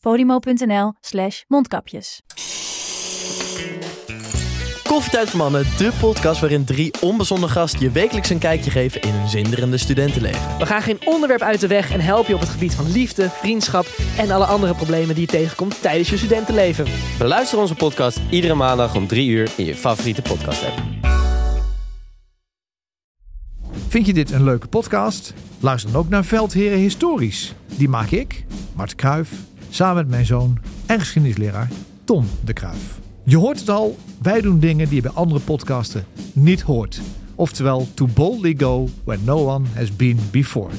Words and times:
podimo.nl 0.00 0.92
slash 1.00 1.42
mondkapjes. 1.46 2.22
Koffietijd 4.82 5.30
voor 5.30 5.38
Mannen, 5.38 5.62
de 5.62 5.92
podcast 6.00 6.40
waarin 6.40 6.64
drie 6.64 6.92
onbezonnen 7.00 7.48
gasten 7.48 7.80
je 7.80 7.90
wekelijks 7.90 8.30
een 8.30 8.38
kijkje 8.38 8.70
geven 8.70 9.00
in 9.00 9.12
hun 9.12 9.28
zinderende 9.28 9.76
studentenleven. 9.76 10.58
We 10.58 10.66
gaan 10.66 10.82
geen 10.82 10.98
onderwerp 11.04 11.40
uit 11.40 11.60
de 11.60 11.66
weg 11.66 11.92
en 11.92 12.00
helpen 12.00 12.28
je 12.28 12.34
op 12.34 12.40
het 12.40 12.48
gebied 12.48 12.74
van 12.74 12.92
liefde, 12.92 13.30
vriendschap 13.30 13.86
en 14.18 14.30
alle 14.30 14.44
andere 14.44 14.74
problemen 14.74 15.14
die 15.14 15.24
je 15.24 15.30
tegenkomt 15.30 15.82
tijdens 15.82 16.10
je 16.10 16.16
studentenleven. 16.16 16.86
Beluister 17.18 17.58
onze 17.58 17.74
podcast 17.74 18.20
iedere 18.30 18.54
maandag 18.54 18.94
om 18.94 19.06
3 19.06 19.28
uur 19.28 19.50
in 19.56 19.64
je 19.64 19.74
favoriete 19.74 20.22
podcast 20.22 20.64
app. 20.64 20.80
Vind 23.88 24.06
je 24.06 24.12
dit 24.12 24.30
een 24.30 24.44
leuke 24.44 24.68
podcast? 24.68 25.34
Luister 25.60 25.92
dan 25.92 26.00
ook 26.00 26.08
naar 26.08 26.24
Veldheren 26.24 26.78
Historisch. 26.78 27.54
Die 27.66 27.88
maak 27.88 28.10
ik, 28.10 28.44
Mart 28.74 28.94
Kruif, 28.94 29.30
samen 29.70 29.96
met 29.96 30.08
mijn 30.08 30.26
zoon 30.26 30.58
en 30.86 30.98
geschiedenisleraar 30.98 31.68
Tom 32.04 32.26
de 32.44 32.52
Kruif. 32.52 32.98
Je 33.24 33.36
hoort 33.36 33.60
het 33.60 33.68
al, 33.68 33.98
wij 34.22 34.40
doen 34.40 34.60
dingen 34.60 34.86
die 34.86 34.94
je 34.94 35.02
bij 35.02 35.10
andere 35.10 35.40
podcasten 35.40 36.04
niet 36.32 36.60
hoort. 36.60 37.00
Oftewel, 37.34 37.88
to 37.94 38.06
boldly 38.06 38.54
go 38.58 38.88
where 39.04 39.22
no 39.24 39.46
one 39.46 39.66
has 39.74 39.96
been 39.96 40.18
before. 40.30 40.70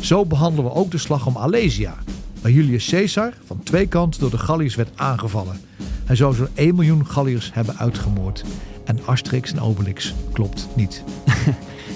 Zo 0.00 0.24
behandelen 0.26 0.64
we 0.70 0.76
ook 0.76 0.90
de 0.90 0.98
slag 0.98 1.26
om 1.26 1.36
Alesia, 1.36 1.94
waar 2.42 2.50
Julius 2.50 2.88
Caesar 2.88 3.32
van 3.44 3.62
twee 3.62 3.86
kanten 3.86 4.20
door 4.20 4.30
de 4.30 4.38
Galliërs 4.38 4.74
werd 4.74 4.90
aangevallen. 4.94 5.60
Hij 6.04 6.16
zou 6.16 6.34
zo'n 6.34 6.48
1 6.54 6.74
miljoen 6.74 7.06
Galliërs 7.06 7.50
hebben 7.54 7.78
uitgemoord. 7.78 8.44
En 8.84 8.98
Asterix 9.04 9.52
en 9.52 9.60
Obelix 9.60 10.14
klopt 10.32 10.68
niet. 10.74 11.02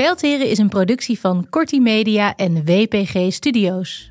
Veldheren 0.00 0.48
is 0.48 0.58
een 0.58 0.68
productie 0.68 1.20
van 1.20 1.46
Corti 1.50 1.80
Media 1.80 2.36
en 2.36 2.64
WPG 2.64 3.32
Studios. 3.32 4.10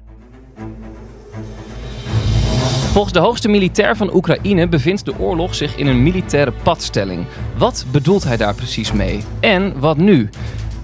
Volgens 2.92 3.14
de 3.14 3.20
hoogste 3.20 3.50
militair 3.50 3.98
van 3.98 4.16
Oekraïne 4.16 4.68
bevindt 4.68 5.06
de 5.06 5.20
oorlog 5.20 5.56
zich 5.56 5.78
in 5.78 5.88
een 5.88 6.04
militaire 6.04 6.54
padstelling. 6.64 7.26
Wat 7.58 7.86
bedoelt 7.92 8.24
hij 8.24 8.38
daar 8.38 8.56
precies 8.56 8.92
mee? 8.92 9.20
En 9.40 9.80
wat 9.80 9.98
nu? 9.98 10.30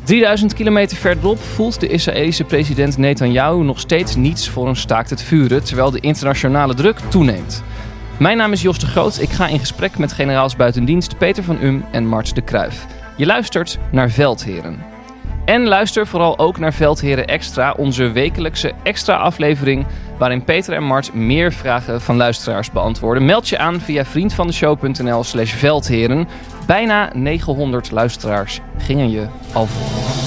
3000 0.03 0.53
kilometer 0.53 0.97
verderop 0.97 1.39
voelt 1.39 1.79
de 1.79 1.87
Israëlische 1.87 2.43
president 2.43 2.97
Netanyahu 2.97 3.63
nog 3.63 3.79
steeds 3.79 4.15
niets 4.15 4.49
voor 4.49 4.67
een 4.67 4.75
staakt 4.75 5.09
het 5.09 5.21
vuren, 5.21 5.63
terwijl 5.63 5.91
de 5.91 5.99
internationale 5.99 6.73
druk 6.73 6.99
toeneemt. 6.99 7.63
Mijn 8.19 8.37
naam 8.37 8.51
is 8.51 8.61
Jos 8.61 8.79
de 8.79 8.85
Groot. 8.85 9.19
Ik 9.21 9.29
ga 9.29 9.47
in 9.47 9.59
gesprek 9.59 9.97
met 9.97 10.13
generaals 10.13 10.55
buitendienst 10.55 11.17
Peter 11.17 11.43
van 11.43 11.61
Um 11.61 11.85
en 11.91 12.07
Mart 12.07 12.35
de 12.35 12.41
Kruif. 12.41 12.85
Je 13.17 13.25
luistert 13.25 13.79
naar 13.91 14.09
Veldheren. 14.09 14.92
En 15.45 15.67
luister 15.67 16.07
vooral 16.07 16.39
ook 16.39 16.57
naar 16.57 16.73
Veldheren 16.73 17.27
Extra, 17.27 17.71
onze 17.71 18.11
wekelijkse 18.11 18.73
extra 18.83 19.15
aflevering. 19.15 19.85
Waarin 20.17 20.43
Peter 20.43 20.73
en 20.73 20.83
Mart 20.83 21.13
meer 21.13 21.53
vragen 21.53 22.01
van 22.01 22.15
luisteraars 22.15 22.71
beantwoorden. 22.71 23.25
Meld 23.25 23.49
je 23.49 23.57
aan 23.57 23.79
via 23.79 24.05
vriendvandeshow.nl/slash 24.05 25.53
veldheren. 25.53 26.27
Bijna 26.67 27.11
900 27.15 27.91
luisteraars 27.91 28.59
gingen 28.77 29.09
je 29.09 29.27
al 29.53 29.65
voor. 29.65 30.21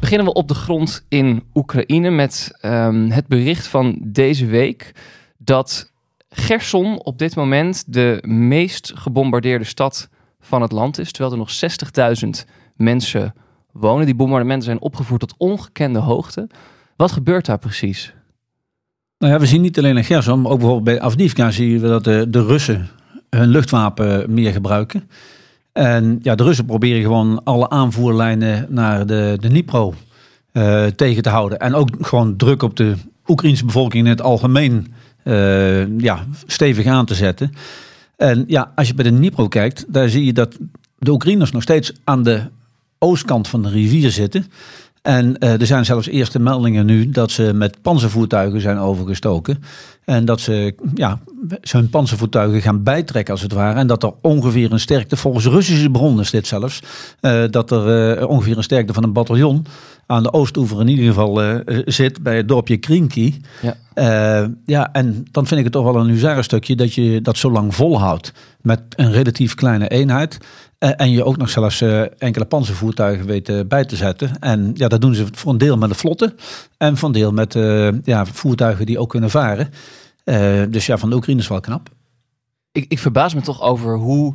Beginnen 0.00 0.26
we 0.26 0.32
op 0.32 0.48
de 0.48 0.54
grond 0.54 1.04
in 1.08 1.42
Oekraïne 1.54 2.10
met 2.10 2.58
ehm, 2.60 3.10
het 3.10 3.26
bericht 3.26 3.66
van 3.66 3.98
deze 4.02 4.46
week 4.46 4.92
dat 5.38 5.92
Gerson 6.28 7.02
op 7.02 7.18
dit 7.18 7.36
moment 7.36 7.92
de 7.92 8.18
meest 8.26 8.92
gebombardeerde 8.94 9.64
stad 9.64 10.08
van 10.40 10.62
het 10.62 10.72
land 10.72 10.98
is. 10.98 11.12
Terwijl 11.12 11.32
er 11.32 11.38
nog 11.38 11.50
60.000 12.44 12.50
mensen 12.80 13.34
wonen. 13.72 14.06
Die 14.06 14.14
bombardementen 14.14 14.64
zijn 14.64 14.80
opgevoerd 14.80 15.20
tot 15.20 15.34
ongekende 15.36 15.98
hoogte. 15.98 16.48
Wat 16.96 17.12
gebeurt 17.12 17.46
daar 17.46 17.58
precies? 17.58 18.14
Nou 19.18 19.32
ja, 19.32 19.38
we 19.38 19.46
zien 19.46 19.60
niet 19.60 19.78
alleen 19.78 19.96
in 19.96 20.04
Gerson, 20.04 20.40
maar 20.40 20.52
ook 20.52 20.58
bijvoorbeeld 20.58 20.98
bij 20.98 21.00
Avdivka 21.00 21.50
zien 21.50 21.80
we 21.80 21.88
dat 21.88 22.04
de, 22.04 22.26
de 22.28 22.44
Russen 22.44 22.88
hun 23.30 23.48
luchtwapen 23.48 24.34
meer 24.34 24.52
gebruiken. 24.52 25.10
En 25.72 26.18
ja, 26.22 26.34
de 26.34 26.42
Russen 26.42 26.64
proberen 26.64 27.02
gewoon 27.02 27.44
alle 27.44 27.68
aanvoerlijnen 27.68 28.66
naar 28.68 29.06
de, 29.06 29.36
de 29.40 29.48
Dnipro 29.48 29.94
eh, 30.52 30.86
tegen 30.86 31.22
te 31.22 31.28
houden. 31.28 31.58
En 31.58 31.74
ook 31.74 31.88
gewoon 32.00 32.36
druk 32.36 32.62
op 32.62 32.76
de 32.76 32.94
Oekraïnse 33.26 33.64
bevolking 33.64 34.04
in 34.04 34.10
het 34.10 34.22
algemeen 34.22 34.94
eh, 35.22 35.98
ja, 35.98 36.26
stevig 36.46 36.86
aan 36.86 37.06
te 37.06 37.14
zetten. 37.14 37.52
En 38.16 38.44
ja, 38.46 38.72
als 38.74 38.88
je 38.88 38.94
bij 38.94 39.04
de 39.04 39.16
Dnipro 39.16 39.48
kijkt, 39.48 39.84
daar 39.88 40.08
zie 40.08 40.24
je 40.24 40.32
dat 40.32 40.58
de 40.98 41.10
Oekraïners 41.10 41.50
nog 41.50 41.62
steeds 41.62 41.92
aan 42.04 42.22
de 42.22 42.42
oostkant 43.02 43.48
van 43.48 43.62
de 43.62 43.68
rivier 43.68 44.10
zitten. 44.10 44.46
En 45.02 45.36
uh, 45.38 45.60
er 45.60 45.66
zijn 45.66 45.84
zelfs 45.84 46.06
eerste 46.06 46.38
meldingen 46.38 46.86
nu 46.86 47.10
dat 47.10 47.30
ze 47.30 47.52
met 47.54 47.82
panzervoertuigen 47.82 48.60
zijn 48.60 48.78
overgestoken. 48.78 49.62
En 50.04 50.24
dat 50.24 50.40
ze 50.40 50.74
ja, 50.94 51.20
zijn 51.62 51.90
panzervoertuigen 51.90 52.62
gaan 52.62 52.82
bijtrekken 52.82 53.32
als 53.32 53.42
het 53.42 53.52
ware. 53.52 53.78
En 53.78 53.86
dat 53.86 54.02
er 54.02 54.12
ongeveer 54.20 54.72
een 54.72 54.80
sterkte, 54.80 55.16
volgens 55.16 55.46
Russische 55.46 55.90
bronnen 55.90 56.24
is 56.24 56.30
dit 56.30 56.46
zelfs, 56.46 56.82
uh, 57.20 57.42
dat 57.50 57.70
er 57.70 58.18
uh, 58.18 58.28
ongeveer 58.28 58.56
een 58.56 58.62
sterkte 58.62 58.92
van 58.92 59.02
een 59.02 59.12
bataljon 59.12 59.66
aan 60.06 60.22
de 60.22 60.32
oostoever 60.32 60.80
in 60.80 60.88
ieder 60.88 61.04
geval 61.04 61.62
zit 61.84 62.22
bij 62.22 62.36
het 62.36 62.48
dorpje 62.48 62.76
Krinki. 62.76 63.40
Ja. 63.62 64.48
ja, 64.66 64.92
en 64.92 65.24
dan 65.30 65.46
vind 65.46 65.58
ik 65.58 65.64
het 65.64 65.72
toch 65.72 65.92
wel 65.92 65.96
een 65.96 66.08
huzare 66.08 66.42
stukje 66.42 66.76
dat 66.76 66.94
je 66.94 67.20
dat 67.20 67.36
zo 67.36 67.50
lang 67.50 67.74
volhoudt 67.74 68.32
met 68.60 68.80
een 68.96 69.12
relatief 69.12 69.54
kleine 69.54 69.88
eenheid. 69.88 70.38
En 70.80 71.10
je 71.10 71.24
ook 71.24 71.36
nog 71.36 71.50
zelfs 71.50 71.80
enkele 72.18 72.44
panzervoertuigen 72.44 73.26
weten 73.26 73.68
bij 73.68 73.84
te 73.84 73.96
zetten. 73.96 74.38
En 74.38 74.70
ja, 74.74 74.88
dat 74.88 75.00
doen 75.00 75.14
ze 75.14 75.26
voor 75.32 75.52
een 75.52 75.58
deel 75.58 75.76
met 75.76 75.88
de 75.88 75.94
vlotte. 75.94 76.34
En 76.76 76.96
voor 76.96 77.08
een 77.08 77.14
deel 77.14 77.32
met 77.32 77.54
ja, 78.04 78.26
voertuigen 78.26 78.86
die 78.86 78.98
ook 78.98 79.08
kunnen 79.08 79.30
varen. 79.30 79.70
Uh, 80.24 80.62
dus 80.68 80.86
ja, 80.86 80.98
van 80.98 81.10
de 81.10 81.16
Oekraïne 81.16 81.40
is 81.40 81.48
wel 81.48 81.60
knap. 81.60 81.88
Ik, 82.72 82.84
ik 82.88 82.98
verbaas 82.98 83.34
me 83.34 83.40
toch 83.40 83.62
over 83.62 83.96
hoe 83.96 84.34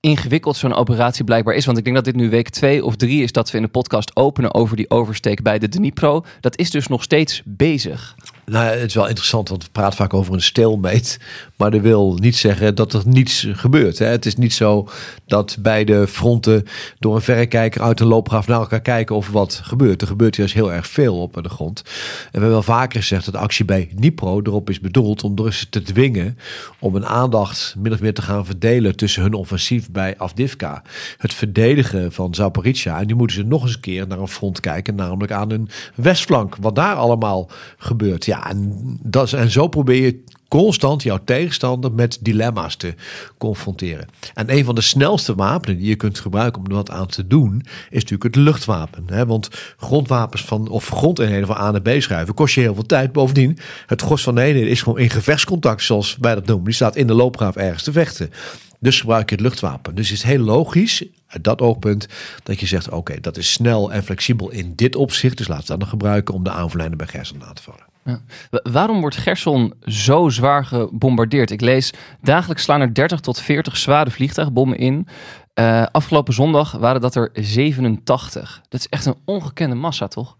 ingewikkeld 0.00 0.56
zo'n 0.56 0.74
operatie 0.74 1.24
blijkbaar 1.24 1.54
is. 1.54 1.64
Want 1.64 1.78
ik 1.78 1.84
denk 1.84 1.96
dat 1.96 2.04
dit 2.04 2.14
nu 2.14 2.30
week 2.30 2.48
twee 2.48 2.84
of 2.84 2.96
drie 2.96 3.22
is 3.22 3.32
dat 3.32 3.50
we 3.50 3.56
in 3.56 3.62
de 3.62 3.68
podcast 3.68 4.16
openen 4.16 4.54
over 4.54 4.76
die 4.76 4.90
oversteek 4.90 5.42
bij 5.42 5.58
de 5.58 5.68
Dnipro. 5.68 6.24
Dat 6.40 6.58
is 6.58 6.70
dus 6.70 6.86
nog 6.86 7.02
steeds 7.02 7.42
bezig. 7.44 8.14
Nou, 8.46 8.66
het 8.66 8.88
is 8.88 8.94
wel 8.94 9.08
interessant, 9.08 9.48
want 9.48 9.64
we 9.64 9.70
praten 9.72 9.96
vaak 9.96 10.14
over 10.14 10.34
een 10.34 10.42
stalemate. 10.42 11.18
Maar 11.56 11.70
dat 11.70 11.80
wil 11.80 12.14
niet 12.20 12.36
zeggen 12.36 12.74
dat 12.74 12.92
er 12.92 13.02
niets 13.06 13.46
gebeurt. 13.52 13.98
Hè. 13.98 14.06
Het 14.06 14.26
is 14.26 14.36
niet 14.36 14.52
zo 14.52 14.88
dat 15.26 15.56
beide 15.60 16.06
fronten 16.06 16.64
door 16.98 17.14
een 17.14 17.22
verrekijker 17.22 17.82
uit 17.82 18.00
een 18.00 18.06
loopgraaf 18.06 18.46
naar 18.46 18.60
elkaar 18.60 18.80
kijken 18.80 19.16
of 19.16 19.28
wat 19.28 19.60
gebeurt. 19.62 20.00
Er 20.00 20.06
gebeurt 20.06 20.36
juist 20.36 20.54
heel 20.54 20.72
erg 20.72 20.86
veel 20.86 21.20
op 21.20 21.42
de 21.42 21.48
grond. 21.48 21.82
En 21.84 21.90
we 22.22 22.28
hebben 22.30 22.50
wel 22.50 22.62
vaker 22.62 23.00
gezegd 23.00 23.24
dat 23.24 23.34
de 23.34 23.40
actie 23.40 23.64
bij 23.64 23.90
Dnipro 23.94 24.40
erop 24.42 24.70
is 24.70 24.80
bedoeld 24.80 25.24
om 25.24 25.34
de 25.34 25.42
Russen 25.42 25.68
te 25.68 25.82
dwingen 25.82 26.38
om 26.78 26.94
een 26.94 27.06
aandacht 27.06 27.74
min 27.78 27.92
of 27.92 28.00
meer 28.00 28.14
te 28.14 28.22
gaan 28.22 28.46
verdelen 28.46 28.96
tussen 28.96 29.22
hun 29.22 29.34
offensief 29.34 29.90
bij 29.90 30.18
Afdivka. 30.18 30.82
Het 31.18 31.34
verdedigen 31.34 32.12
van 32.12 32.34
Zaporizhia. 32.34 33.00
En 33.00 33.06
nu 33.06 33.14
moeten 33.14 33.36
ze 33.36 33.42
nog 33.42 33.62
eens 33.62 33.74
een 33.74 33.80
keer 33.80 34.06
naar 34.06 34.18
een 34.18 34.28
front 34.28 34.60
kijken, 34.60 34.94
namelijk 34.94 35.32
aan 35.32 35.50
hun 35.50 35.68
westflank. 35.94 36.56
Wat 36.60 36.74
daar 36.74 36.94
allemaal 36.94 37.50
gebeurt. 37.76 38.24
Ja, 38.32 38.50
en, 38.50 39.50
zo 39.50 39.68
probeer 39.68 40.04
je 40.04 40.24
constant 40.48 41.02
jouw 41.02 41.18
tegenstander 41.24 41.92
met 41.92 42.18
dilemma's 42.20 42.76
te 42.76 42.94
confronteren. 43.38 44.06
En 44.34 44.52
een 44.56 44.64
van 44.64 44.74
de 44.74 44.80
snelste 44.80 45.34
wapenen 45.34 45.78
die 45.78 45.88
je 45.88 45.96
kunt 45.96 46.20
gebruiken 46.20 46.60
om 46.60 46.66
er 46.68 46.74
wat 46.74 46.90
aan 46.90 47.06
te 47.06 47.26
doen, 47.26 47.62
is 47.90 48.02
natuurlijk 48.02 48.22
het 48.22 48.36
luchtwapen. 48.36 49.04
Hè? 49.06 49.26
Want 49.26 49.48
grondwapens 49.76 50.44
van, 50.44 50.68
of 50.68 50.88
grondeenheden 50.88 51.46
van 51.46 51.56
A 51.56 51.70
naar 51.70 51.82
B 51.82 51.90
schuiven 51.98 52.34
kost 52.34 52.54
je 52.54 52.60
heel 52.60 52.74
veel 52.74 52.86
tijd. 52.86 53.12
Bovendien, 53.12 53.58
het 53.86 54.02
gros 54.02 54.22
van 54.22 54.34
de 54.34 54.42
eenheden 54.42 54.70
is 54.70 54.82
gewoon 54.82 54.98
in 54.98 55.10
gevechtscontact, 55.10 55.82
zoals 55.82 56.16
wij 56.20 56.34
dat 56.34 56.46
noemen. 56.46 56.64
Die 56.64 56.74
staat 56.74 56.96
in 56.96 57.06
de 57.06 57.14
loopgraaf 57.14 57.56
ergens 57.56 57.82
te 57.82 57.92
vechten. 57.92 58.30
Dus 58.78 59.00
gebruik 59.00 59.28
je 59.28 59.34
het 59.34 59.44
luchtwapen. 59.44 59.94
Dus 59.94 60.08
het 60.08 60.18
is 60.18 60.24
heel 60.24 60.38
logisch 60.38 61.04
uit 61.26 61.44
dat 61.44 61.60
oogpunt 61.60 62.08
dat 62.42 62.60
je 62.60 62.66
zegt: 62.66 62.90
oké, 62.90 63.20
dat 63.20 63.36
is 63.36 63.52
snel 63.52 63.92
en 63.92 64.02
flexibel 64.02 64.50
in 64.50 64.72
dit 64.74 64.96
opzicht. 64.96 65.36
Dus 65.36 65.48
laten 65.48 65.64
we 65.64 65.70
dat 65.70 65.80
dan 65.80 65.88
gebruiken 65.88 66.34
om 66.34 66.44
de 66.44 66.50
aanvallijnen 66.50 66.98
bij 66.98 67.06
Gerson 67.06 67.44
aan 67.44 67.54
te 67.54 67.62
vallen. 67.62 67.91
Wa- 68.04 68.20
Waarom 68.62 69.00
wordt 69.00 69.16
Gerson 69.16 69.74
zo 69.84 70.28
zwaar 70.28 70.64
gebombardeerd? 70.64 71.50
Ik 71.50 71.60
lees, 71.60 71.92
dagelijks 72.22 72.62
slaan 72.62 72.80
er 72.80 72.94
30 72.94 73.20
tot 73.20 73.40
40 73.40 73.76
zware 73.76 74.10
vliegtuigbommen 74.10 74.78
in. 74.78 75.06
Eh, 75.54 75.86
afgelopen 75.92 76.34
zondag 76.34 76.72
waren 76.72 77.00
dat 77.00 77.14
er 77.14 77.30
87. 77.32 78.60
Dat 78.68 78.80
is 78.80 78.88
echt 78.88 79.06
een 79.06 79.16
ongekende 79.24 79.74
massa, 79.74 80.08
toch? 80.08 80.36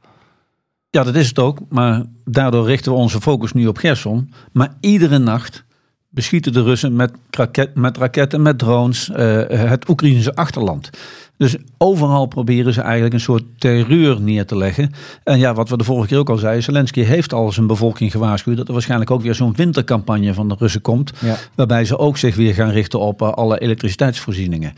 Ja, 0.91 1.03
dat 1.03 1.15
is 1.15 1.29
het 1.29 1.39
ook. 1.39 1.59
Maar 1.69 2.05
daardoor 2.25 2.67
richten 2.67 2.93
we 2.93 2.99
onze 2.99 3.21
focus 3.21 3.53
nu 3.53 3.67
op 3.67 3.77
Gerson. 3.79 4.33
Maar 4.53 4.75
iedere 4.81 5.19
nacht 5.19 5.65
beschieten 6.13 6.53
de 6.53 6.63
Russen 6.63 6.97
met, 6.97 7.13
raket, 7.31 7.75
met 7.75 7.97
raketten, 7.97 8.43
met 8.43 8.59
drones, 8.59 9.11
eh, 9.11 9.43
het 9.49 9.89
Oekraïnse 9.89 10.35
achterland. 10.35 10.91
Dus 11.37 11.57
overal 11.79 12.27
proberen 12.27 12.73
ze 12.73 12.81
eigenlijk 12.81 13.15
een 13.15 13.21
soort 13.21 13.43
terreur 13.59 14.21
neer 14.21 14.47
te 14.47 14.57
leggen. 14.57 14.93
En 15.25 15.39
ja, 15.39 15.55
wat 15.55 15.69
we 15.69 15.77
de 15.77 15.85
vorige 15.85 16.09
keer 16.09 16.19
ook 16.19 16.31
al 16.31 16.37
zeiden, 16.37 16.63
Zelensky 16.63 17.01
heeft 17.01 17.33
al 17.33 17.53
zijn 17.53 17.67
bevolking 17.67 18.11
gewaarschuwd 18.11 18.57
dat 18.57 18.67
er 18.67 18.73
waarschijnlijk 18.73 19.11
ook 19.11 19.23
weer 19.23 19.35
zo'n 19.35 19.55
wintercampagne 19.57 20.35
van 20.35 20.49
de 20.49 20.55
Russen 20.59 20.81
komt. 20.81 21.13
Ja. 21.19 21.37
Waarbij 21.55 21.85
ze 21.85 21.99
ook 21.99 22.17
zich 22.17 22.37
weer 22.37 22.55
gaan 22.55 22.71
richten 22.71 23.01
op 23.01 23.23
eh, 23.23 23.33
alle 23.33 23.59
elektriciteitsvoorzieningen. 23.59 24.73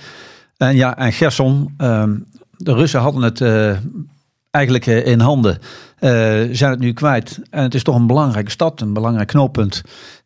En 0.56 0.76
ja, 0.76 0.96
en 0.96 1.12
Gerson, 1.12 1.74
ehm, 1.76 2.16
de 2.56 2.74
Russen 2.74 3.00
hadden 3.00 3.22
het 3.22 3.40
eh, 3.40 3.76
eigenlijk 4.50 4.86
in 4.86 5.20
handen. 5.20 5.58
Zijn 6.50 6.70
het 6.70 6.78
nu 6.78 6.92
kwijt. 6.92 7.40
En 7.50 7.62
het 7.62 7.74
is 7.74 7.82
toch 7.82 7.96
een 7.96 8.06
belangrijke 8.06 8.50
stad, 8.50 8.80
een 8.80 8.92
belangrijk 8.92 9.28
knooppunt. 9.28 9.82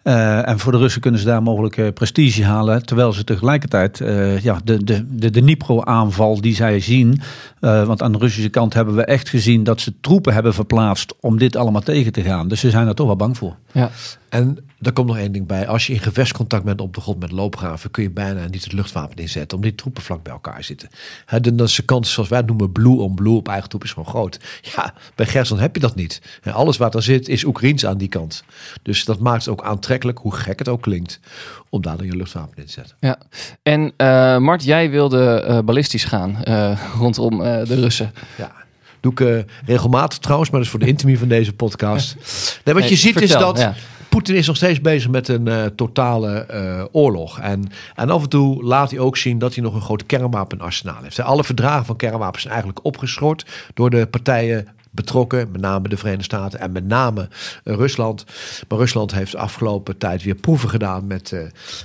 Eh, 0.09 0.49
en 0.49 0.59
voor 0.59 0.73
de 0.73 0.79
Russen 0.79 1.01
kunnen 1.01 1.21
ze 1.21 1.27
daar 1.27 1.43
mogelijk 1.43 1.77
eh, 1.77 1.87
prestige 1.95 2.45
halen. 2.45 2.87
Terwijl 2.87 3.13
ze 3.13 3.25
tegelijkertijd 3.25 4.01
eh, 4.01 4.41
ja, 4.41 4.61
de, 4.65 4.85
de, 4.85 5.17
de, 5.17 5.31
de 5.31 5.41
Dnipro-aanval 5.41 6.41
die 6.41 6.55
zij 6.55 6.81
zien. 6.81 7.21
Eh, 7.61 7.85
want 7.85 8.03
aan 8.03 8.13
de 8.13 8.19
Russische 8.19 8.49
kant 8.49 8.75
hebben 8.75 8.95
we 8.95 9.05
echt 9.05 9.29
gezien 9.29 9.65
dat 9.65 9.81
ze 9.81 10.01
troepen 10.01 10.35
hebben 10.35 10.55
verplaatst 10.55 11.15
om 11.21 11.39
dit 11.39 11.57
allemaal 11.57 11.81
tegen 11.81 12.13
te 12.13 12.23
gaan. 12.23 12.49
Dus 12.49 12.61
ze 12.61 12.71
zijn 12.71 12.87
er 12.87 12.95
toch 12.95 13.07
wel 13.07 13.17
bang 13.17 13.37
voor. 13.37 13.57
Ja. 13.73 13.91
En 14.29 14.59
er 14.81 14.93
komt 14.93 15.07
nog 15.07 15.19
één 15.19 15.33
ding 15.33 15.47
bij. 15.47 15.69
Als 15.69 15.87
je 15.87 15.93
in 15.93 16.01
gevechtscontact 16.01 16.65
bent 16.65 16.81
op 16.81 16.95
de 16.95 17.01
grond 17.01 17.19
met 17.19 17.33
loopgraven, 17.33 17.91
kun 17.91 18.03
je 18.03 18.11
bijna 18.11 18.47
niet 18.47 18.65
het 18.65 18.73
luchtwapen 18.73 19.17
inzetten, 19.17 19.57
omdat 19.57 19.71
die 19.71 19.81
troepen 19.81 20.03
vlak 20.03 20.23
bij 20.23 20.33
elkaar 20.33 20.65
zitten. 20.65 20.89
Hè, 21.25 21.41
de, 21.41 21.55
de 21.55 21.83
kans, 21.85 22.13
zoals 22.13 22.29
wij 22.29 22.39
het 22.39 22.47
noemen, 22.47 22.73
blue 22.73 22.97
on 22.99 23.15
blue 23.15 23.37
op 23.37 23.49
eigen 23.49 23.69
troep 23.69 23.85
is 23.85 23.93
gewoon 23.93 24.09
groot. 24.09 24.41
Ja, 24.77 24.95
bij 25.15 25.27
Gerson 25.27 25.59
heb 25.59 25.75
je 25.75 25.81
dat 25.81 25.95
niet. 25.95 26.23
Alles 26.45 26.77
wat 26.77 26.95
er 26.95 27.03
zit 27.03 27.29
is 27.29 27.45
Oekraïens 27.45 27.87
aan 27.87 27.99
die 27.99 28.09
kant. 28.09 28.45
Dus 28.83 29.05
dat 29.05 29.19
maakt 29.19 29.45
het 29.45 29.49
ook 29.49 29.63
aantrekkelijk, 29.63 30.19
hoe 30.19 30.35
gek 30.35 30.59
het 30.59 30.69
ook 30.69 30.83
klinkt, 30.83 31.21
om 31.71 31.83
daar 31.83 31.97
dan 31.97 32.07
je 32.07 32.17
luchtwapen 32.17 32.57
in 32.57 32.67
te 32.67 32.73
zetten. 32.73 32.97
Ja. 33.01 33.19
En 33.63 33.93
eh, 33.97 34.39
Mart, 34.39 34.65
jij 34.65 34.91
wilde 34.91 35.41
eh, 35.41 35.59
ballistisch 35.59 36.05
gaan 36.05 36.45
eh, 36.45 36.81
rondom 37.01 37.39
de 37.39 37.75
Russen. 37.81 38.13
Ja. 38.39 38.53
Doe 39.01 39.13
ik 39.13 39.47
regelmatig 39.67 40.19
trouwens, 40.19 40.51
maar 40.51 40.59
dat 40.59 40.69
is 40.69 40.75
voor 40.75 40.85
de 40.85 40.91
intimie 40.91 41.19
van 41.19 41.29
deze 41.29 41.53
podcast. 41.53 42.17
Nee, 42.65 42.75
wat 42.75 42.89
je 42.89 42.97
ziet 42.97 43.21
is 43.21 43.31
dat 43.31 43.59
ja. 43.59 43.75
Poetin 44.09 44.35
is 44.35 44.47
nog 44.47 44.57
steeds 44.57 44.81
bezig 44.81 45.11
met 45.11 45.29
een 45.29 45.73
totale 45.77 46.47
oorlog. 46.93 47.39
En, 47.41 47.71
en 47.95 48.11
af 48.11 48.23
en 48.23 48.29
toe 48.29 48.65
laat 48.65 48.91
hij 48.91 48.99
ook 48.99 49.17
zien 49.17 49.39
dat 49.39 49.55
hij 49.55 49.63
nog 49.63 49.75
een 49.75 49.81
groot 49.81 50.07
kernwapenarsenaal 50.07 51.03
heeft. 51.03 51.21
Alle 51.21 51.45
verdragen 51.45 51.85
van 51.85 51.97
kernwapens 51.97 52.43
zijn 52.43 52.55
eigenlijk 52.55 52.85
opgeschort 52.87 53.47
door 53.75 53.91
de 53.91 54.07
partijen 54.07 54.69
betrokken, 54.99 55.51
met 55.53 55.61
name 55.61 55.89
de 55.89 55.97
Verenigde 55.97 56.25
Staten 56.25 56.61
en 56.61 56.73
met 56.73 56.87
name 56.87 57.29
eh, 57.65 57.75
Rusland. 57.75 58.25
Maar 58.69 58.79
Rusland 58.79 59.15
heeft 59.15 59.33
de 59.33 59.39
afgelopen 59.39 59.99
tijd 59.99 60.23
weer 60.23 60.35
proeven 60.35 60.69
gedaan 60.69 61.07
met 61.07 61.33
eh, 61.33 61.41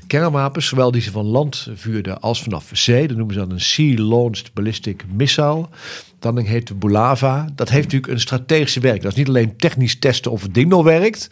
kernwapens, 0.08 0.68
zowel 0.68 0.92
die 0.92 1.02
ze 1.02 1.12
van 1.12 1.26
land 1.26 1.68
vuurden 1.76 2.22
als 2.22 2.44
vanaf 2.44 2.70
zee. 2.72 3.08
Dat 3.08 3.18
noemen 3.18 3.34
ze 3.34 3.40
dan 3.40 3.52
een 3.52 3.62
Sea-Launched 3.62 4.54
Ballistic 4.54 5.04
Missile. 5.16 5.68
Ding 6.32 6.48
heet 6.48 6.68
de 6.68 6.74
Bulava. 6.74 7.46
Dat 7.56 7.70
heeft 7.70 7.84
natuurlijk 7.84 8.14
een 8.14 8.20
strategische 8.20 8.80
werk. 8.80 9.02
Dat 9.02 9.12
is 9.12 9.18
niet 9.18 9.28
alleen 9.28 9.58
technisch 9.58 10.00
testen 10.00 10.32
of 10.32 10.42
het 10.42 10.54
ding 10.54 10.70
nog 10.70 10.84
werkt, 10.84 11.30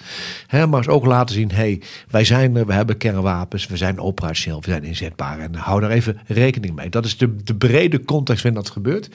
hè, 0.47 0.67
maar 0.67 0.79
is 0.79 0.87
ook 0.87 1.05
laten 1.05 1.35
zien: 1.35 1.51
hey, 1.51 1.81
wij 2.09 2.23
zijn 2.23 2.55
er, 2.55 2.65
we 2.65 2.73
hebben 2.73 2.97
kernwapens, 2.97 3.67
we 3.67 3.77
zijn 3.77 3.99
operationeel, 3.99 4.61
we 4.61 4.69
zijn 4.69 4.83
inzetbaar. 4.83 5.39
En 5.39 5.55
hou 5.55 5.81
daar 5.81 5.89
even 5.89 6.19
rekening 6.27 6.75
mee. 6.75 6.89
Dat 6.89 7.05
is 7.05 7.17
de, 7.17 7.35
de 7.43 7.55
brede 7.55 8.05
context 8.05 8.43
waarin 8.43 8.61
dat 8.61 8.71
gebeurt. 8.71 9.09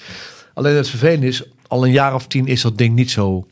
Alleen 0.56 0.76
het 0.76 0.88
vervelende 0.88 1.26
is, 1.26 1.42
al 1.68 1.84
een 1.86 1.92
jaar 1.92 2.14
of 2.14 2.26
tien 2.26 2.46
is 2.46 2.62
dat 2.62 2.78
ding 2.78 2.94
niet 2.94 3.10
zo 3.10 3.46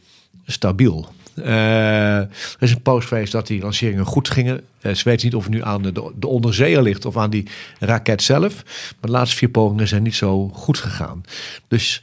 stabiel. 0.46 1.08
Eh, 1.34 2.16
er 2.16 2.28
is 2.58 2.70
een 2.70 2.82
post 2.82 3.30
dat 3.30 3.46
die 3.46 3.60
lanceringen 3.60 4.04
goed 4.04 4.30
gingen. 4.30 4.60
Eh, 4.80 4.94
ze 4.94 5.04
weten 5.04 5.26
niet 5.26 5.34
of 5.34 5.42
het 5.42 5.52
nu 5.52 5.62
aan 5.62 5.82
de, 5.82 6.12
de 6.18 6.82
ligt 6.82 7.04
of 7.04 7.16
aan 7.16 7.30
die 7.30 7.48
raket 7.78 8.22
zelf. 8.22 8.62
Maar 8.64 8.94
de 9.00 9.10
laatste 9.10 9.36
vier 9.36 9.48
pogingen 9.48 9.88
zijn 9.88 10.02
niet 10.02 10.14
zo 10.14 10.48
goed 10.48 10.78
gegaan. 10.78 11.22
Dus 11.68 12.02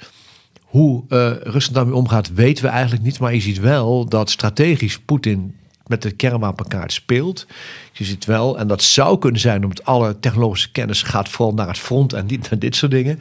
hoe 0.62 1.03
eh 1.09 1.31
Rusland 1.44 1.74
daarmee 1.74 1.95
omgaat, 1.95 2.33
weten 2.33 2.63
we 2.63 2.69
eigenlijk 2.69 3.03
niet. 3.03 3.19
Maar 3.19 3.33
je 3.33 3.42
ziet 3.42 3.59
wel 3.59 4.06
dat 4.06 4.30
strategisch 4.30 5.00
Poetin 5.00 5.56
met 5.91 6.01
de 6.01 6.11
kernwapenkaart 6.11 6.93
speelt. 6.93 7.45
Je 7.91 8.03
ziet 8.03 8.25
wel, 8.25 8.59
en 8.59 8.67
dat 8.67 8.83
zou 8.83 9.17
kunnen 9.17 9.41
zijn 9.41 9.63
omdat 9.63 9.85
alle 9.85 10.19
technologische 10.19 10.71
kennis 10.71 11.03
gaat 11.03 11.29
vooral 11.29 11.53
naar 11.53 11.67
het 11.67 11.77
front 11.77 12.13
en 12.13 12.25
niet 12.25 12.49
naar 12.49 12.59
dit 12.59 12.75
soort 12.75 12.91
dingen. 12.91 13.19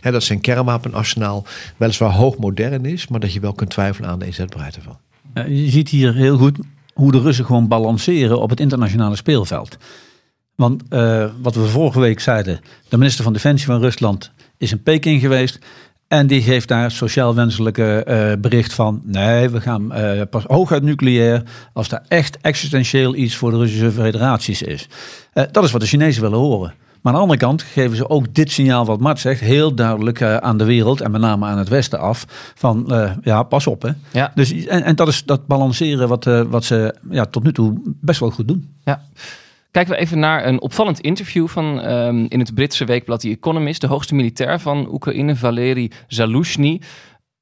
Ja. 0.00 0.10
Dat 0.10 0.22
zijn 0.22 0.40
kernwapenarsenaal 0.40 1.44
weliswaar 1.76 2.12
hoog 2.12 2.36
modern 2.36 2.84
is, 2.84 3.08
maar 3.08 3.20
dat 3.20 3.32
je 3.32 3.40
wel 3.40 3.52
kunt 3.52 3.70
twijfelen 3.70 4.10
aan 4.10 4.18
de 4.18 4.26
inzetbaarheid 4.26 4.76
ervan. 4.76 4.98
Eh, 5.32 5.48
je 5.48 5.70
ziet 5.70 5.88
hier 5.88 6.14
heel 6.14 6.38
goed 6.38 6.58
hoe 6.92 7.12
de 7.12 7.20
Russen 7.20 7.44
gewoon 7.44 7.68
balanceren 7.68 8.40
op 8.40 8.50
het 8.50 8.60
internationale 8.60 9.16
speelveld. 9.16 9.76
Want 10.54 10.82
eh, 10.88 11.30
wat 11.42 11.54
we 11.54 11.66
vorige 11.66 12.00
week 12.00 12.20
zeiden, 12.20 12.60
de 12.88 12.98
minister 12.98 13.24
van 13.24 13.32
Defensie 13.32 13.66
van 13.66 13.80
Rusland 13.80 14.30
is 14.58 14.70
in 14.70 14.82
Peking 14.82 15.20
geweest. 15.20 15.58
En 16.10 16.26
die 16.26 16.42
geeft 16.42 16.68
daar 16.68 16.90
sociaal 16.90 17.34
wenselijke 17.34 18.04
eh, 18.04 18.32
bericht 18.38 18.72
van... 18.72 19.00
nee, 19.04 19.48
we 19.48 19.60
gaan 19.60 19.92
eh, 19.92 20.20
pas 20.30 20.44
hooguit 20.44 20.82
nucleair 20.82 21.42
als 21.72 21.88
daar 21.88 22.02
echt 22.08 22.38
existentieel 22.40 23.14
iets 23.14 23.36
voor 23.36 23.50
de 23.50 23.56
Russische 23.56 23.92
federaties 23.92 24.62
is. 24.62 24.88
Eh, 25.32 25.44
dat 25.52 25.64
is 25.64 25.70
wat 25.70 25.80
de 25.80 25.86
Chinezen 25.86 26.22
willen 26.22 26.38
horen. 26.38 26.74
Maar 27.00 27.12
aan 27.12 27.18
de 27.18 27.24
andere 27.24 27.38
kant 27.38 27.62
geven 27.62 27.96
ze 27.96 28.08
ook 28.08 28.34
dit 28.34 28.50
signaal 28.50 28.84
wat 28.84 29.00
Mart 29.00 29.18
zegt... 29.18 29.40
heel 29.40 29.74
duidelijk 29.74 30.22
aan 30.22 30.58
de 30.58 30.64
wereld 30.64 31.00
en 31.00 31.10
met 31.10 31.20
name 31.20 31.46
aan 31.46 31.58
het 31.58 31.68
Westen 31.68 31.98
af... 31.98 32.24
van 32.54 32.92
ja, 33.22 33.42
pas 33.42 33.66
op 33.66 33.82
hè. 33.82 33.90
Ja. 34.12 34.32
Dus, 34.34 34.66
en, 34.66 34.82
en 34.82 34.96
dat 34.96 35.08
is 35.08 35.24
dat 35.24 35.46
balanceren 35.46 36.08
wat, 36.08 36.24
wat 36.24 36.64
ze 36.64 36.94
ja, 37.10 37.24
tot 37.24 37.42
nu 37.42 37.52
toe 37.52 37.80
best 37.84 38.20
wel 38.20 38.30
goed 38.30 38.48
doen. 38.48 38.74
Ja. 38.84 39.02
Kijken 39.70 39.92
we 39.92 40.00
even 40.00 40.18
naar 40.18 40.46
een 40.46 40.60
opvallend 40.60 41.00
interview 41.00 41.48
van 41.48 41.80
ehm, 41.80 42.26
in 42.28 42.38
het 42.38 42.54
Britse 42.54 42.84
weekblad 42.84 43.20
The 43.20 43.28
Economist. 43.28 43.80
De 43.80 43.86
hoogste 43.86 44.14
militair 44.14 44.60
van 44.60 44.88
Oekraïne, 44.92 45.36
Valery 45.36 45.90
Zaluzhny, 46.06 46.80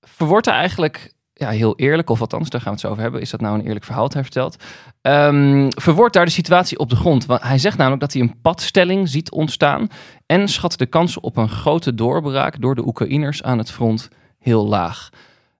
verwoordt 0.00 0.47
eigenlijk 0.47 1.12
ja, 1.32 1.50
heel 1.50 1.76
eerlijk, 1.76 2.11
of 2.11 2.20
althans, 2.20 2.50
daar 2.50 2.61
gaan 2.61 2.70
we 2.70 2.76
het 2.76 2.87
zo 2.87 2.90
over 2.90 3.02
hebben. 3.02 3.20
Is 3.20 3.30
dat 3.30 3.40
nou 3.40 3.58
een 3.58 3.66
eerlijk 3.66 3.85
verhaal 3.85 4.11
hij 4.12 4.23
vertelt? 4.23 4.56
Ehm 5.02 5.68
verwoordt 5.68 6.14
daar 6.14 6.25
de 6.25 6.30
situatie 6.30 6.78
op 6.78 6.90
de 6.90 6.97
grond. 6.97 7.26
Want 7.26 7.42
hij 7.42 7.58
zegt 7.58 7.76
namelijk 7.76 8.00
dat 8.00 8.12
hij 8.12 8.23
een 8.23 8.40
padstelling 8.40 9.08
ziet 9.08 9.30
ontstaan 9.30 9.88
en 10.26 10.49
schat 10.49 10.78
de 10.78 10.87
kans 10.87 11.20
op 11.20 11.37
een 11.37 11.49
grote 11.49 11.94
doorbraak 11.94 12.61
door 12.61 12.75
de 12.75 12.87
Oekraïners 12.87 13.42
aan 13.42 13.58
het 13.58 13.70
front 13.70 14.08
heel 14.38 14.68
laag. 14.68 15.08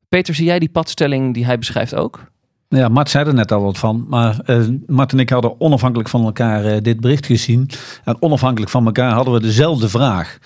Peter, 0.08 0.34
zie 0.34 0.44
jij 0.44 0.58
die 0.58 0.68
padstelling 0.68 1.34
die 1.34 1.44
hij 1.44 1.58
beschrijft 1.58 1.94
ook? 1.94 2.20
Ja, 2.68 2.88
Mart 2.88 3.10
zei 3.10 3.26
er 3.26 3.34
net 3.34 3.52
al 3.52 3.62
wat 3.62 3.78
van. 3.78 4.06
Maar 4.08 4.38
eh 4.44 4.60
Mart 4.87 5.12
en 5.12 5.18
ik 5.18 5.30
hadden 5.30 5.60
onafhankelijk 5.60 6.08
van 6.08 6.25
elkaar 6.25 6.64
eh, 6.64 6.82
dit 6.82 7.00
bericht 7.00 7.26
gezien. 7.26 7.70
En 8.04 8.22
onafhankelijk 8.22 8.70
van 8.70 8.87
elkaar 8.87 9.12
hadden 9.12 9.34
we 9.34 9.40
dezelfde 9.40 9.88
vraag. 9.88 10.38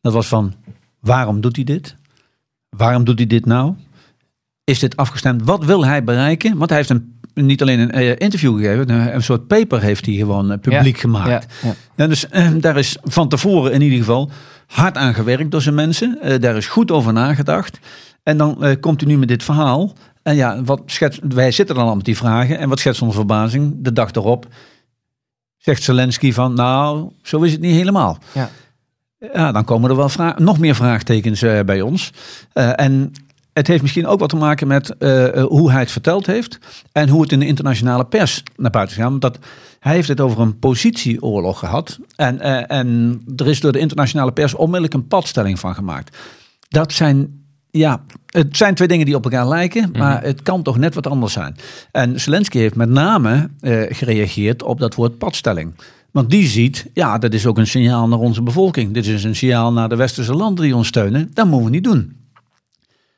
Dat 0.00 0.12
was 0.12 0.26
van, 0.26 0.54
waarom 1.00 1.40
doet 1.40 1.56
hij 1.56 1.64
dit? 1.64 1.96
Waarom 2.68 3.04
doet 3.04 3.18
hij 3.18 3.26
dit 3.26 3.46
nou? 3.46 3.74
Is 4.64 4.78
dit 4.78 4.96
afgestemd? 4.96 5.42
Wat 5.44 5.64
wil 5.64 5.84
hij 5.84 6.04
bereiken? 6.04 6.56
Want 6.56 6.70
hij 6.70 6.78
heeft 6.78 6.90
een, 6.90 7.20
niet 7.34 7.62
alleen 7.62 7.78
een 7.78 7.90
eh, 7.90 8.10
interview 8.18 8.56
gegeven. 8.56 8.88
Een, 9.14 9.22
soort 9.22 9.46
paper 9.46 9.80
heeft 9.80 10.06
hij 10.06 10.14
gewoon 10.14 10.60
publiek 10.60 10.94
Ja, 10.94 11.00
gemaakt. 11.00 11.46
Ja, 11.62 11.74
ja. 11.96 12.06
Dus 12.06 12.26
daar 12.60 12.76
is 12.76 12.96
van 13.02 13.28
tevoren 13.28 13.72
in 13.72 13.82
ieder 13.82 13.98
geval 13.98 14.30
hard 14.66 14.96
aan 14.96 15.14
gewerkt 15.14 15.50
door 15.50 15.62
zijn 15.62 15.74
mensen. 15.74 16.40
Daar 16.40 16.56
is 16.56 16.66
goed 16.66 16.90
over 16.90 17.12
nagedacht. 17.12 17.78
En 18.22 18.36
dan 18.36 18.76
komt 18.80 19.02
u 19.02 19.06
nu 19.06 19.18
met 19.18 19.28
dit 19.28 19.44
verhaal. 19.44 19.92
En 20.26 20.34
ja, 20.34 20.62
wat 20.62 20.98
wij 21.28 21.50
zitten 21.50 21.74
dan 21.74 21.88
al 21.88 21.96
met 21.96 22.04
die 22.04 22.16
vragen. 22.16 22.58
En 22.58 22.68
wat 22.68 22.78
schetst 22.78 23.02
onze 23.02 23.16
verbazing? 23.16 23.74
De 23.78 23.92
dag 23.92 24.12
erop 24.12 24.46
zegt 25.56 25.82
Zelensky 25.82 26.32
van, 26.32 26.54
nou, 26.54 27.10
zo 27.22 27.42
is 27.42 27.52
het 27.52 27.60
niet 27.60 27.74
helemaal. 27.74 28.18
Ja. 28.32 28.50
Ja, 29.32 29.52
dan 29.52 29.64
komen 29.64 29.90
er 29.90 29.96
wel 29.96 30.10
nog 30.36 30.58
meer 30.58 30.74
vraagtekens 30.74 31.42
eh, 31.42 31.60
bij 31.60 31.80
ons. 31.80 32.12
Eh, 32.52 32.80
en 32.80 33.12
het 33.52 33.66
heeft 33.66 33.82
misschien 33.82 34.06
ook 34.06 34.20
wat 34.20 34.28
te 34.28 34.36
maken 34.36 34.66
met 34.66 34.96
eh, 34.96 35.44
hoe 35.44 35.70
hij 35.70 35.80
het 35.80 35.90
verteld 35.90 36.26
heeft. 36.26 36.58
En 36.92 37.08
hoe 37.08 37.22
het 37.22 37.32
in 37.32 37.40
de 37.40 37.46
internationale 37.46 38.04
pers 38.04 38.42
naar 38.56 38.70
buiten 38.70 38.96
is 38.96 39.02
gegaan. 39.02 39.20
Want 39.20 39.34
dat, 39.34 39.44
hij 39.80 39.94
heeft 39.94 40.08
het 40.08 40.20
over 40.20 40.40
een 40.40 40.58
positieoorlog 40.58 41.58
gehad. 41.58 41.98
En, 42.16 42.40
en 42.68 43.20
er 43.36 43.48
is 43.48 43.60
door 43.60 43.72
de 43.72 43.78
internationale 43.78 44.32
pers 44.32 44.54
onmiddellijk 44.54 44.94
een 44.94 45.08
padstelling 45.08 45.58
van 45.58 45.74
gemaakt. 45.74 46.16
Dat 46.68 46.92
zijn, 46.92 47.44
ja, 47.70 48.04
het 48.36 48.56
zijn 48.56 48.74
twee 48.74 48.88
dingen 48.88 49.06
die 49.06 49.14
op 49.14 49.24
elkaar 49.24 49.48
lijken. 49.48 49.90
Maar 49.92 50.22
het 50.22 50.42
kan 50.42 50.62
toch 50.62 50.78
net 50.78 50.94
wat 50.94 51.06
anders 51.06 51.32
zijn. 51.32 51.56
En 51.92 52.20
Zelensky 52.20 52.58
heeft 52.58 52.74
met 52.74 52.88
name 52.88 53.50
eh, 53.60 53.82
gereageerd 53.88 54.62
op 54.62 54.78
dat 54.78 54.94
woord 54.94 55.18
padstelling. 55.18 55.74
Want 56.10 56.30
die 56.30 56.46
ziet, 56.46 56.86
ja, 56.94 57.18
dat 57.18 57.32
is 57.32 57.46
ook 57.46 57.58
een 57.58 57.66
signaal 57.66 58.08
naar 58.08 58.18
onze 58.18 58.42
bevolking. 58.42 58.92
Dit 58.92 59.06
is 59.06 59.24
een 59.24 59.36
signaal 59.36 59.72
naar 59.72 59.88
de 59.88 59.96
westerse 59.96 60.34
landen 60.34 60.64
die 60.64 60.76
ons 60.76 60.88
steunen. 60.88 61.30
Dat 61.34 61.46
moeten 61.46 61.64
we 61.64 61.70
niet 61.70 61.84
doen. 61.84 62.16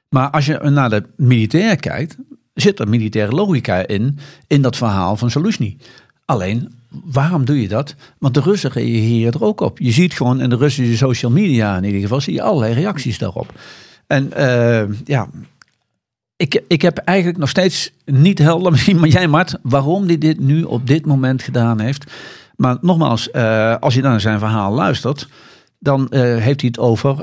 Maar 0.09 0.31
als 0.31 0.47
je 0.47 0.61
naar 0.71 0.91
de 0.91 1.05
militair 1.17 1.77
kijkt, 1.77 2.17
zit 2.55 2.79
er 2.79 2.89
militaire 2.89 3.33
logica 3.33 3.87
in, 3.87 4.19
in 4.47 4.63
dat 4.63 4.77
verhaal 4.77 5.17
van 5.17 5.31
Soluzhny. 5.31 5.77
Alleen, 6.25 6.73
waarom 6.91 7.45
doe 7.45 7.61
je 7.61 7.69
dat? 7.69 7.95
Want 8.19 8.35
de 8.35 8.41
Russen 8.41 8.71
reageren 8.71 9.33
er 9.33 9.45
ook 9.45 9.61
op. 9.61 9.79
Je 9.79 9.93
ziet 9.93 10.13
gewoon 10.13 10.41
in 10.41 10.51
de 10.51 10.57
Russische 10.57 10.97
social 10.97 11.31
media 11.31 11.77
in 11.77 11.85
ieder 11.85 12.01
geval, 12.01 12.21
zie 12.21 12.35
je 12.35 12.43
allerlei 12.43 12.75
reacties 12.75 13.19
daarop. 13.19 13.53
En 14.09 14.33
eh, 14.33 14.88
ja, 15.05 15.29
ik, 16.37 16.62
ik 16.69 16.83
heb 16.83 16.99
eigenlijk 16.99 17.38
nog 17.38 17.49
steeds 17.49 17.93
niet 18.05 18.38
helder, 18.38 18.73
misschien 18.73 19.00
maar 19.00 19.09
jij 19.09 19.29
Mart, 19.29 19.59
waarom 19.62 20.07
hij 20.07 20.19
dit 20.19 20.41
nu 20.41 20.62
op 20.62 20.87
dit 20.87 21.07
moment 21.07 21.43
gedaan 21.43 21.81
heeft. 21.81 22.12
Maar 22.57 22.77
nogmaals, 22.81 23.31
eh, 23.31 23.77
als 23.77 23.95
je 23.95 24.03
naar 24.03 24.21
zijn 24.21 24.38
verhaal 24.38 24.73
luistert, 24.73 25.29
dan 25.79 26.09
eh, 26.09 26.21
heeft 26.21 26.61
hij 26.61 26.69
het 26.69 26.79
over 26.79 27.17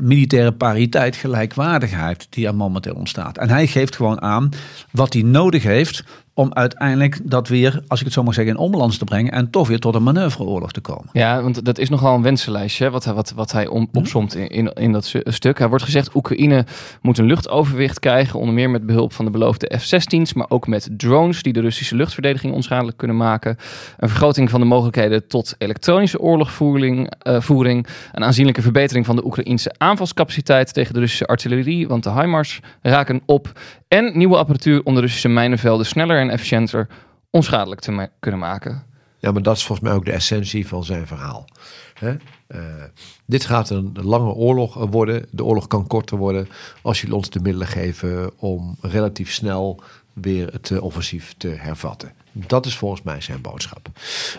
militaire 0.00 0.52
pariteit, 0.52 1.16
gelijkwaardigheid 1.16 2.26
die 2.30 2.46
er 2.46 2.54
momenteel 2.54 2.94
ontstaat. 2.94 3.38
En 3.38 3.48
hij 3.48 3.66
geeft 3.66 3.96
gewoon 3.96 4.22
aan 4.22 4.50
wat 4.90 5.12
hij 5.12 5.22
nodig 5.22 5.62
heeft 5.62 6.04
om 6.34 6.52
uiteindelijk 6.54 7.18
dat 7.30 7.48
weer, 7.48 7.82
als 7.88 7.98
ik 7.98 8.04
het 8.04 8.14
zo 8.14 8.22
mag 8.22 8.34
zeggen, 8.34 8.54
in 8.54 8.60
onbalans 8.60 8.98
te 8.98 9.04
brengen 9.04 9.32
en 9.32 9.50
toch 9.50 9.68
weer 9.68 9.78
tot 9.78 9.94
een 9.94 10.02
manoeuvreoorlog 10.02 10.72
te 10.72 10.80
komen. 10.80 11.08
Ja, 11.12 11.42
want 11.42 11.64
dat 11.64 11.78
is 11.78 11.88
nogal 11.88 12.14
een 12.14 12.22
wensenlijstje 12.22 12.90
wat, 12.90 13.04
hij- 13.04 13.14
wat, 13.14 13.32
wat 13.36 13.52
hij 13.52 13.66
om, 13.66 13.88
opsomt 13.92 14.34
in, 14.34 14.48
in, 14.48 14.72
in 14.72 14.92
dat 14.92 15.14
stuk. 15.24 15.58
Hij 15.58 15.68
wordt 15.68 15.84
gezegd, 15.84 16.14
Oekraïne 16.14 16.64
moet 17.02 17.18
een 17.18 17.26
luchtoverwicht 17.26 17.98
krijgen, 17.98 18.38
onder 18.38 18.54
meer 18.54 18.70
met 18.70 18.86
behulp 18.86 19.12
van 19.12 19.24
de 19.24 19.30
beloofde 19.30 19.78
F-16's, 19.78 20.32
maar 20.32 20.46
ook 20.48 20.66
met 20.66 20.88
drones 20.96 21.42
die 21.42 21.52
de 21.52 21.60
Russische 21.60 21.96
luchtverdediging 21.96 22.54
onschadelijk 22.54 22.96
kunnen 22.96 23.16
maken. 23.16 23.56
Een 23.98 24.08
vergroting 24.08 24.50
van 24.50 24.60
de 24.60 24.66
mogelijkheden 24.66 25.26
tot 25.26 25.54
elektronische 25.58 26.20
oorlogvoering, 26.20 27.12
eh, 27.22 27.40
voering, 27.40 27.86
een 28.12 28.24
aanzienlijke 28.24 28.62
verbetering 28.62 29.06
van 29.06 29.16
de 29.16 29.24
Oekraïnse 29.24 29.74
aanvalscapaciteit 29.78 30.74
tegen 30.74 30.94
de 30.94 31.00
Russische 31.00 31.26
artillerie, 31.26 31.88
want 31.88 32.02
de 32.04 32.10
HIMARS 32.12 32.60
raken 32.82 33.20
op. 33.26 33.52
En 33.88 34.18
nieuwe 34.18 34.36
apparatuur 34.36 34.80
om 34.84 34.94
de 34.94 35.00
Russische 35.00 35.28
mijnenvelden 35.28 35.86
sneller 35.86 36.19
en 36.20 36.30
efficiënter 36.30 36.88
onschadelijk 37.30 37.80
te 37.80 38.10
kunnen 38.20 38.40
maken. 38.40 38.82
Ja, 39.18 39.32
maar 39.32 39.42
dat 39.42 39.56
is 39.56 39.64
volgens 39.64 39.88
mij 39.88 39.96
ook 39.96 40.04
de 40.04 40.12
essentie 40.12 40.66
van 40.68 40.84
zijn 40.84 41.06
verhaal. 41.06 41.44
Hè? 41.94 42.16
Eh, 42.46 42.60
dit 43.26 43.44
gaat 43.44 43.70
een 43.70 43.96
lange 44.02 44.32
oorlog 44.32 44.74
worden. 44.74 45.26
De 45.30 45.44
oorlog 45.44 45.66
kan 45.66 45.86
korter 45.86 46.18
worden 46.18 46.48
als 46.82 47.00
jullie 47.00 47.16
ons 47.16 47.30
de 47.30 47.40
middelen 47.40 47.66
geven 47.66 48.38
om 48.38 48.76
relatief 48.80 49.32
snel 49.32 49.82
weer 50.12 50.52
het 50.52 50.70
eh, 50.70 50.82
offensief 50.82 51.34
te 51.36 51.48
hervatten. 51.48 52.12
Dat 52.32 52.66
is 52.66 52.76
volgens 52.76 53.02
mij 53.02 53.20
zijn 53.20 53.40
boodschap. 53.40 53.88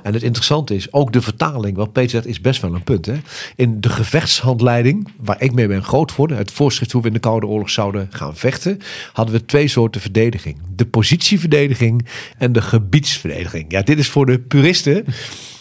En 0.04 0.14
het 0.14 0.24
interessante 0.24 0.76
is, 0.76 0.94
ook 0.94 1.14
de 1.14 1.22
vertaling, 1.22 1.78
wat 1.78 1.92
Peter 1.92 2.10
zegt, 2.10 2.26
is 2.26 2.42
best 2.42 2.62
wel 2.62 2.74
een 2.74 2.84
punt. 2.84 3.06
Hè? 3.06 3.16
In 3.56 3.82
de 3.82 3.90
gevechtshandleiding, 3.90 5.12
waar 5.18 5.42
ik 5.42 5.54
mee 5.54 5.68
ben 5.68 5.84
groot 5.84 6.12
geworden, 6.12 6.38
het 6.38 6.52
voorschrift 6.52 6.92
hoe 6.92 7.02
we 7.02 7.08
in 7.08 7.14
de 7.14 7.20
Koude 7.20 7.48
Oorlog 7.48 7.70
zouden 7.70 8.08
gaan 8.12 8.36
vechten, 8.36 8.80
hadden 9.14 9.36
we 9.36 9.46
twee 9.46 9.68
soorten 9.68 10.02
verdediging. 10.02 10.58
De 10.76 10.86
positieverdediging 10.86 12.08
en 12.38 12.54
de 12.54 12.62
gebiedsverdediging. 12.62 13.72
Ja, 13.72 13.82
dit 13.82 14.00
is 14.00 14.10
voor 14.10 14.26
de 14.26 14.40
puristen. 14.40 15.06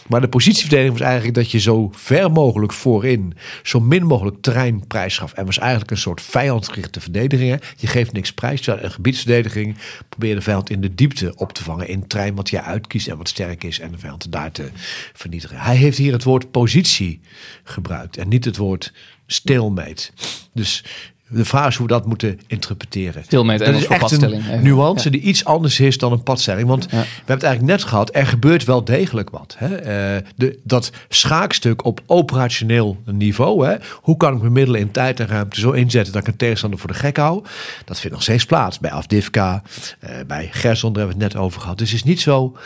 Maar 0.07 0.21
de 0.21 0.29
positieverdediging 0.29 0.99
was 0.99 1.07
eigenlijk 1.07 1.35
dat 1.35 1.51
je 1.51 1.59
zo 1.59 1.91
ver 1.93 2.31
mogelijk 2.31 2.73
voorin 2.73 3.35
zo 3.63 3.81
min 3.81 4.07
mogelijk 4.07 4.37
terrein 4.41 4.87
prijs 4.87 5.19
gaf. 5.19 5.33
En 5.33 5.47
was 5.47 5.59
eigenlijk 5.59 5.91
een 5.91 5.97
soort 5.97 6.23
vijandgerichte 6.23 7.01
verdediging. 7.01 7.61
Je 7.77 7.87
geeft 7.87 8.13
niks 8.13 8.33
prijs. 8.33 8.61
Terwijl 8.61 8.85
een 8.85 8.91
gebiedsverdediging 8.91 9.77
probeer 10.09 10.35
de 10.35 10.41
vijand 10.41 10.71
in 10.71 10.81
de 10.81 10.95
diepte 10.95 11.35
op 11.37 11.53
te 11.53 11.63
vangen. 11.63 11.89
In 11.89 12.07
terrein 12.07 12.35
wat 12.35 12.51
jij 12.51 12.61
uitkiest 12.61 13.09
en 13.09 13.17
wat 13.17 13.29
sterk 13.29 13.65
is. 13.65 13.81
En 13.81 13.93
de 13.93 13.99
vijand 13.99 14.33
daar 14.33 14.53
te 14.53 14.71
vernietigen. 15.13 15.57
Hij 15.57 15.77
heeft 15.77 15.99
hier 15.99 16.13
het 16.13 16.25
woord 16.25 16.51
positie 16.51 17.21
gebruikt. 17.65 18.17
En 18.17 18.29
niet 18.29 18.45
het 18.45 18.57
woord 18.57 18.93
stalemate. 19.27 20.11
Dus 20.53 20.85
de 21.31 21.45
vraag 21.45 21.69
is 21.69 21.77
hoe 21.77 21.87
we 21.87 21.93
dat 21.93 22.07
moeten 22.07 22.41
interpreteren. 22.47 23.23
Stalemate 23.25 23.65
dat 23.65 23.75
is 23.75 23.87
echt 23.87 24.01
padstelling, 24.01 24.49
een 24.49 24.63
nuance 24.63 25.05
Ja. 25.05 25.11
die 25.11 25.21
iets 25.21 25.45
anders 25.45 25.81
is 25.81 25.99
dan 25.99 26.13
een 26.13 26.23
padstelling. 26.23 26.69
Want 26.69 26.85
we 26.91 26.97
hebben 26.97 27.07
het 27.25 27.43
eigenlijk 27.43 27.79
net 27.79 27.89
gehad. 27.89 28.15
Er 28.15 28.27
gebeurt 28.27 28.65
wel 28.65 28.85
degelijk 28.85 29.31
wat. 29.31 29.55
Hè? 29.59 29.77
Eh, 29.77 30.23
de, 30.37 30.59
dat 30.63 30.91
schaakstuk 31.09 31.85
op 31.85 32.01
operationeel 32.07 32.97
niveau. 33.05 33.67
Hè? 33.67 33.77
Hoe 33.95 34.17
kan 34.17 34.35
ik 34.35 34.41
mijn 34.41 34.53
middelen 34.53 34.81
in 34.81 34.91
tijd 34.91 35.21
en 35.21 35.27
ruimte 35.27 35.61
zo 35.61 35.71
inzetten 35.71 36.13
dat 36.13 36.23
ik 36.23 36.29
een 36.29 36.37
tegenstander 36.37 36.79
voor 36.79 36.89
de 36.93 36.99
gek 36.99 37.17
hou? 37.17 37.45
Dat 37.85 37.99
vindt 38.01 38.15
nog 38.15 38.23
steeds 38.23 38.45
plaats. 38.45 38.79
Bij 38.79 38.91
Afdivka, 38.91 39.63
eh, 39.99 40.11
bij 40.27 40.49
Gerson, 40.53 40.93
daar 40.93 41.03
hebben 41.03 41.19
we 41.19 41.25
het 41.25 41.35
net 41.35 41.43
over 41.43 41.61
gehad. 41.61 41.79
Dus 41.79 41.91
het 41.91 41.99
is 41.99 42.05
niet 42.05 42.21
zo 42.21 42.57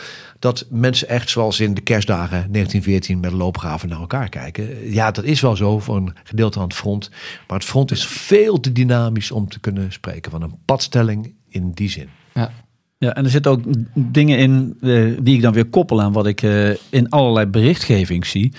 dat 0.45 0.65
mensen 0.69 1.07
echt 1.07 1.29
zoals 1.29 1.59
in 1.59 1.73
de 1.73 1.81
kerstdagen 1.81 2.29
1914 2.29 3.19
met 3.19 3.31
loopgraven 3.31 3.89
naar 3.89 3.99
elkaar 3.99 4.29
kijken. 4.29 4.91
Ja, 4.91 5.11
dat 5.11 5.23
is 5.23 5.41
wel 5.41 5.55
zo 5.55 5.79
voor 5.79 5.95
een 5.95 6.13
gedeelte 6.23 6.59
aan 6.59 6.63
het 6.63 6.73
front. 6.73 7.09
Maar 7.47 7.57
het 7.57 7.67
front 7.67 7.91
is 7.91 8.05
veel 8.05 8.59
te 8.59 8.71
dynamisch 8.71 9.31
om 9.31 9.49
te 9.49 9.59
kunnen 9.59 9.91
spreken 9.91 10.31
van 10.31 10.41
een 10.41 10.55
padstelling 10.65 11.33
in 11.49 11.71
die 11.71 11.89
zin. 11.89 12.09
Ja. 12.33 12.51
Ja, 12.97 13.15
en 13.15 13.23
er 13.23 13.29
zitten 13.29 13.51
ook 13.51 13.61
dingen 13.93 14.37
in 14.37 14.77
eh, 14.81 15.17
die 15.21 15.35
ik 15.35 15.41
dan 15.41 15.53
weer 15.53 15.65
koppel 15.65 16.01
aan 16.01 16.11
wat 16.11 16.27
ik 16.27 16.41
eh, 16.41 16.69
in 16.89 17.09
allerlei 17.09 17.45
berichtgeving 17.45 18.25
zie. 18.25 18.53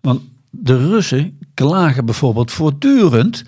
Want 0.00 0.20
de 0.50 0.88
Russen 0.88 1.38
klagen 1.54 2.04
bijvoorbeeld 2.04 2.52
voortdurend 2.52 3.44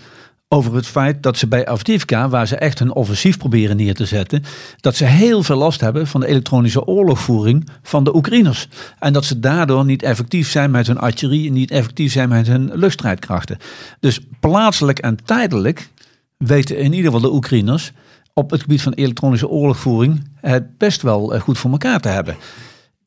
over 0.49 0.75
het 0.75 0.87
feit 0.87 1.23
dat 1.23 1.37
ze 1.39 1.47
bij 1.47 1.67
Avdivka, 1.67 2.29
waar 2.29 2.47
ze 2.47 2.57
echt 2.57 2.79
hun 2.79 2.93
offensief 2.93 3.39
proberen 3.39 3.77
neer 3.77 3.95
te 3.95 4.05
zetten, 4.05 4.45
dat 4.81 4.97
ze 4.97 5.05
heel 5.05 5.43
veel 5.43 5.57
last 5.57 5.81
hebben 5.81 6.07
van 6.07 6.21
de 6.21 6.27
elektronische 6.27 6.85
oorlogvoering 6.85 7.69
van 7.83 8.05
de 8.05 8.15
Oekraïners. 8.15 8.69
En 8.99 9.13
dat 9.13 9.25
ze 9.25 9.41
daardoor 9.41 9.85
niet 9.85 10.03
effectief 10.03 10.51
zijn 10.51 10.71
met 10.71 10.87
hun 10.87 10.99
artillerie 10.99 11.51
niet 11.51 11.71
effectief 11.71 12.13
zijn 12.13 12.29
met 12.29 12.47
hun 12.47 12.71
luchtstrijdkrachten. 12.75 13.59
Dus 14.01 14.21
plaatselijk 14.41 14.99
en 14.99 15.25
tijdelijk 15.25 15.89
weten 16.37 16.79
in 16.79 16.93
ieder 16.93 17.13
geval 17.13 17.31
de 17.31 17.35
Oekraïners 17.35 17.93
op 18.33 18.51
het 18.51 18.61
gebied 18.61 18.83
van 18.83 18.93
elektronische 18.93 19.49
oorlogvoering 19.49 20.25
het 20.41 20.79
best 20.79 21.03
wel 21.03 21.35
eh, 21.35 21.41
goed 21.41 21.59
voor 21.59 21.71
elkaar 21.71 22.01
te 22.01 22.09
hebben. 22.09 22.37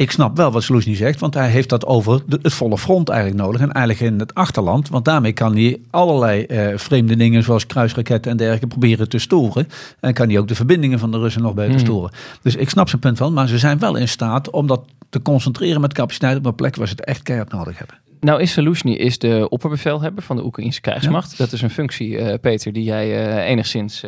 Ik 0.01 0.12
snap 0.12 0.38
wel 0.38 0.51
wat 0.51 0.63
Sloesny 0.63 0.96
zegt, 0.96 1.20
want 1.20 1.34
hij 1.34 1.50
heeft 1.50 1.70
dat 1.70 1.86
over 1.86 2.22
de- 2.27 2.39
het 2.41 2.53
volle 2.53 2.77
front 2.77 3.10
eigenlijk 3.10 3.41
nodig. 3.41 3.62
En 3.62 3.72
eigenlijk 3.72 4.12
in 4.13 4.20
het 4.20 4.34
achterland, 4.34 4.89
want 4.89 5.05
daarmee 5.05 5.31
kan 5.34 5.53
hij 5.55 5.77
allerlei 5.89 6.43
eh, 6.43 6.77
vreemde 6.77 7.15
dingen 7.15 7.43
zoals 7.43 7.65
kruisraketten 7.65 8.31
en 8.31 8.38
dergelijke 8.38 8.67
proberen 8.67 9.10
te 9.10 9.20
storen. 9.20 9.67
En 10.00 10.13
kan 10.13 10.27
hij 10.29 10.39
ook 10.39 10.48
de 10.48 10.55
verbindingen 10.55 11.00
van 11.00 11.12
de 11.12 11.17
Russen 11.17 11.41
nog 11.41 11.53
beter 11.53 11.72
Hmm. 11.72 11.79
storen. 11.79 12.12
Dus 12.41 12.55
ik 12.55 12.70
snap 12.70 12.89
zijn 12.89 13.01
punt 13.01 13.20
wel, 13.20 13.31
maar 13.31 13.48
ze 13.48 13.58
zijn 13.58 13.79
wel 13.79 13.96
in 13.96 14.08
staat 14.08 14.50
om 14.50 14.67
dat 14.67 14.81
te 15.10 15.22
concentreren 15.22 15.81
met 15.81 15.93
capaciteit 15.93 16.38
op 16.38 16.46
een 16.46 16.55
plek 16.55 16.75
waar 16.75 16.88
ze 16.88 16.93
het 16.96 17.05
echt 17.05 17.22
keihard 17.22 17.51
nodig 17.51 17.77
hebben. 17.77 17.96
Nou 18.20 18.41
is 18.41 18.51
Saluzhny 18.51 18.91
is 18.93 19.20
de 19.20 19.50
opperbevelhebber 19.50 20.24
van 20.24 20.36
de 20.36 20.46
Oekraïnse 20.46 20.81
krijgsmacht. 20.81 21.38
Dat 21.38 21.51
is 21.51 21.62
een 21.62 21.70
functie, 21.70 22.17
eh, 22.17 22.39
Peter, 22.41 22.74
die 22.74 22.84
jij 22.84 23.27
eh, 23.27 23.50
enigszins 23.50 24.03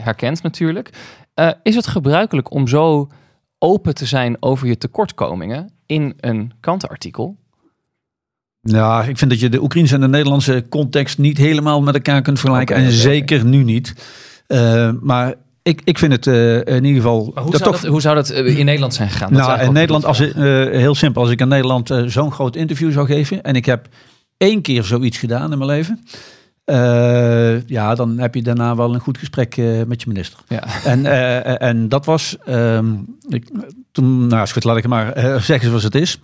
herkent 0.00 0.42
natuurlijk. 0.42 0.90
Is 1.62 1.74
het 1.74 1.86
gebruikelijk 1.86 2.52
om 2.52 2.68
zo 2.68 3.08
open 3.58 3.94
te 3.94 4.06
zijn 4.06 4.36
over 4.40 4.66
je 4.66 4.78
tekortkomingen 4.78 5.70
in 5.86 6.14
een 6.20 6.52
krantenartikel? 6.60 7.36
Ja, 8.60 9.04
ik 9.04 9.18
vind 9.18 9.30
dat 9.30 9.40
je 9.40 9.48
de 9.48 9.62
Oekraïnse 9.62 9.94
en 9.94 10.00
de 10.00 10.08
Nederlandse 10.08 10.64
context 10.68 11.18
niet 11.18 11.38
helemaal 11.38 11.82
met 11.82 11.94
elkaar 11.94 12.22
kunt 12.22 12.40
vergelijken. 12.40 12.76
En 12.76 12.92
zeker 12.92 13.44
nu 13.44 13.62
niet. 13.62 13.94
Eh, 14.46 14.90
maar 15.00 15.34
ik, 15.62 15.80
ik 15.84 15.98
vind 15.98 16.12
het 16.12 16.26
eh, 16.26 16.56
in 16.56 16.84
ieder 16.84 17.02
geval. 17.02 17.32
Hoe, 17.34 17.50
dat 17.50 17.60
zou, 17.60 17.72
toch, 17.72 17.80
dat, 17.80 17.90
hoe 17.90 18.00
zou 18.00 18.14
dat 18.14 18.30
eh, 18.30 18.58
in 18.58 18.64
Nederland 18.64 18.94
zijn 18.94 19.10
gegaan? 19.10 19.32
Dat 19.32 19.46
nou, 19.46 19.60
in 19.60 19.72
Nederland, 19.72 20.04
als 20.04 20.18
heel 20.18 20.94
simpel, 20.94 21.22
als 21.22 21.30
ik 21.30 21.40
in 21.40 21.48
Nederland 21.48 21.94
zo'n 22.06 22.32
groot 22.32 22.56
interview 22.56 22.92
zou 22.92 23.06
geven. 23.06 23.42
en 23.42 23.54
ik 23.54 23.66
heb 23.66 23.88
één 24.36 24.62
keer 24.62 24.84
zoiets 24.84 25.18
gedaan 25.18 25.52
in 25.52 25.58
mijn 25.58 25.70
leven. 25.70 26.04
Eh, 26.66 27.68
ja, 27.68 27.94
dan 27.94 28.18
heb 28.18 28.34
je 28.34 28.42
daarna 28.42 28.76
wel 28.76 28.94
een 28.94 29.00
goed 29.00 29.18
gesprek 29.18 29.56
eh, 29.56 29.82
met 29.82 30.02
je 30.02 30.08
minister. 30.08 30.38
Ja. 30.48 30.84
En, 30.84 31.06
eh, 31.06 31.68
en 31.68 31.88
dat 31.88 32.04
was, 32.04 32.36
ehm, 32.44 32.94
ik, 33.28 33.50
toen, 33.92 34.26
nou, 34.26 34.48
goed, 34.48 34.64
laat 34.64 34.76
ik 34.76 34.82
het 34.82 34.92
maar 34.92 35.40
zeggen 35.40 35.68
zoals 35.68 35.82
het 35.82 35.94
is. 35.94 36.20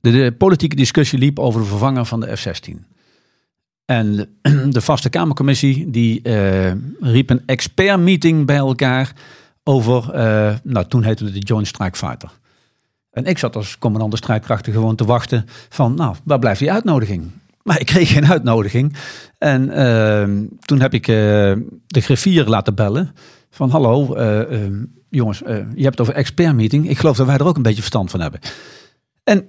De, 0.00 0.10
de 0.10 0.32
politieke 0.38 0.76
discussie 0.76 1.18
liep 1.18 1.38
over 1.38 1.60
de 1.60 1.66
vervanger 1.66 2.04
van 2.04 2.20
de 2.20 2.36
F-16. 2.36 2.86
En 3.84 4.16
de, 4.16 4.28
de 4.70 4.80
vaste 4.80 5.08
Kamercommissie 5.08 5.90
die 5.90 6.20
riep 7.00 7.30
een 7.30 7.42
expertmeeting 7.46 8.46
bij 8.46 8.56
elkaar 8.56 9.12
over, 9.64 10.10
nou 10.62 10.86
toen 10.88 11.02
heette 11.02 11.24
het 11.24 11.34
de 11.34 11.38
Joint 11.38 11.66
Strike 11.66 11.96
Fighter. 11.96 12.30
En 13.10 13.24
ik 13.24 13.38
zat 13.38 13.56
als 13.56 13.78
commandant 13.78 14.10
de 14.10 14.18
strijdkrachten 14.18 14.72
gewoon 14.72 14.96
te 14.96 15.04
wachten 15.04 15.44
van, 15.68 15.94
nou, 15.94 16.16
waar 16.24 16.38
blijft 16.38 16.60
die 16.60 16.72
uitnodiging? 16.72 17.30
Maar 17.68 17.80
ik 17.80 17.86
kreeg 17.86 18.12
geen 18.12 18.26
uitnodiging. 18.26 18.96
En 19.38 19.70
ehm, 19.70 20.46
toen 20.60 20.80
heb 20.80 20.94
ik 20.94 21.08
eh, 21.08 21.14
de 21.86 22.00
griffier 22.00 22.46
laten 22.46 22.74
bellen. 22.74 23.14
Van 23.50 23.70
hallo, 23.70 24.14
eh, 24.14 24.62
ehm, 24.62 24.84
jongens, 25.10 25.42
eh, 25.42 25.56
je 25.56 25.82
hebt 25.82 25.98
het 25.98 26.00
over 26.00 26.14
expertmeeting. 26.14 26.88
Ik 26.88 26.98
geloof 26.98 27.16
dat 27.16 27.26
wij 27.26 27.36
er 27.36 27.46
ook 27.46 27.56
een 27.56 27.62
beetje 27.62 27.80
verstand 27.80 28.10
van 28.10 28.20
hebben. 28.20 28.40
En 29.24 29.46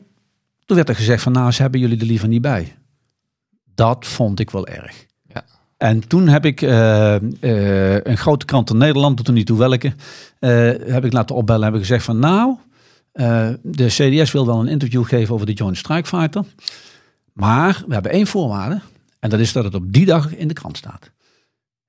toen 0.66 0.76
werd 0.76 0.90
er 0.90 0.96
gezegd 0.96 1.24
van 1.24 1.32
nou, 1.32 1.52
ze 1.52 1.62
hebben 1.62 1.80
jullie 1.80 2.00
er 2.00 2.06
liever 2.06 2.28
niet 2.28 2.42
bij. 2.42 2.76
Dat 3.76 4.06
vond 4.06 4.40
ik 4.40 4.50
wel 4.50 4.68
erg. 4.68 5.06
Ja. 5.34 5.44
En 5.78 6.08
toen 6.08 6.28
heb 6.28 6.46
ik 6.46 6.62
een 6.62 8.18
grote 8.18 8.46
krant 8.46 8.70
in 8.70 8.78
Nederland, 8.78 9.18
doet 9.18 9.28
er 9.28 9.34
niet 9.34 9.46
toe 9.46 9.58
welke, 9.58 9.94
heb 10.92 11.06
ik 11.06 11.14
laten 11.14 11.36
opbellen 11.36 11.62
en 11.62 11.68
heb 11.68 11.82
ik 11.82 11.88
gezegd 11.88 12.06
van 12.06 12.20
nou, 12.20 12.58
de 13.62 13.88
CDS 13.88 14.32
wil 14.32 14.46
wel 14.46 14.60
een 14.60 14.68
interview 14.68 15.06
geven 15.06 15.34
over 15.34 15.46
de 15.46 15.54
Joint 15.54 15.78
Strike 15.78 16.08
Fighter. 16.08 16.46
Maar 17.40 17.84
we 17.88 17.94
hebben 17.94 18.12
één 18.12 18.28
voorwaarde. 18.28 18.82
En 19.20 19.30
dat 19.30 19.40
is 19.40 19.54
dat 19.54 19.64
het 19.64 19.76
op 19.76 19.94
die 19.94 20.06
dag 20.06 20.36
in 20.36 20.48
de 20.48 20.54
krant 20.54 20.78
staat. 20.78 21.12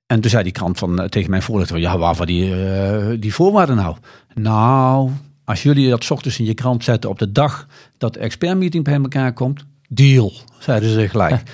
En 0.05 0.21
toen 0.21 0.29
zei 0.29 0.43
die 0.43 0.51
krant 0.51 0.79
van, 0.79 0.99
eh, 0.99 1.07
tegen 1.07 1.29
mijn 1.29 1.41
voorlichter, 1.41 1.77
ja, 1.77 1.97
waarvoor 1.97 2.25
die, 2.25 2.65
eh, 2.65 3.07
die 3.19 3.33
voorwaarden 3.33 3.75
nou? 3.75 3.95
Nou, 4.33 5.11
als 5.43 5.63
jullie 5.63 5.89
dat 5.89 6.11
ochtends 6.11 6.39
in 6.39 6.45
je 6.45 6.53
krant 6.53 6.83
zetten 6.83 7.09
op 7.09 7.19
de 7.19 7.31
dag 7.31 7.67
dat 7.97 8.13
de 8.13 8.19
expertmeeting 8.19 8.83
bij 8.83 8.93
elkaar 8.93 9.33
komt, 9.33 9.65
deal, 9.89 10.33
zeiden 10.59 10.89
ze 10.89 11.09
gelijk. 11.09 11.43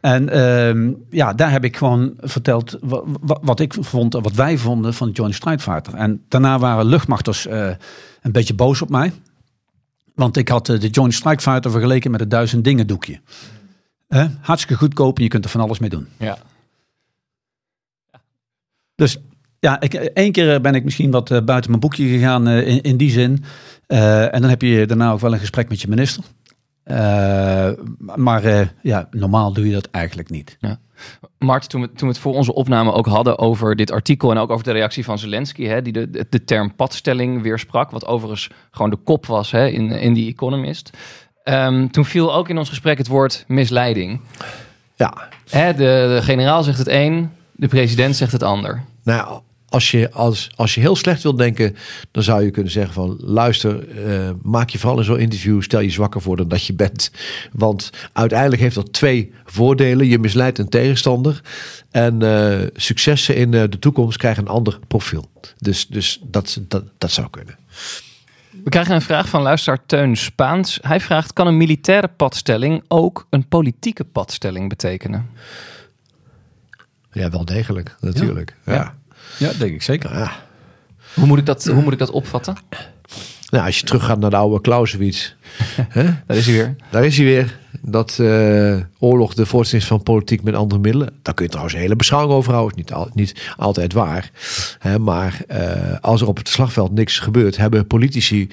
En 0.00 0.28
ehm, 0.28 0.92
ja, 1.10 1.32
daar 1.32 1.50
heb 1.50 1.64
ik 1.64 1.76
gewoon 1.76 2.14
verteld 2.20 2.78
wat, 2.80 3.04
wat 3.42 3.60
ik 3.60 3.74
vond, 3.80 4.12
wat 4.12 4.32
wij 4.32 4.58
vonden 4.58 4.94
van 4.94 5.06
de 5.06 5.12
Joint 5.12 5.34
Strike 5.34 5.62
Fighter. 5.62 5.94
En 5.94 6.24
daarna 6.28 6.58
waren 6.58 6.86
luchtmachters 6.86 7.46
eh, 7.46 7.68
een 8.22 8.32
beetje 8.32 8.54
boos 8.54 8.82
op 8.82 8.88
mij. 8.88 9.12
Want 10.16 10.36
ik 10.36 10.48
had 10.48 10.68
eh, 10.68 10.80
de 10.80 10.88
Joint 10.88 11.14
Strike 11.14 11.42
Fighter 11.42 11.70
vergeleken 11.70 12.10
met 12.10 12.20
het 12.20 12.30
duizend 12.30 12.64
dingen 12.64 12.86
doekje. 12.86 13.20
Eh, 14.08 14.26
hartstikke 14.40 14.82
goedkoop 14.82 15.16
en 15.16 15.22
je 15.22 15.28
kunt 15.28 15.44
er 15.44 15.50
van 15.50 15.60
alles 15.60 15.78
mee 15.78 15.90
doen. 15.90 16.08
Ja. 16.18 16.38
Dus 18.94 19.18
ja, 19.60 19.80
ik, 19.80 19.94
één 19.94 20.32
keer 20.32 20.60
ben 20.60 20.74
ik 20.74 20.84
misschien 20.84 21.10
wat 21.10 21.30
eh, 21.30 21.42
buiten 21.42 21.70
mijn 21.70 21.82
boekje 21.82 22.08
gegaan 22.08 22.48
eh, 22.48 22.66
in, 22.66 22.82
in 22.82 22.96
die 22.96 23.10
zin. 23.10 23.44
Eh, 23.86 24.34
en 24.34 24.40
dan 24.40 24.50
heb 24.50 24.62
je 24.62 24.86
daarna 24.86 25.10
ook 25.10 25.20
wel 25.20 25.32
een 25.32 25.38
gesprek 25.38 25.68
met 25.68 25.80
je 25.80 25.88
minister. 25.88 26.24
Eh, 26.86 27.70
maar 28.14 28.44
eh, 28.44 28.66
ja, 28.82 29.08
normaal 29.10 29.52
doe 29.52 29.66
je 29.66 29.72
dat 29.72 29.88
eigenlijk 29.90 30.30
niet. 30.30 30.58
Mart, 31.38 31.68
toen 31.68 31.80
we, 31.80 31.86
toen 31.86 32.08
we 32.08 32.14
het 32.14 32.18
voor 32.18 32.34
onze 32.34 32.54
opname 32.54 32.92
ook 32.92 33.06
hadden 33.06 33.38
over 33.38 33.76
dit 33.76 33.90
artikel 33.90 34.30
en 34.30 34.38
ook 34.38 34.50
over 34.50 34.64
de 34.64 34.72
reactie 34.72 35.04
van 35.04 35.18
Zelensky, 35.18 35.64
hè, 35.64 35.82
die 35.82 35.92
de, 35.92 36.10
de, 36.10 36.26
de 36.30 36.44
term 36.44 36.74
padstelling 36.74 37.42
weersprak, 37.42 37.90
wat 37.90 38.06
overigens 38.06 38.50
gewoon 38.70 38.90
de 38.90 38.96
kop 38.96 39.26
was 39.26 39.50
hè, 39.50 39.66
in, 39.66 39.90
in 39.90 40.14
The 40.14 40.26
Economist. 40.26 40.90
Ehm, 41.42 41.86
toen 41.86 42.04
viel 42.04 42.34
ook 42.34 42.48
in 42.48 42.58
ons 42.58 42.68
gesprek 42.68 42.98
het 42.98 43.08
woord 43.08 43.44
misleiding. 43.48 44.20
Ja, 44.94 45.28
Hè, 45.50 45.74
de, 45.74 46.14
de 46.16 46.20
generaal 46.22 46.62
zegt 46.62 46.78
het 46.78 46.88
een, 46.88 47.30
de 47.52 47.68
president 47.68 48.16
zegt 48.16 48.32
het 48.32 48.42
ander. 48.42 48.82
Nou, 49.02 49.18
ja, 49.18 49.40
als 49.68 49.90
je, 49.90 50.12
als, 50.12 50.50
als 50.56 50.74
je 50.74 50.80
heel 50.80 50.96
slecht 50.96 51.22
wilt 51.22 51.38
denken, 51.38 51.76
dan 52.10 52.22
zou 52.22 52.44
je 52.44 52.50
kunnen 52.50 52.72
zeggen 52.72 52.94
van 52.94 53.16
luister, 53.20 53.88
eh, 54.06 54.30
maak 54.42 54.68
je 54.68 54.78
vooral 54.78 54.98
in 54.98 55.04
zo'n 55.04 55.18
interview, 55.18 55.62
stel 55.62 55.80
je 55.80 55.90
zwakker 55.90 56.20
voor 56.20 56.36
dan 56.36 56.48
dat 56.48 56.66
je 56.66 56.74
bent. 56.74 57.10
Want 57.52 57.90
uiteindelijk 58.12 58.62
heeft 58.62 58.74
dat 58.74 58.92
twee 58.92 59.32
voordelen. 59.44 60.06
Je 60.06 60.18
misleidt 60.18 60.58
een 60.58 60.68
tegenstander 60.68 61.40
en 61.90 62.22
eh, 62.22 62.66
successen 62.74 63.36
in 63.36 63.54
eh, 63.54 63.62
de 63.70 63.78
toekomst 63.78 64.18
krijgen 64.18 64.42
een 64.42 64.48
ander 64.48 64.78
profiel. 64.86 65.30
Dus, 65.58 65.86
dus 65.86 66.20
dat, 66.22 66.58
dat, 66.68 66.84
dat 66.98 67.10
zou 67.10 67.30
kunnen. 67.30 67.56
We 68.64 68.70
krijgen 68.70 68.94
een 68.94 69.02
vraag 69.02 69.28
van 69.28 69.42
luisteraar 69.42 69.86
Teun 69.86 70.16
Spaans. 70.16 70.78
Hij 70.82 71.00
vraagt, 71.00 71.32
kan 71.32 71.46
een 71.46 71.56
militaire 71.56 72.08
padstelling 72.08 72.84
ook 72.88 73.26
een 73.30 73.48
politieke 73.48 74.04
padstelling 74.04 74.68
betekenen? 74.68 75.30
Ja, 77.12 77.30
wel 77.30 77.44
degelijk, 77.44 77.96
natuurlijk. 78.00 78.56
Ja. 78.64 78.74
Ja. 78.74 78.80
Ja, 78.80 78.94
denk 79.38 79.74
ik 79.74 79.82
zeker. 79.82 80.18
Ja. 80.18 80.32
Hoe 81.14 81.26
moet 81.26 81.38
ik 81.38 81.46
dat, 81.46 81.64
hoe 81.64 81.82
moet 81.82 81.92
ik 81.92 81.98
dat 81.98 82.10
opvatten? 82.10 82.56
Nou, 83.50 83.66
als 83.66 83.78
je 83.78 83.86
teruggaat 83.86 84.18
naar 84.18 84.30
de 84.30 84.36
oude 84.36 84.60
Clausewitz, 84.60 85.32
hè, 85.88 86.04
Daar 86.26 86.36
is 86.36 86.46
hij 86.46 86.54
weer. 86.54 86.76
daar 86.90 87.04
is 87.04 87.16
hij 87.16 87.26
weer. 87.26 87.58
Dat 87.82 88.18
eh, 88.18 88.76
oorlog 88.98 89.34
de 89.34 89.46
voortzetting 89.46 89.82
is 89.82 89.88
van 89.88 90.02
politiek 90.02 90.42
met 90.42 90.54
andere 90.54 90.80
middelen. 90.80 91.18
Daar 91.22 91.34
kun 91.34 91.44
je 91.44 91.50
trouwens 91.50 91.76
een 91.76 91.82
hele 91.82 91.96
beschouwing 91.96 92.32
over 92.34 92.52
houden. 92.52 92.76
Is 92.78 92.82
niet, 92.84 92.92
al, 92.92 93.10
niet 93.12 93.52
altijd 93.56 93.92
waar. 93.92 94.30
Hè, 94.78 94.98
maar 94.98 95.42
eh, 95.46 95.98
als 96.00 96.20
er 96.20 96.28
op 96.28 96.36
het 96.36 96.48
slagveld 96.48 96.92
niks 96.92 97.18
gebeurt, 97.18 97.56
hebben 97.56 97.86
politici 97.86 98.48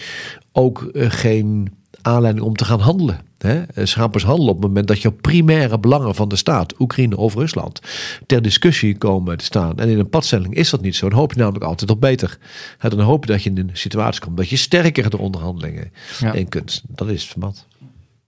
ook 0.51 0.83
eh, 0.83 1.05
geen 1.09 1.73
aanleiding 2.03 2.45
om 2.45 2.55
te 2.55 2.65
gaan 2.65 2.79
handelen. 2.79 3.19
Hè? 3.37 3.61
Eh, 3.61 3.85
Ze 3.85 3.95
gaan 3.99 4.09
pas 4.09 4.23
handelen 4.23 4.49
op 4.51 4.57
het 4.57 4.67
moment 4.67 4.87
dat 4.87 5.01
jouw 5.01 5.11
primaire 5.21 5.79
belangen 5.79 6.15
van 6.15 6.27
de 6.29 6.35
staat, 6.35 6.79
Oekraïne 6.79 7.17
of 7.17 7.33
Rusland, 7.35 7.81
ter 8.25 8.41
discussie 8.41 8.97
komen 8.97 9.37
te 9.37 9.43
staan. 9.45 9.77
En 9.79 9.89
in 9.89 9.99
een 9.99 10.09
padstelling 10.09 10.53
is 10.55 10.69
dat 10.69 10.81
niet 10.81 10.95
zo. 10.95 11.09
Dan 11.09 11.17
hoop 11.19 11.33
je 11.33 11.39
namelijk 11.39 11.63
altijd 11.65 11.89
op 11.89 12.01
beter. 12.01 12.37
Hè, 12.77 12.89
Dan 12.89 12.99
hoop 12.99 13.25
je 13.25 13.31
dat 13.31 13.43
je 13.43 13.49
in 13.49 13.57
een 13.57 13.69
situatie 13.73 14.21
komt 14.21 14.37
dat 14.37 14.49
je 14.49 14.55
sterker 14.57 15.09
de 15.09 15.17
onderhandelingen 15.17 15.91
Ja. 16.19 16.33
in 16.33 16.49
kunt. 16.49 16.83
Dat 16.87 17.07
is 17.09 17.21
het 17.21 17.31
verband. 17.31 17.67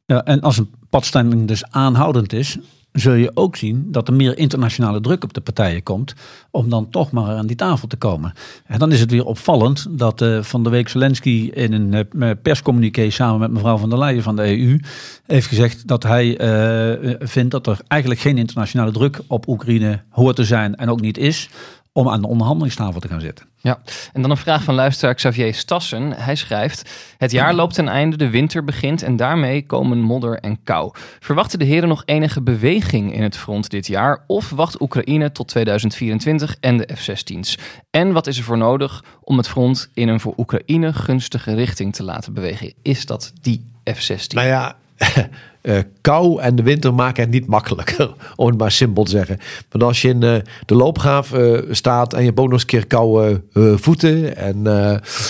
Ja, 0.06 0.24
en 0.24 0.42
als 0.42 0.58
een 0.58 0.70
padstelling 0.90 1.48
dus 1.48 1.64
aanhoudend 1.70 2.34
is, 2.34 2.58
zul 2.96 3.14
je 3.14 3.32
ook 3.34 3.56
zien 3.56 3.88
dat 3.92 4.08
er 4.08 4.14
meer 4.14 4.38
internationale 4.38 5.02
druk 5.02 5.24
op 5.24 5.34
de 5.34 5.42
partijen 5.42 5.84
komt 5.84 6.14
om 6.52 6.70
dan 6.70 6.90
toch 6.90 7.12
maar 7.12 7.36
aan 7.36 7.48
die 7.48 7.56
tafel 7.56 7.88
te 7.88 7.96
komen. 7.96 8.34
En 8.66 8.80
dan 8.80 8.92
is 8.92 9.00
het 9.00 9.12
weer 9.12 9.26
opvallend 9.26 9.86
dat 9.90 10.22
eh, 10.22 10.42
van 10.42 10.64
de 10.64 10.70
week 10.70 10.90
Zelensky 10.90 11.50
in 11.54 11.74
een 11.74 12.08
eh, 12.20 12.30
perscommuniqué 12.42 13.10
samen 13.10 13.40
met 13.40 13.52
mevrouw 13.52 13.78
van 13.78 13.90
der 13.90 14.00
Leyen 14.00 14.24
van 14.24 14.36
de 14.36 14.60
EU 14.60 14.80
heeft 15.26 15.48
gezegd 15.48 15.88
dat 15.88 16.04
hij 16.04 16.38
eh, 16.38 17.16
vindt 17.20 17.52
dat 17.52 17.68
er 17.68 17.80
eigenlijk 17.88 18.22
geen 18.22 18.38
internationale 18.38 18.92
druk 18.92 19.22
op 19.28 19.48
Oekraïne 19.48 20.02
hoort 20.10 20.36
te 20.36 20.44
zijn 20.44 20.76
en 20.76 20.90
ook 20.90 21.02
niet 21.02 21.18
is 21.18 21.50
om 21.98 22.10
aan 22.10 22.22
de 22.22 22.28
onderhandelingstafel 22.28 23.00
te 23.00 23.08
gaan 23.08 23.22
zitten. 23.22 23.46
Ja, 23.58 23.80
en 24.14 24.22
dan 24.22 24.32
een 24.32 24.38
vraag 24.38 24.64
van 24.64 24.76
luisteraar 24.76 25.16
Xavier 25.16 25.54
Stassen. 25.54 26.12
Hij 26.12 26.36
schrijft: 26.36 26.90
Het 27.18 27.32
jaar 27.32 27.54
loopt 27.54 27.74
ten 27.74 27.88
einde, 27.88 28.18
de 28.18 28.30
winter 28.30 28.64
begint 28.64 29.04
en 29.04 29.16
daarmee 29.16 29.66
komen 29.66 30.00
modder 30.00 30.40
en 30.40 30.64
kou. 30.64 30.92
Verwachten 31.20 31.60
de 31.60 31.66
heren 31.66 31.90
nog 31.90 32.04
enige 32.06 32.42
beweging 32.42 33.14
in 33.14 33.24
het 33.24 33.38
front 33.38 33.70
dit 33.70 33.88
jaar? 33.88 34.24
Of 34.28 34.50
wacht 34.50 34.82
Oekraïne 34.82 35.32
tot 35.32 35.48
2024 35.48 36.58
en 36.60 36.78
de 36.78 36.90
F-16's? 36.96 37.58
En 37.92 38.12
wat 38.12 38.28
is 38.28 38.38
er 38.38 38.44
voor 38.44 38.58
nodig 38.58 39.04
om 39.22 39.38
het 39.38 39.48
front 39.48 39.90
in 39.94 40.08
een 40.08 40.20
voor 40.20 40.34
Oekraïne 40.38 40.94
gunstige 40.94 41.54
richting 41.54 41.96
te 41.96 42.04
laten 42.04 42.34
bewegen? 42.34 42.74
Is 42.82 43.06
dat 43.06 43.34
die 43.42 43.72
F-16? 43.84 44.28
Nou 44.28 44.48
ja, 44.48 44.76
eh, 45.62 45.78
kou 46.02 46.42
en 46.42 46.56
de 46.56 46.64
winter 46.64 46.94
maken 46.94 47.24
het 47.24 47.32
niet 47.32 47.48
makkelijker, 47.48 48.14
om 48.36 48.48
het 48.48 48.58
maar 48.58 48.72
simpel 48.72 49.04
te 49.04 49.12
zeggen. 49.12 49.40
Want 49.70 49.84
als 49.84 50.02
je 50.02 50.08
in 50.08 50.24
eh, 50.24 50.36
de 50.66 50.76
loopgraaf 50.76 51.34
eh, 51.34 51.60
staat 51.70 52.14
en 52.14 52.20
je 52.20 52.26
hebt 52.26 52.38
nog 52.38 52.52
eens 52.52 52.62
een 52.62 52.68
keer 52.68 52.88
koude 52.88 53.42
voeten 53.76 54.38
en, 54.38 54.68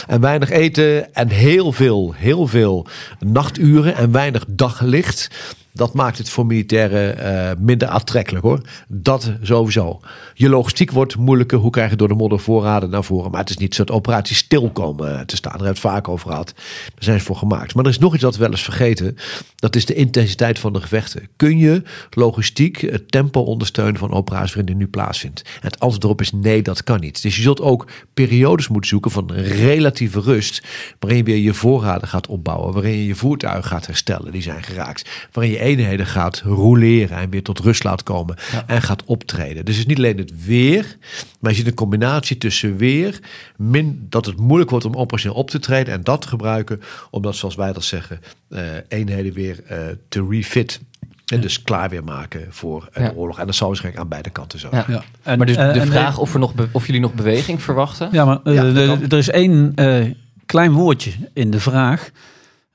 en 0.08 0.21
weinig 0.21 0.49
eten 0.49 1.13
en 1.13 1.30
heel 1.30 1.71
veel, 1.71 2.13
heel 2.15 2.47
veel 2.47 2.88
nachturen 3.19 3.95
en 3.95 4.12
weinig 4.12 4.45
daglicht. 4.47 5.30
Dat 5.75 5.93
maakt 5.93 6.17
het 6.17 6.29
voor 6.29 6.45
militairen 6.45 7.17
eh, 7.17 7.57
minder 7.59 7.88
aantrekkelijk 7.88 8.45
hoor. 8.45 8.61
Dat 8.88 9.31
sowieso. 9.41 9.99
Je 10.33 10.49
logistiek 10.49 10.91
wordt 10.91 11.17
moeilijker. 11.17 11.57
Hoe 11.57 11.71
krijg 11.71 11.89
je 11.89 11.95
door 11.95 12.07
de 12.07 12.13
modder 12.13 12.39
voorraden 12.39 12.89
naar 12.89 13.03
voren? 13.03 13.31
Maar 13.31 13.39
het 13.39 13.49
is 13.49 13.57
niet 13.57 13.75
zo 13.75 13.83
dat 13.83 13.95
operaties 13.95 14.38
stil 14.38 14.69
komen 14.71 15.19
eh, 15.19 15.25
te 15.25 15.35
staan. 15.35 15.57
Daar 15.57 15.65
hebben 15.65 15.81
we 15.81 15.88
het 15.88 15.95
vaak 15.95 16.07
over 16.07 16.29
gehad. 16.29 16.53
Daar 16.55 17.03
zijn 17.03 17.19
ze 17.19 17.25
voor 17.25 17.35
gemaakt. 17.35 17.75
Maar 17.75 17.83
er 17.83 17.89
is 17.89 17.97
nog 17.97 18.13
iets 18.13 18.23
dat 18.23 18.33
we 18.35 18.41
wel 18.41 18.51
eens 18.51 18.63
vergeten. 18.63 19.17
Dat 19.55 19.75
is 19.75 19.85
de 19.85 19.93
intensiteit 19.93 20.59
van 20.59 20.73
de 20.73 20.81
gevechten. 20.81 21.27
Kun 21.35 21.57
je 21.57 21.81
logistiek 22.09 22.81
het 22.81 23.11
tempo 23.11 23.41
ondersteunen 23.41 23.97
van 23.97 24.11
operaties 24.11 24.53
waarin 24.53 24.73
die 24.73 24.85
nu 24.85 24.88
plaatsvindt? 24.88 25.41
En 25.41 25.67
het 25.67 25.79
antwoord 25.79 26.03
erop 26.03 26.21
is 26.21 26.31
nee, 26.31 26.61
dat 26.61 26.83
kan 26.83 26.99
niet. 26.99 27.21
Dus 27.21 27.35
je 27.35 27.41
zult 27.41 27.61
ook 27.61 27.88
periodes 28.13 28.67
moeten 28.67 28.89
zoeken 28.89 29.11
van 29.11 29.31
relatieve 29.31 30.19
rust. 30.19 30.63
Waarin 30.99 31.19
je 31.19 31.25
weer 31.25 31.38
je 31.38 31.53
voorraden 31.53 32.07
gaat 32.07 32.27
opbouwen. 32.27 32.73
Waarin 32.73 32.91
je 32.91 33.05
je 33.05 33.15
voertuigen 33.15 33.63
gaat 33.63 33.85
herstellen. 33.85 34.31
Die 34.31 34.41
zijn 34.41 34.63
geraakt. 34.63 35.09
Waarin 35.31 35.51
je 35.51 35.59
eenheden 35.65 36.06
gaat 36.06 36.41
roleren 36.45 37.17
en 37.17 37.30
weer 37.30 37.43
tot 37.43 37.60
rust 37.60 37.84
laat 37.84 38.04
komen. 38.04 38.36
En 38.67 38.82
gaat 38.82 39.04
optreden. 39.06 39.65
Dus 39.65 39.75
het 39.75 39.84
is 39.84 39.89
niet 39.89 39.97
alleen 39.97 40.17
het 40.17 40.45
weer. 40.45 40.97
Maar 41.39 41.51
je 41.51 41.58
ziet 41.58 41.67
een 41.67 41.73
combinatie 41.73 42.38
tussen 42.38 42.78
weer. 42.78 43.19
Min, 43.58 44.06
dat 44.10 44.25
het 44.25 44.38
moeilijk 44.39 44.69
wordt 44.69 44.86
om 44.86 44.95
operationeel 44.95 45.38
op 45.38 45.49
te 45.49 45.60
treden. 45.60 45.93
En 45.93 46.04
dat 46.04 46.21
te 46.21 46.28
gebruiken. 46.28 46.82
Omdat 47.12 47.36
zoals 47.36 47.56
wij 47.56 47.73
dat 47.73 47.84
zeggen. 47.84 48.19
eh, 48.49 48.62
eenheden 48.88 49.34
weer 49.34 49.63
eh, 49.67 49.78
te 50.10 50.28
refit. 50.30 50.80
En 51.25 51.41
dus 51.41 51.62
klaar 51.62 51.89
weer 51.89 52.04
maken 52.04 52.45
voor 52.49 52.88
een 52.91 53.04
Ja. 53.04 53.12
oorlog. 53.15 53.39
En 53.39 53.45
dat 53.45 53.56
zou 53.56 53.69
waarschijnlijk 53.69 54.04
aan 54.04 54.10
beide 54.10 54.30
kanten 54.30 54.60
zo. 54.60 54.69
Ja. 54.71 54.86
Ja. 54.88 55.04
En, 55.23 55.38
maar 55.38 55.47
dus 55.47 55.56
eh, 55.56 55.73
de 55.73 55.80
en, 55.80 55.88
vraag 55.88 56.17
of, 56.17 56.34
er 56.34 56.39
nog 56.39 56.54
be- 56.56 56.67
of 56.71 56.86
jullie 56.86 57.01
nog 57.01 57.13
beweging 57.13 57.62
verwachten? 57.62 58.10
Ja, 58.12 58.25
maar 58.25 58.39
er 58.43 59.13
is 59.13 59.30
één 59.30 59.71
eh, 59.75 60.06
klein 60.45 60.71
woordje 60.71 61.12
in 61.34 61.51
de 61.51 61.60
vraag 61.60 62.10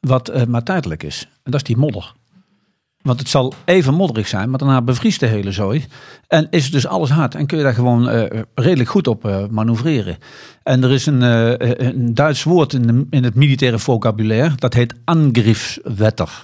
wat 0.01 0.29
eh, 0.29 0.45
maar 0.45 0.63
tijdelijk 0.63 1.03
is. 1.03 1.29
En 1.43 1.51
dat 1.51 1.55
is 1.61 1.67
die 1.67 1.77
modder. 1.77 2.13
Want 3.03 3.19
het 3.19 3.29
zal 3.29 3.53
even 3.65 3.95
modderig 3.95 4.29
zijn, 4.29 4.51
maar 4.51 4.59
daarna 4.59 4.83
bevriest 4.83 5.21
de 5.21 5.27
hele 5.27 5.53
zooi. 5.53 5.85
En 6.29 6.47
is 6.51 6.63
het 6.65 6.73
dus 6.73 6.87
alles 6.87 7.11
hard 7.11 7.35
en 7.35 7.47
kun 7.47 7.59
je 7.59 7.65
daar 7.65 7.75
gewoon 7.75 8.09
eh, 8.09 8.41
redelijk 8.55 8.89
goed 8.89 9.07
op 9.07 9.25
eh, 9.25 9.47
manoeuvreren. 9.51 10.17
En 10.63 10.83
er 10.85 10.91
is 10.93 11.07
een, 11.07 11.23
eh, 11.23 11.87
een 11.89 12.15
Duits 12.15 12.43
woord 12.43 12.73
in, 12.73 12.83
de- 12.87 13.07
in 13.11 13.25
het 13.25 13.35
militaire 13.35 13.79
vocabulaire, 13.79 14.55
dat 14.57 14.75
heet 14.75 14.95
angriffswetter. 15.05 16.43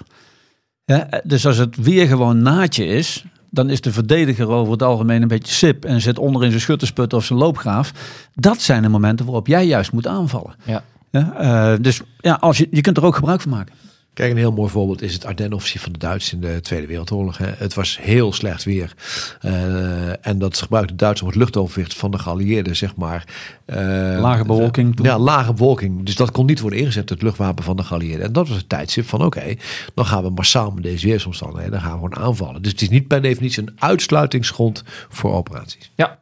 Ja, 0.85 1.09
dus 1.25 1.47
als 1.47 1.57
het 1.57 1.77
weer 1.77 2.07
gewoon 2.07 2.42
naadje 2.42 2.87
is, 2.87 3.25
dan 3.51 3.71
is 3.71 3.81
de 3.81 3.92
verdediger 3.92 4.49
over 4.49 4.73
het 4.73 4.83
algemeen 4.83 5.23
een 5.23 5.29
beetje 5.29 5.53
sip 5.53 5.85
en 5.85 6.01
zit 6.01 6.19
onder 6.19 6.42
in 6.45 6.49
zijn 6.51 6.61
schuttersput 6.62 7.12
of 7.12 7.25
zijn 7.25 7.38
loopgraaf. 7.38 7.92
Dat 8.35 8.61
zijn 8.61 8.83
de 8.83 8.88
momenten 8.88 9.25
waarop 9.27 9.47
jij 9.47 9.66
juist 9.66 9.92
moet 9.92 10.07
aanvallen. 10.07 10.55
Ja. 10.64 10.83
Ja, 11.11 11.77
dus 11.77 12.01
ja, 12.21 12.35
als 12.40 12.59
je, 12.59 12.69
je 12.71 12.81
kunt 12.81 12.97
er 12.97 13.05
ook 13.05 13.14
gebruik 13.14 13.40
van 13.40 13.51
maken. 13.51 13.75
Kijk, 14.17 14.31
een 14.31 14.37
heel 14.37 14.53
mooi 14.53 14.71
voorbeeld 14.71 15.03
is 15.03 15.13
het 15.13 15.25
Ardennen-offensief 15.25 15.83
van 15.83 15.93
de 15.93 15.99
Duitsers 15.99 16.33
in 16.33 16.41
de 16.41 16.61
Tweede 16.61 16.87
Wereldoorlog. 16.87 17.39
Hè. 17.39 17.47
Het 17.47 17.75
was 17.75 17.99
heel 18.01 18.33
slecht 18.33 18.65
weer. 18.65 18.95
Eh, 19.41 20.27
en 20.27 20.39
dat 20.39 20.59
gebruikte 20.59 20.93
de 20.93 20.99
Duitsers 20.99 21.23
om 21.23 21.29
het 21.29 21.39
luchtoverwicht 21.39 21.95
van 21.95 22.11
de 22.11 22.19
geallieerden, 22.19 22.77
zeg 22.77 22.97
maar. 22.97 23.25
eh, 23.65 23.77
Lage 24.21 24.45
bewolking 24.45 24.97
toen. 24.97 25.07
Ja, 25.07 25.19
lage 25.19 25.53
bewolking. 25.53 26.05
Dus 26.05 26.17
dat 26.17 26.31
kon 26.31 26.47
niet 26.47 26.61
worden 26.61 26.79
ingezet, 26.79 27.09
het 27.09 27.23
luchtwapen 27.23 27.65
van 27.65 27.77
de 27.77 27.83
geallieerden. 27.83 28.27
En 28.27 28.33
dat 28.33 28.49
was 28.49 28.57
het 28.57 28.69
tijdstip 28.69 29.07
van, 29.09 29.25
oké, 29.25 29.55
dan 29.95 30.07
gaan 30.07 30.23
we 30.23 30.31
massaal 30.31 30.71
met 30.71 30.83
deze 30.83 31.07
weersomstandigheden, 31.07 31.73
dan 31.73 31.81
gaan 31.81 32.01
we 32.01 32.09
gewoon 32.09 32.27
aanvallen. 32.27 32.63
Dus 32.63 32.73
het 32.73 32.83
is 32.83 32.89
niet 32.89 33.07
per 33.07 33.23
definitie 33.23 33.63
een 33.63 33.77
uitsluitingsgrond 33.79 34.85
voor 35.09 35.33
operaties. 35.33 35.91
Ja. 35.95 36.19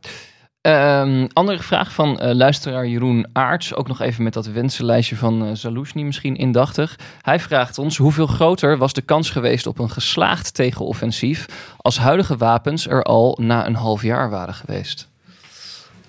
Ehm, 0.65 1.27
andere 1.33 1.63
vraag 1.63 1.93
van 1.93 2.19
eh, 2.19 2.35
luisteraar 2.35 2.87
Jeroen 2.87 3.27
Aarts. 3.33 3.75
Ook 3.75 3.89
nog 3.89 4.01
even 4.01 4.23
met 4.23 4.33
dat 4.33 4.47
wensenlijstje 4.47 5.17
van 5.17 5.57
uh, 5.67 6.05
misschien 6.05 6.37
indachtig. 6.37 6.99
Hij 7.23 7.41
vraagt 7.41 7.79
ons 7.79 7.97
hoeveel 7.97 8.27
groter 8.27 8.79
was 8.79 8.93
de 8.93 9.01
kans 9.03 9.31
geweest 9.31 9.67
op 9.67 9.79
een 9.79 9.91
geslaagd 9.91 10.55
tegenoffensief... 10.55 11.47
als 11.77 11.99
huidige 11.99 12.37
wapens 12.37 12.89
er 12.89 13.03
al 13.03 13.39
na 13.41 13.67
een 13.67 13.75
half 13.75 14.03
jaar 14.03 14.31
waren 14.31 14.55
geweest? 14.55 15.09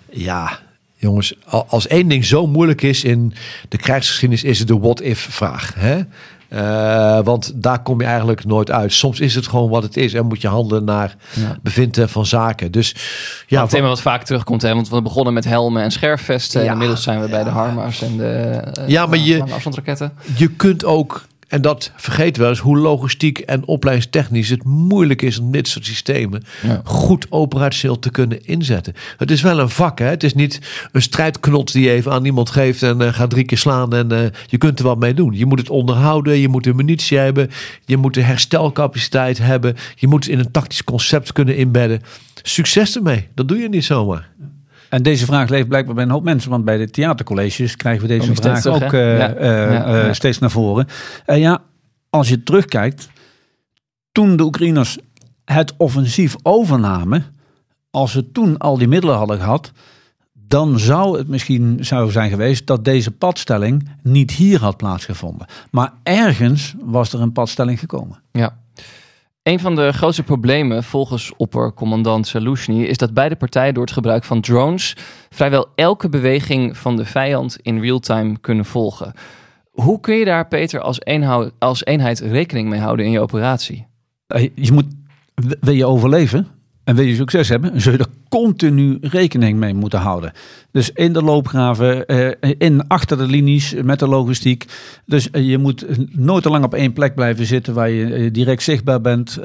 Ja, 0.09 0.59
jongens, 0.95 1.35
al- 1.45 1.65
als 1.69 1.87
één 1.87 2.07
ding 2.07 2.25
zo 2.25 2.47
moeilijk 2.47 2.81
is 2.81 3.03
in 3.03 3.33
de 3.69 3.77
krijgsgeschiedenis, 3.77 4.43
is 4.43 4.59
het 4.59 4.67
de 4.67 4.79
what-if-vraag. 4.79 5.75
Eh, 6.55 7.19
want 7.23 7.51
daar 7.55 7.81
kom 7.81 7.99
je 8.01 8.05
eigenlijk 8.07 8.45
nooit 8.45 8.71
uit. 8.71 8.93
Soms 8.93 9.19
is 9.19 9.35
het 9.35 9.47
gewoon 9.47 9.69
wat 9.69 9.83
het 9.83 9.97
is 9.97 10.13
en 10.13 10.25
moet 10.25 10.41
je 10.41 10.47
handelen 10.47 10.83
naar 10.83 11.15
Ja. 11.33 11.57
bevinden 11.61 12.09
van 12.09 12.25
zaken. 12.25 12.71
Dus 12.71 12.95
Ja, 13.47 13.61
een 13.61 13.67
thema 13.67 13.87
wat 13.87 14.01
vaak 14.01 14.23
terugkomt, 14.23 14.61
hè? 14.61 14.73
want 14.73 14.89
we 14.89 15.01
begonnen 15.01 15.33
met 15.33 15.45
helmen 15.45 15.83
en 15.83 15.91
scherfvesten. 15.91 16.61
en 16.61 16.71
inmiddels 16.71 17.03
zijn 17.03 17.21
we 17.21 17.27
bij 17.29 17.43
de 17.43 17.49
ja. 17.49 17.55
Harmars 17.55 18.01
en 18.01 18.17
de 18.17 18.27
eh, 18.27 18.87
Ja, 18.87 19.05
maar 19.05 19.17
je- 19.17 19.43
afstandsraketten. 19.53 20.13
je 20.37 20.47
kunt 20.47 20.85
ook, 20.85 21.25
en 21.47 21.61
dat 21.61 21.91
vergeet 21.95 22.37
wel 22.37 22.49
eens, 22.49 22.59
hoe 22.59 22.77
logistiek 22.77 23.39
en 23.39 23.65
opleidingstechnisch 23.65 24.49
het 24.49 24.63
moeilijk 24.63 25.21
is 25.21 25.39
om 25.39 25.51
dit 25.51 25.67
soort 25.67 25.85
systemen 25.85 26.43
Ja. 26.63 26.81
goed 26.83 27.25
operationeel 27.29 27.99
te 27.99 28.09
kunnen 28.11 28.45
inzetten. 28.45 28.93
Het 29.17 29.31
is 29.31 29.41
wel 29.41 29.59
een 29.59 29.69
vak, 29.69 29.99
hè? 29.99 30.05
het 30.05 30.23
is 30.23 30.33
niet 30.33 30.59
een 30.91 31.01
strijdknot 31.01 31.71
die 31.71 31.83
je 31.83 31.91
even 31.91 32.11
aan 32.11 32.25
iemand 32.25 32.49
geeft 32.49 32.83
en 32.83 33.01
eh, 33.01 33.13
gaat 33.13 33.29
drie 33.29 33.45
keer 33.45 33.57
slaan 33.57 33.93
en 33.93 34.11
eh, 34.11 34.19
je 34.47 34.57
kunt 34.57 34.79
er 34.79 34.85
wat 34.85 34.99
mee 34.99 35.13
doen. 35.13 35.33
Je 35.33 35.45
moet 35.45 35.59
het 35.59 35.69
onderhouden, 35.69 36.37
je 36.37 36.47
moet 36.47 36.63
de 36.63 36.73
munitie 36.73 37.17
hebben, 37.17 37.49
je 37.85 37.97
moet 37.97 38.13
de 38.13 38.21
herstelcapaciteit 38.21 39.37
hebben, 39.37 39.75
je 39.95 40.07
moet 40.07 40.23
het 40.23 40.33
in 40.33 40.39
een 40.39 40.51
tactisch 40.51 40.83
concept 40.83 41.31
kunnen 41.31 41.57
inbedden. 41.57 42.01
Succes 42.41 42.95
ermee, 42.95 43.27
dat 43.35 43.47
doe 43.47 43.57
je 43.57 43.69
niet 43.69 43.85
zomaar. 43.85 44.29
En 44.95 45.03
deze 45.03 45.25
vraag 45.25 45.49
leeft 45.49 45.67
blijkbaar 45.67 45.95
bij 45.95 46.03
een 46.03 46.09
hoop 46.09 46.23
mensen, 46.23 46.49
want 46.49 46.65
bij 46.65 46.77
de 46.77 46.89
theatercolleges 46.89 47.75
krijgen 47.75 48.01
we 48.01 48.07
deze 48.07 48.35
vraag 48.35 48.61
terug, 48.61 48.83
ook 48.83 48.93
eh, 48.93 49.17
Ja. 49.17 49.33
eh, 49.33 49.73
Ja, 49.73 50.05
eh, 50.07 50.13
steeds 50.13 50.39
naar 50.39 50.51
voren. 50.51 50.87
En 51.25 51.39
ja, 51.39 51.61
als 52.09 52.29
je 52.29 52.43
terugkijkt, 52.43 53.09
toen 54.11 54.35
de 54.35 54.43
Oekraïners 54.43 54.97
het 55.45 55.73
offensief 55.77 56.35
overnamen, 56.41 57.25
als 57.91 58.11
ze 58.11 58.31
toen 58.31 58.57
al 58.57 58.77
die 58.77 58.87
middelen 58.87 59.15
hadden 59.15 59.37
gehad, 59.37 59.71
dan 60.33 60.79
zou 60.79 61.17
het 61.17 61.27
misschien 61.27 61.85
zo 61.85 62.09
zijn 62.09 62.29
geweest 62.29 62.67
dat 62.67 62.85
deze 62.85 63.11
padstelling 63.11 63.89
niet 64.03 64.31
hier 64.31 64.59
had 64.59 64.77
plaatsgevonden. 64.77 65.47
Maar 65.71 65.93
ergens 66.03 66.75
was 66.79 67.13
er 67.13 67.21
een 67.21 67.31
padstelling 67.31 67.79
gekomen. 67.79 68.21
Ja. 68.31 68.57
Een 69.45 69.59
van 69.59 69.75
de 69.75 69.91
grootste 69.93 70.23
problemen 70.23 70.83
volgens 70.83 71.33
oppercommandant 71.37 72.27
Saluzhny 72.27 72.83
is 72.83 72.97
dat 72.97 73.13
beide 73.13 73.35
partijen 73.35 73.73
door 73.73 73.83
het 73.83 73.93
gebruik 73.93 74.23
van 74.23 74.41
drones 74.41 74.95
vrijwel 75.29 75.67
elke 75.75 76.09
beweging 76.09 76.77
van 76.77 76.95
de 76.95 77.05
vijand 77.05 77.57
in 77.61 77.79
real-time 77.79 78.39
kunnen 78.39 78.65
volgen. 78.65 79.13
Hoe 79.71 79.99
kun 79.99 80.15
je 80.15 80.25
daar, 80.25 80.47
Peter, 80.47 80.79
als, 80.79 81.01
eenhou- 81.03 81.51
als 81.59 81.85
eenheid 81.85 82.19
rekening 82.19 82.69
mee 82.69 82.79
houden 82.79 83.05
in 83.05 83.11
je 83.11 83.19
operatie? 83.19 83.87
Eh, 84.27 84.49
Je 84.55 84.71
moet, 84.71 84.85
wil 85.59 85.73
je 85.73 85.85
overleven 85.85 86.47
en 86.83 86.95
wil 86.95 87.05
je 87.05 87.15
succes 87.15 87.49
hebben, 87.49 87.81
zul 87.81 87.91
je 87.91 87.97
er 87.97 88.07
continu 88.29 88.97
rekening 89.01 89.59
mee 89.59 89.73
moeten 89.73 89.99
houden. 89.99 90.31
Dus 90.75 90.91
in 90.91 91.13
de 91.13 91.21
loopgraven, 91.21 92.05
eh, 92.05 92.51
in 92.57 92.87
achter 92.87 93.17
de 93.17 93.25
linies 93.25 93.73
met 93.83 93.99
de 93.99 94.07
logistiek. 94.07 94.65
Dus 95.05 95.31
eh, 95.31 95.49
je 95.49 95.57
moet 95.57 95.85
nooit 96.17 96.43
te 96.43 96.49
lang 96.49 96.63
op 96.63 96.73
één 96.73 96.93
plek 96.93 97.15
blijven 97.15 97.45
zitten 97.45 97.73
waar 97.73 97.89
je 97.89 98.13
eh, 98.13 98.33
direct 98.33 98.63
zichtbaar 98.63 99.01
bent. 99.01 99.39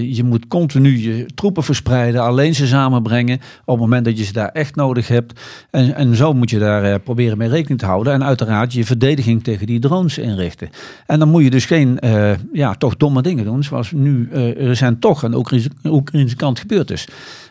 Je 0.00 0.22
moet 0.24 0.48
continu 0.48 0.98
je 0.98 1.26
troepen 1.34 1.62
verspreiden, 1.62 2.22
alleen 2.22 2.54
ze 2.54 2.66
samenbrengen 2.66 3.40
op 3.64 3.74
het 3.74 3.78
moment 3.78 4.04
dat 4.04 4.18
je 4.18 4.24
ze 4.24 4.32
daar 4.32 4.48
echt 4.48 4.74
nodig 4.74 5.08
hebt. 5.08 5.40
En, 5.70 5.94
en 5.94 6.16
zo 6.16 6.32
moet 6.32 6.50
je 6.50 6.58
daar 6.58 7.00
proberen 7.00 7.38
mee 7.38 7.48
rekening 7.48 7.80
te 7.80 7.86
houden. 7.86 8.12
En 8.12 8.24
uiteraard 8.24 8.72
je 8.72 8.84
verdediging 8.84 9.44
tegen 9.44 9.66
die 9.66 9.80
drones 9.80 10.18
inrichten. 10.18 10.68
En 11.06 11.18
dan 11.18 11.28
moet 11.28 11.42
je 11.42 11.50
dus 11.50 11.64
geen, 11.64 11.98
ja, 12.52 12.74
toch 12.74 12.96
domme 12.96 13.22
dingen 13.22 13.44
doen, 13.44 13.62
zoals 13.62 13.92
nu 13.92 14.28
recent 14.56 15.00
toch 15.00 15.24
aan 15.24 15.30
de 15.30 15.70
Oekraïnse 15.84 16.36
kant 16.36 16.58
gebeurd 16.58 16.90
is. 16.90 17.08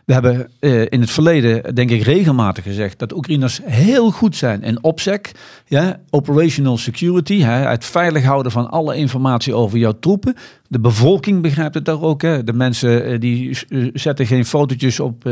We 0.08 0.14
hebben 0.14 0.50
eh, 0.60 0.82
in 0.82 1.02
het 1.02 1.10
verleden, 1.12 1.76
denk 1.76 1.90
ik, 1.90 2.02
regelmatig 2.04 2.64
gezegd 2.64 3.00
dat 3.00 3.14
Oekraïners 3.14 3.60
heel 3.64 4.12
goed 4.12 4.36
zijn 4.36 4.64
in 4.64 4.84
OPSEC, 4.84 5.32
ja, 5.66 6.00
operational 6.10 6.78
security, 6.78 7.40
hè, 7.42 7.52
het 7.68 7.86
veilig 7.86 8.24
houden 8.24 8.52
van 8.52 8.70
alle 8.70 8.96
informatie 8.96 9.54
over 9.54 9.78
jouw 9.78 10.00
troepen. 10.00 10.36
De 10.68 10.80
bevolking 10.80 11.42
begrijpt 11.42 11.74
het 11.74 11.86
daar 11.86 12.02
ook. 12.02 12.22
Hè. 12.22 12.44
De 12.44 12.54
mensen 12.54 13.06
eh, 13.06 13.20
die 13.20 13.60
eh, 13.70 13.88
zetten 13.94 14.26
geen 14.26 14.46
fotootjes 14.46 15.00
op, 15.00 15.30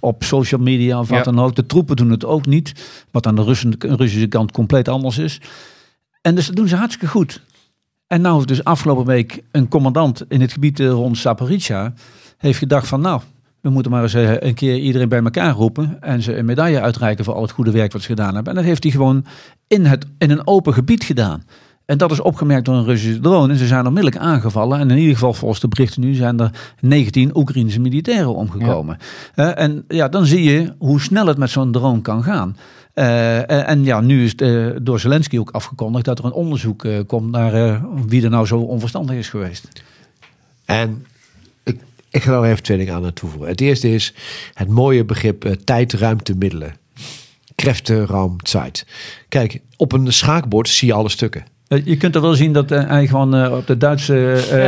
op 0.00 0.24
social 0.24 0.60
media 0.60 0.98
of 1.00 1.08
wat 1.08 1.18
Ja. 1.18 1.24
dan 1.24 1.40
ook. 1.40 1.54
De 1.56 1.66
troepen 1.66 1.96
doen 1.96 2.10
het 2.10 2.24
ook 2.24 2.46
niet, 2.46 2.72
wat 3.10 3.26
aan 3.26 3.36
de 3.36 3.42
Russen- 3.42 3.74
Russische 3.78 4.26
kant 4.28 4.52
compleet 4.52 4.88
anders 4.88 5.18
is. 5.18 5.40
En 6.22 6.34
dus 6.34 6.46
dat 6.46 6.56
doen 6.56 6.68
ze 6.68 6.76
hartstikke 6.76 7.08
goed. 7.08 7.42
En 8.06 8.20
nou 8.20 8.34
heeft 8.34 8.48
dus 8.48 8.64
afgelopen 8.64 9.04
week 9.06 9.42
een 9.50 9.68
commandant 9.68 10.24
in 10.28 10.40
het 10.40 10.52
gebied 10.52 10.80
rond 10.80 11.18
Zaporizhia 11.18 11.92
heeft 12.38 12.58
gedacht 12.58 12.86
van 12.88 13.00
nou, 13.00 13.20
we 13.64 13.70
moeten 13.70 13.92
maar 13.92 14.02
eens 14.02 14.14
eh, 14.14 14.36
een 14.38 14.54
keer 14.54 14.78
iedereen 14.78 15.08
bij 15.08 15.22
elkaar 15.22 15.54
roepen 15.54 15.96
en 16.00 16.22
ze 16.22 16.36
een 16.36 16.44
medaille 16.44 16.80
uitreiken 16.80 17.24
voor 17.24 17.34
al 17.34 17.42
het 17.42 17.50
goede 17.50 17.70
werk 17.70 17.92
wat 17.92 18.02
ze 18.02 18.06
gedaan 18.06 18.34
hebben. 18.34 18.52
En 18.52 18.58
dat 18.58 18.64
heeft 18.64 18.82
hij 18.82 18.92
gewoon 18.92 19.24
in, 19.66 19.84
het, 19.84 20.06
in 20.18 20.30
een 20.30 20.46
open 20.46 20.74
gebied 20.74 21.04
gedaan. 21.04 21.44
En 21.84 21.98
dat 21.98 22.10
is 22.10 22.20
opgemerkt 22.20 22.64
door 22.64 22.74
een 22.74 22.84
Russische 22.84 23.20
drone. 23.20 23.52
En 23.52 23.58
ze 23.58 23.66
zijn 23.66 23.86
onmiddellijk 23.86 24.22
aangevallen. 24.22 24.78
En 24.78 24.90
in 24.90 24.98
ieder 24.98 25.12
geval, 25.12 25.34
volgens 25.34 25.60
de 25.60 25.68
berichten 25.68 26.00
nu, 26.00 26.14
zijn 26.14 26.40
er 26.40 26.50
19 26.80 27.36
Oekraïnse 27.36 27.80
militairen 27.80 28.34
omgekomen. 28.34 28.96
Eh, 29.34 29.58
en 29.58 29.84
ja, 29.88 30.08
dan 30.08 30.26
zie 30.26 30.42
je 30.42 30.74
hoe 30.78 31.00
snel 31.00 31.26
het 31.26 31.38
met 31.38 31.50
zo'n 31.50 31.72
drone 31.72 32.00
kan 32.00 32.22
gaan. 32.22 32.56
Eh, 32.94 33.68
en, 33.68 33.84
ja, 33.84 34.00
nu 34.00 34.24
is 34.24 34.32
het, 34.36 34.86
door 34.86 35.00
Zelensky 35.00 35.38
ook 35.38 35.50
afgekondigd 35.50 36.04
dat 36.04 36.18
er 36.18 36.24
een 36.24 36.32
onderzoek 36.32 36.86
komt 37.06 37.30
naar 37.30 37.82
wie 38.06 38.24
er 38.24 38.30
nou 38.30 38.46
zo 38.46 38.58
onverstandig 38.58 39.16
is 39.16 39.28
geweest. 39.28 39.82
En 40.64 41.04
ik, 42.14 42.22
ga 42.22 42.32
er 42.32 42.44
even 42.44 42.62
twee 42.62 42.78
dingen 42.78 42.94
aan 42.94 43.12
toevoegen. 43.12 43.48
Het 43.48 43.60
eerste 43.60 43.94
is 43.94 44.14
het 44.54 44.68
mooie 44.68 45.04
begrip 45.04 45.44
eh, 45.44 45.52
tijd, 45.52 45.92
ruimte, 45.92 46.34
middelen. 46.36 46.74
Kräfte, 47.54 48.06
Raum, 48.06 48.36
Zeit. 48.42 48.86
Kijk, 49.28 49.60
op 49.76 49.92
een 49.92 50.12
schaakbord 50.12 50.68
zie 50.68 50.88
je 50.88 50.94
alle 50.94 51.08
stukken. 51.08 51.44
Eh, 51.68 51.84
je 51.84 51.96
kunt 51.96 52.14
er 52.14 52.20
wel 52.20 52.34
zien 52.34 52.52
dat 52.52 52.70
eh, 52.70 52.86
hij 52.88 53.06
gewoon 53.06 53.52
op 53.52 53.66
de 53.66 53.76
Duitse. 53.76 54.32
eh 54.32 54.58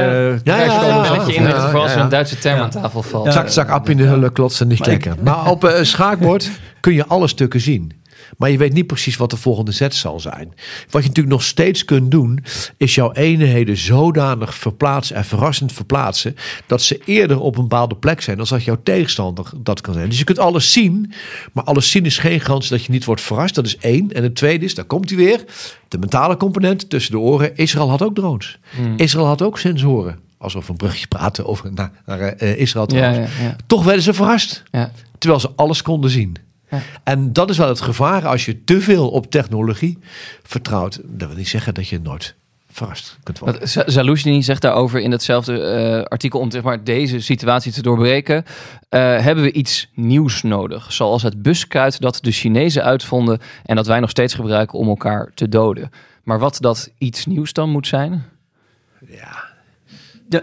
Ja. 0.45 0.57
Ja, 0.57 0.65
ja, 0.65 1.27
in 1.27 1.45
het 1.45 1.57
geval 1.57 1.89
een 1.89 2.09
Duitse 2.09 2.39
term 2.39 2.61
aan 2.61 2.71
tafel 2.71 3.03
valt. 3.03 3.33
Zak, 3.33 3.49
zak, 3.49 3.69
ap 3.69 3.89
in 3.89 3.97
de 3.97 4.03
hulle, 4.03 4.33
klotsen, 4.33 4.69
niet 4.69 4.81
klekken. 4.81 5.17
Maar 5.23 5.51
op 5.51 5.63
een 5.63 5.87
schaakbord 5.87 6.51
kun 6.81 6.95
je 6.95 7.07
alle 7.07 7.29
stukken 7.29 7.61
zien. 7.61 7.93
Maar 8.37 8.51
je 8.51 8.59
weet 8.59 8.73
niet 8.73 8.87
precies 8.87 9.17
wat 9.17 9.31
de 9.31 9.37
volgende 9.37 9.73
zet 9.73 9.95
zal 9.95 10.21
zijn. 10.21 10.53
Wat 10.91 11.03
je 11.03 11.09
natuurlijk 11.09 11.37
nog 11.37 11.43
steeds 11.43 11.85
kunt 11.85 12.11
doen, 12.11 12.45
is 12.77 12.95
jouw 12.95 13.13
eenheden 13.13 13.77
zodanig 13.77 14.55
verplaatsen 14.55 15.17
en 15.17 15.25
verrassend 15.25 15.73
verplaatsen, 15.73 16.37
dat 16.67 16.83
ze 16.83 17.01
eerder 17.05 17.41
op 17.41 17.57
een 17.57 17.63
bepaalde 17.63 17.95
plek 17.97 18.21
zijn 18.21 18.37
dan 18.37 18.47
dat 18.49 18.65
jouw 18.65 18.79
tegenstander 18.83 19.51
dat 19.57 19.81
kan 19.81 19.95
zijn. 19.95 20.09
Dus 20.09 20.19
je 20.19 20.25
kunt 20.25 20.39
alles 20.39 20.73
zien, 20.73 21.13
maar 21.53 21.65
alles 21.65 21.91
zien 21.91 22.05
is 22.05 22.19
geen 22.19 22.41
garantie 22.41 22.71
dat 22.71 22.85
je 22.85 22.93
niet 22.93 23.05
wordt 23.05 23.21
verrast. 23.21 23.55
Dat 23.55 23.67
is 23.67 23.77
één. 23.77 24.13
En 24.13 24.23
het 24.23 24.35
tweede 24.35 24.65
is, 24.65 24.75
daar 24.75 24.85
komt 24.85 25.09
hij 25.09 25.19
weer, 25.19 25.45
de 25.89 25.99
mentale 25.99 26.37
component 26.37 26.91
tussen 26.91 27.13
de 27.13 27.19
oren. 27.19 27.57
Israël 27.57 27.91
had 27.91 28.03
ook 28.03 28.15
drones. 28.15 28.59
Israël 28.97 29.27
had 29.27 29.43
ook 29.43 29.59
sensoren. 29.59 30.19
Alsof 30.39 30.65
we 30.67 30.71
een 30.71 30.77
brugje 30.77 31.07
praten 31.07 31.47
over 31.47 31.73
naar, 31.73 31.91
naar 32.07 32.21
eh, 32.21 32.59
Israël 32.59 32.87
Ja, 32.95 32.99
trouwens. 32.99 33.37
ja, 33.39 33.45
ja. 33.45 33.57
Toch 33.67 33.85
werden 33.85 34.03
ze 34.03 34.15
verrast. 34.15 34.63
Terwijl 35.19 35.41
ze 35.41 35.51
alles 35.57 35.83
konden 35.83 36.11
zien. 36.11 36.37
Ja. 36.71 36.81
En 37.05 37.33
dat 37.33 37.51
is 37.51 37.59
wel 37.59 37.69
het 37.69 37.81
gevaar 37.81 38.27
als 38.27 38.45
je 38.45 38.65
te 38.65 38.81
veel 38.81 39.11
op 39.11 39.31
technologie 39.31 39.99
vertrouwt. 40.43 41.01
Dat 41.05 41.29
wil 41.29 41.37
niet 41.37 41.49
zeggen 41.49 41.75
dat 41.75 41.89
je 41.89 42.01
nooit 42.01 42.35
verrast 42.71 43.19
kunt 43.23 43.39
worden. 43.39 43.59
Want 43.59 43.71
Z- 43.71 43.85
Zaluzhny 43.87 44.43
zegt 44.43 44.63
daarover 44.63 45.01
in 45.01 45.11
datzelfde 45.11 45.61
eh, 45.61 46.03
artikel 46.03 46.41
om 46.41 46.51
zeg 46.51 46.63
maar, 46.63 46.85
deze 46.85 47.21
situatie 47.21 47.73
te 47.73 47.83
doorbreken. 47.83 48.45
eh, 48.89 49.01
hebben 49.01 49.45
we 49.45 49.53
iets 49.53 49.89
nieuws 49.95 50.43
nodig. 50.43 50.93
Zoals 50.93 51.23
het 51.23 51.43
buskruid 51.43 52.01
dat 52.01 52.19
de 52.23 52.31
Chinezen 52.31 52.83
uitvonden 52.85 53.39
en 53.65 53.77
dat 53.77 53.87
wij 53.87 54.01
nog 54.01 54.11
steeds 54.11 54.35
gebruiken 54.35 54.79
om 54.79 54.89
elkaar 54.89 55.31
te 55.35 55.49
doden. 55.49 55.91
Maar 56.25 56.39
wat 56.39 56.57
dat 56.61 56.91
iets 56.99 57.27
nieuws 57.27 57.53
dan 57.53 57.71
moet 57.71 57.87
zijn? 57.87 58.25
Ja. 59.09 59.46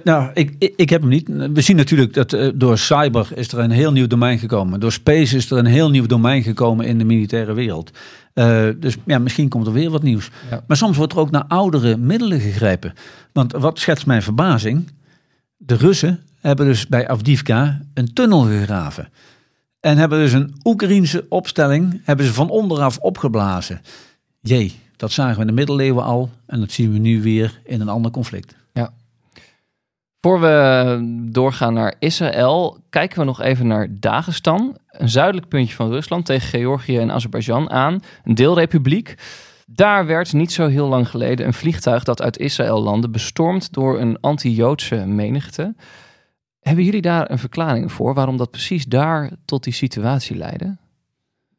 Nou, 0.03 0.31
ik, 0.33 0.55
ik, 0.57 0.73
ik 0.75 0.89
heb 0.89 1.01
hem 1.01 1.09
niet. 1.09 1.27
We 1.53 1.61
zien 1.61 1.75
natuurlijk 1.75 2.13
dat 2.13 2.33
eh, 2.33 2.49
door 2.55 2.77
cyber 2.77 3.27
is 3.35 3.51
er 3.51 3.59
een 3.59 3.71
heel 3.71 3.91
nieuw 3.91 4.07
domein 4.07 4.39
gekomen. 4.39 4.79
Door 4.79 4.91
space 4.91 5.35
is 5.35 5.51
er 5.51 5.57
een 5.57 5.65
heel 5.65 5.89
nieuw 5.89 6.05
domein 6.05 6.43
gekomen 6.43 6.85
in 6.85 6.97
de 6.97 7.03
militaire 7.03 7.53
wereld. 7.53 7.91
Eh, 8.33 8.67
dus 8.77 8.97
ja, 9.05 9.19
misschien 9.19 9.49
komt 9.49 9.67
er 9.67 9.73
weer 9.73 9.89
wat 9.89 10.03
nieuws. 10.03 10.29
Ja. 10.49 10.63
Maar 10.67 10.77
soms 10.77 10.97
wordt 10.97 11.13
er 11.13 11.19
ook 11.19 11.31
naar 11.31 11.45
oudere 11.47 11.97
middelen 11.97 12.39
gegrepen. 12.39 12.93
Want 13.31 13.51
wat 13.51 13.79
schetst 13.79 14.05
mijn 14.05 14.21
verbazing? 14.21 14.91
De 15.57 15.75
Russen 15.75 16.19
hebben 16.39 16.65
dus 16.65 16.87
bij 16.87 17.07
Avdivka 17.07 17.81
een 17.93 18.13
tunnel 18.13 18.41
gegraven. 18.41 19.09
En 19.79 19.97
hebben 19.97 20.19
dus 20.19 20.33
een 20.33 20.55
Oekraïense 20.63 21.25
opstelling 21.29 22.01
hebben 22.03 22.25
ze 22.25 22.33
van 22.33 22.49
onderaf 22.49 22.97
opgeblazen. 22.97 23.81
Jee, 24.41 24.79
dat 24.95 25.11
zagen 25.11 25.35
we 25.35 25.41
in 25.41 25.47
de 25.47 25.53
middeleeuwen 25.53 26.03
al. 26.03 26.29
En 26.45 26.59
dat 26.59 26.71
zien 26.71 26.91
we 26.91 26.97
nu 26.97 27.21
weer 27.21 27.59
in 27.63 27.81
een 27.81 27.89
ander 27.89 28.11
conflict. 28.11 28.55
Voor 30.25 30.39
we 30.39 31.27
doorgaan 31.31 31.73
naar 31.73 31.95
Israël, 31.99 32.83
kijken 32.89 33.19
we 33.19 33.25
nog 33.25 33.41
even 33.41 33.67
naar 33.67 33.87
Dagestan. 33.91 34.77
Een 34.87 35.09
zuidelijk 35.09 35.47
puntje 35.47 35.75
van 35.75 35.89
Rusland 35.89 36.25
tegen 36.25 36.47
Georgië 36.47 36.97
en 36.97 37.11
Azerbeidzjan 37.11 37.69
aan. 37.69 37.99
Een 38.23 38.35
deelrepubliek. 38.35 39.15
Daar 39.65 40.05
werd 40.05 40.33
niet 40.33 40.51
zo 40.51 40.67
heel 40.67 40.87
lang 40.87 41.09
geleden 41.09 41.45
een 41.45 41.53
vliegtuig 41.53 42.03
dat 42.03 42.21
uit 42.21 42.37
Israël 42.37 42.81
landde 42.81 43.09
bestormd 43.09 43.73
door 43.73 43.99
een 43.99 44.19
anti-Joodse 44.19 44.95
menigte. 44.95 45.75
Hebben 46.59 46.83
jullie 46.83 47.01
daar 47.01 47.31
een 47.31 47.39
verklaring 47.39 47.91
voor 47.91 48.13
waarom 48.13 48.37
dat 48.37 48.51
precies 48.51 48.85
daar 48.85 49.31
tot 49.45 49.63
die 49.63 49.73
situatie 49.73 50.35
leidde? 50.35 50.77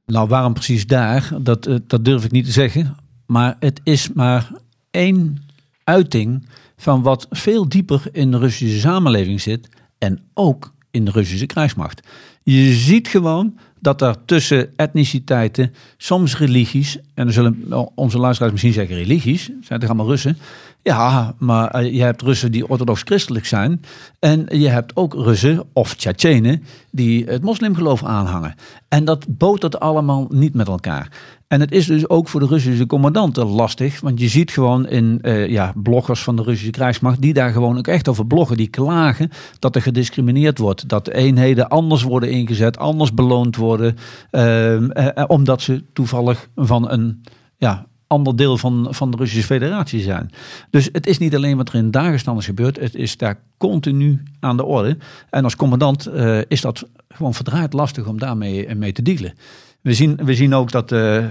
Nou, 0.07 0.29
waarom 0.29 0.53
precies 0.53 0.87
daar? 0.87 1.31
Dat, 1.41 1.67
eh, 1.67 1.77
dat 1.87 2.05
durf 2.05 2.25
ik 2.25 2.31
niet 2.31 2.45
te 2.45 2.53
zeggen. 2.53 2.97
Maar 3.27 3.57
het 3.59 3.81
is 3.83 4.13
maar 4.13 4.51
één 4.91 5.45
uiting 5.85 6.47
van 6.77 7.03
wat 7.03 7.27
veel 7.31 7.69
dieper 7.69 8.03
in 8.13 8.31
de 8.31 8.39
Russische 8.39 8.79
samenleving 8.81 9.41
zit. 9.41 9.69
En 9.99 10.21
ook 10.35 10.73
in 10.91 11.05
de 11.05 11.11
Russische 11.11 11.47
krijgsmacht. 11.47 12.09
Je 12.43 12.73
ziet 12.73 13.09
gewoon 13.09 13.59
dat 13.81 14.03
er 14.03 14.25
tussen 14.25 14.77
etniciteiten, 14.77 15.75
soms 15.97 16.39
religies, 16.39 16.97
en 16.97 17.25
dan 17.25 17.33
zullen 17.33 17.93
onze 17.95 18.19
luisteraars 18.19 18.53
misschien 18.53 18.73
zeggen 18.73 18.97
religies, 18.97 19.51
zijn 19.61 19.81
toch 19.81 19.89
allemaal 19.89 20.09
Russen? 20.09 20.39
Ja, 20.85 21.35
maar 21.39 21.71
eh, 21.71 21.95
je 21.95 22.03
hebt 22.03 22.23
Russen 22.23 22.53
die 22.53 22.69
orthodox-christelijk 22.69 23.47
zijn. 23.47 23.81
En 24.19 24.47
je 24.51 24.69
hebt 24.69 24.97
ook 24.97 25.15
Russen 25.15 25.65
of 25.73 25.95
Tsjetsjenen 25.95 26.65
die 26.91 27.25
het 27.25 27.43
moslimgeloof 27.43 28.05
aanhangen. 28.05 28.55
En 28.89 29.05
dat 29.05 29.27
botert 29.29 29.81
allemaal 29.81 30.27
niet 30.31 30.55
met 30.55 30.69
elkaar. 30.69 31.09
En 31.49 31.61
het 31.61 31.73
is 31.73 31.87
dus 31.87 32.09
ook 32.09 32.29
voor 32.29 32.41
de 32.41 32.47
Russische 32.47 32.87
commandanten 32.87 33.47
lastig. 33.47 34.01
Want 34.01 34.21
je 34.21 34.29
ziet 34.29 34.51
gewoon 34.51 34.89
in 34.89 35.19
eh, 35.23 35.49
ja, 35.49 35.73
bloggers 35.77 36.23
van 36.23 36.37
de 36.37 36.43
Russische 36.43 36.71
krijgsmacht... 36.71 37.21
die 37.21 37.33
daar 37.33 37.51
gewoon 37.51 37.79
ook 37.79 37.87
echt 37.87 38.09
over 38.09 38.27
bloggen. 38.27 38.57
Die 38.57 38.69
klagen 38.69 39.31
dat 39.59 39.75
er 39.75 39.83
gediscrimineerd 39.83 40.59
wordt. 40.59 40.89
Dat 40.89 41.05
de 41.05 41.15
eenheden 41.15 41.69
anders 41.69 42.03
worden 42.03 42.31
ingezet, 42.31 42.79
anders 42.79 43.15
beloond 43.15 43.57
worden. 43.57 43.97
ehm, 44.31 44.91
eh, 44.91 45.17
eh, 45.17 45.25
omdat 45.27 45.63
ze 45.63 45.85
toevallig 45.93 46.49
van 46.55 46.91
een... 46.91 47.23
Ja, 47.57 47.87
ander 48.15 48.37
deel 48.37 48.59
van, 48.59 48.87
van 48.91 49.11
de 49.11 49.17
Russische 49.17 49.47
federatie 49.47 50.03
zijn. 50.03 50.31
Dus 50.71 50.89
het 50.93 51.07
is 51.07 51.19
niet 51.19 51.35
alleen 51.35 51.57
wat 51.57 51.69
er 51.69 51.75
in 51.75 51.91
Dagestan 51.91 52.37
is 52.37 52.45
gebeurd. 52.45 52.81
Het 52.81 52.95
is 52.95 53.17
daar 53.17 53.41
continu 53.57 54.23
aan 54.41 54.57
de 54.57 54.65
orde. 54.65 54.97
En 55.31 55.45
als 55.45 55.57
commandant 55.57 56.07
eh, 56.07 56.39
is 56.49 56.61
dat 56.61 56.89
gewoon 57.09 57.35
verdraaid 57.35 57.73
lastig 57.73 58.07
om 58.07 58.19
daarmee 58.19 58.67
eh, 58.67 58.77
mee 58.77 58.93
te 58.93 59.03
dealen. 59.03 59.35
We 59.81 59.95
zien, 59.95 60.17
we 60.17 60.35
zien 60.35 60.55
ook 60.55 60.71
dat 60.71 60.93
eh, 60.93 61.25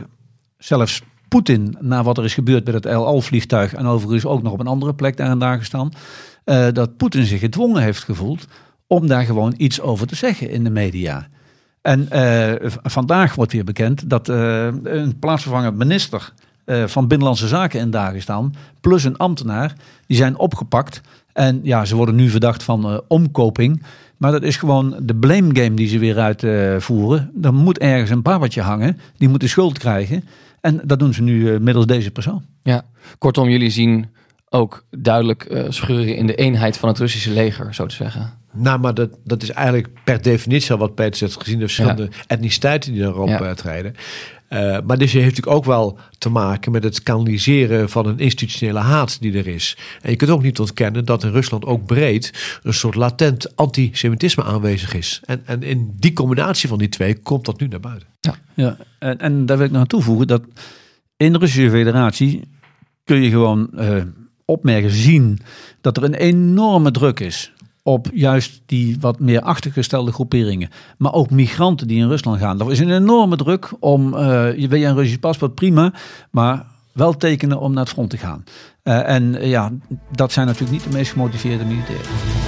zelfs 0.58 1.02
Poetin, 1.28 1.78
na 1.80 2.04
wat 2.04 2.17
er 2.17 2.24
is 2.24 2.34
gebeurd 2.34 2.65
met 2.65 2.74
het 2.74 2.86
El 2.86 3.06
Al-vliegtuig... 3.06 3.74
en 3.74 3.86
overigens 3.86 4.26
ook 4.26 4.43
nog 4.43 4.54
op 4.54 4.60
een 4.60 4.67
andere 4.67 4.93
plek 4.93 5.17
daar 5.17 5.32
in 5.32 5.39
Dagestan... 5.39 5.93
dat 6.74 6.98
Poetin 6.98 7.26
zich 7.26 7.39
gedwongen 7.39 7.82
heeft 7.82 8.04
gevoeld 8.04 8.48
om 8.88 9.08
daar 9.08 9.24
gewoon 9.24 9.54
iets 9.58 9.82
over 9.82 10.08
te 10.08 10.15
zeggen 10.15 10.50
in 10.50 10.63
de 10.63 10.69
media. 10.69 11.28
En 11.82 12.08
vandaag 12.84 13.36
wordt 13.36 13.52
weer 13.52 13.63
bekend 13.63 14.10
dat 14.10 14.28
een 14.28 15.19
plaatsvervangend 15.19 15.78
minister 15.78 16.34
eh, 16.65 16.84
van 16.88 17.08
Binnenlandse 17.08 17.47
Zaken 17.47 17.80
in 17.80 17.91
Dagestan, 17.91 18.56
plus 18.82 19.04
een 19.04 19.17
ambtenaar, 19.17 19.73
die 20.08 20.17
zijn 20.17 20.38
opgepakt. 20.38 21.02
En 21.34 21.60
ja, 21.63 21.86
ze 21.86 21.95
worden 21.95 22.15
nu 22.15 22.30
verdacht 22.30 22.63
van 22.63 22.86
eh, 22.86 22.97
omkoping. 23.08 23.84
Maar 24.17 24.32
dat 24.32 24.43
is 24.43 24.58
gewoon 24.58 24.95
de 25.02 25.15
blame 25.15 25.56
game 25.56 25.73
die 25.73 25.88
ze 25.88 25.99
weer 25.99 26.19
uitvoeren. 26.19 27.32
er 27.41 27.54
moet 27.54 27.78
ergens 27.78 28.10
een 28.10 28.21
babbeltje 28.21 28.62
hangen, 28.62 28.99
die 29.17 29.30
moet 29.30 29.39
de 29.39 29.47
schuld 29.47 29.78
krijgen. 29.78 30.23
En 30.62 30.82
dat 30.84 30.99
doen 30.99 31.13
ze 31.13 31.21
nu 31.21 31.54
eh, 31.54 31.60
middels 31.60 31.86
deze 31.86 32.12
persoon. 32.12 32.43
Ja, 32.62 32.82
kortom, 33.17 33.49
jullie 33.49 33.69
zien 33.69 34.06
ook 34.49 34.86
duidelijk 34.89 35.43
eh, 35.43 35.63
scheuren 35.69 36.15
in 36.15 36.28
de 36.28 36.36
eenheid 36.36 36.78
van 36.78 36.89
het 36.89 36.97
Russische 36.99 37.32
leger, 37.32 37.73
zo 37.73 37.86
te 37.86 37.95
zeggen. 37.95 38.34
Nou, 38.52 38.80
maar 38.80 38.93
dat, 38.93 39.10
dat 39.23 39.43
is 39.43 39.49
eigenlijk 39.52 39.88
per 40.04 40.21
definitie 40.21 40.71
al 40.71 40.78
wat 40.78 40.95
Peter 40.95 41.15
zegt, 41.15 41.41
gezien 41.41 41.60
de 41.60 41.65
verschillende 41.65 42.10
etniciteiten 42.28 42.91
die 42.93 43.02
daarop 43.02 43.28
Ja. 43.28 43.39
eh, 43.41 43.52
treden. 43.52 43.93
Eh, 43.93 43.99
maar 44.86 44.98
dus 44.98 45.12
heeft 45.12 45.26
natuurlijk 45.26 45.56
ook 45.56 45.66
wel 45.66 45.98
te 46.18 46.30
maken 46.30 46.72
met 46.72 46.84
het 46.84 47.04
kanaliseren 47.04 47.89
van 47.89 48.06
een 48.06 48.20
institutionele 48.20 48.80
haat 48.80 49.22
die 49.22 49.38
er 49.38 49.48
is. 49.48 49.78
En 50.02 50.10
je 50.10 50.16
kunt 50.16 50.32
ook 50.32 50.44
niet 50.44 50.60
ontkennen 50.60 51.06
dat 51.06 51.24
in 51.24 51.32
Rusland 51.32 51.66
ook 51.66 51.86
breed 51.86 52.60
een 52.63 52.74
soort 52.74 52.96
latent 52.96 53.56
antisemitisme 53.56 54.44
aanwezig 54.44 54.94
is. 54.94 55.22
En, 55.26 55.42
en 55.46 55.63
in 55.63 55.94
die 56.00 56.13
combinatie 56.13 56.70
van 56.70 56.78
die 56.78 56.89
twee 56.89 57.20
komt 57.20 57.46
dat 57.46 57.60
nu 57.60 57.68
naar 57.68 57.80
buiten. 57.80 58.08
Ja, 58.56 58.78
en, 59.00 59.20
en 59.20 59.46
daar 59.46 59.58
wil 59.58 59.66
ik 59.66 59.72
nog 59.72 59.82
aan 59.82 59.88
toevoegen 59.88 60.28
dat 60.28 60.42
in 61.18 61.34
de 61.34 61.39
Russische 61.39 61.70
federatie 61.70 62.42
kun 63.04 63.22
je 63.22 63.30
gewoon 63.30 63.70
eh, 63.78 64.02
opmerken, 64.46 64.92
zien 64.92 65.39
dat 65.82 65.98
er 65.98 66.04
een 66.04 66.13
enorme 66.13 66.92
druk 66.92 67.20
is 67.20 67.52
op 67.84 68.08
juist 68.13 68.62
die 68.65 68.98
wat 69.00 69.19
meer 69.19 69.41
achtergestelde 69.41 70.12
groeperingen. 70.12 70.69
Maar 70.98 71.13
ook 71.13 71.30
migranten 71.30 71.88
die 71.88 72.00
in 72.00 72.08
Rusland 72.08 72.39
gaan. 72.39 72.60
Er 72.60 72.72
is 72.72 72.80
een 72.80 72.91
enorme 72.91 73.36
druk 73.36 73.72
om, 73.80 74.13
eh, 74.13 74.58
je 74.58 74.67
wil 74.67 74.80
je 74.80 74.86
een 74.86 74.96
Russisch 74.96 75.19
paspoort, 75.19 75.56
prima, 75.56 75.93
maar 76.32 76.65
wel 76.93 77.17
tekenen 77.17 77.60
om 77.60 77.74
naar 77.74 77.84
het 77.84 77.93
front 77.93 78.10
te 78.10 78.17
gaan. 78.17 78.43
Eh, 78.84 79.10
en 79.10 79.36
eh, 79.36 79.50
ja, 79.50 79.72
dat 80.12 80.32
zijn 80.32 80.46
natuurlijk 80.46 80.74
niet 80.74 80.84
de 80.84 80.98
meest 80.98 81.12
gemotiveerde 81.12 81.65
militairen. 81.65 82.42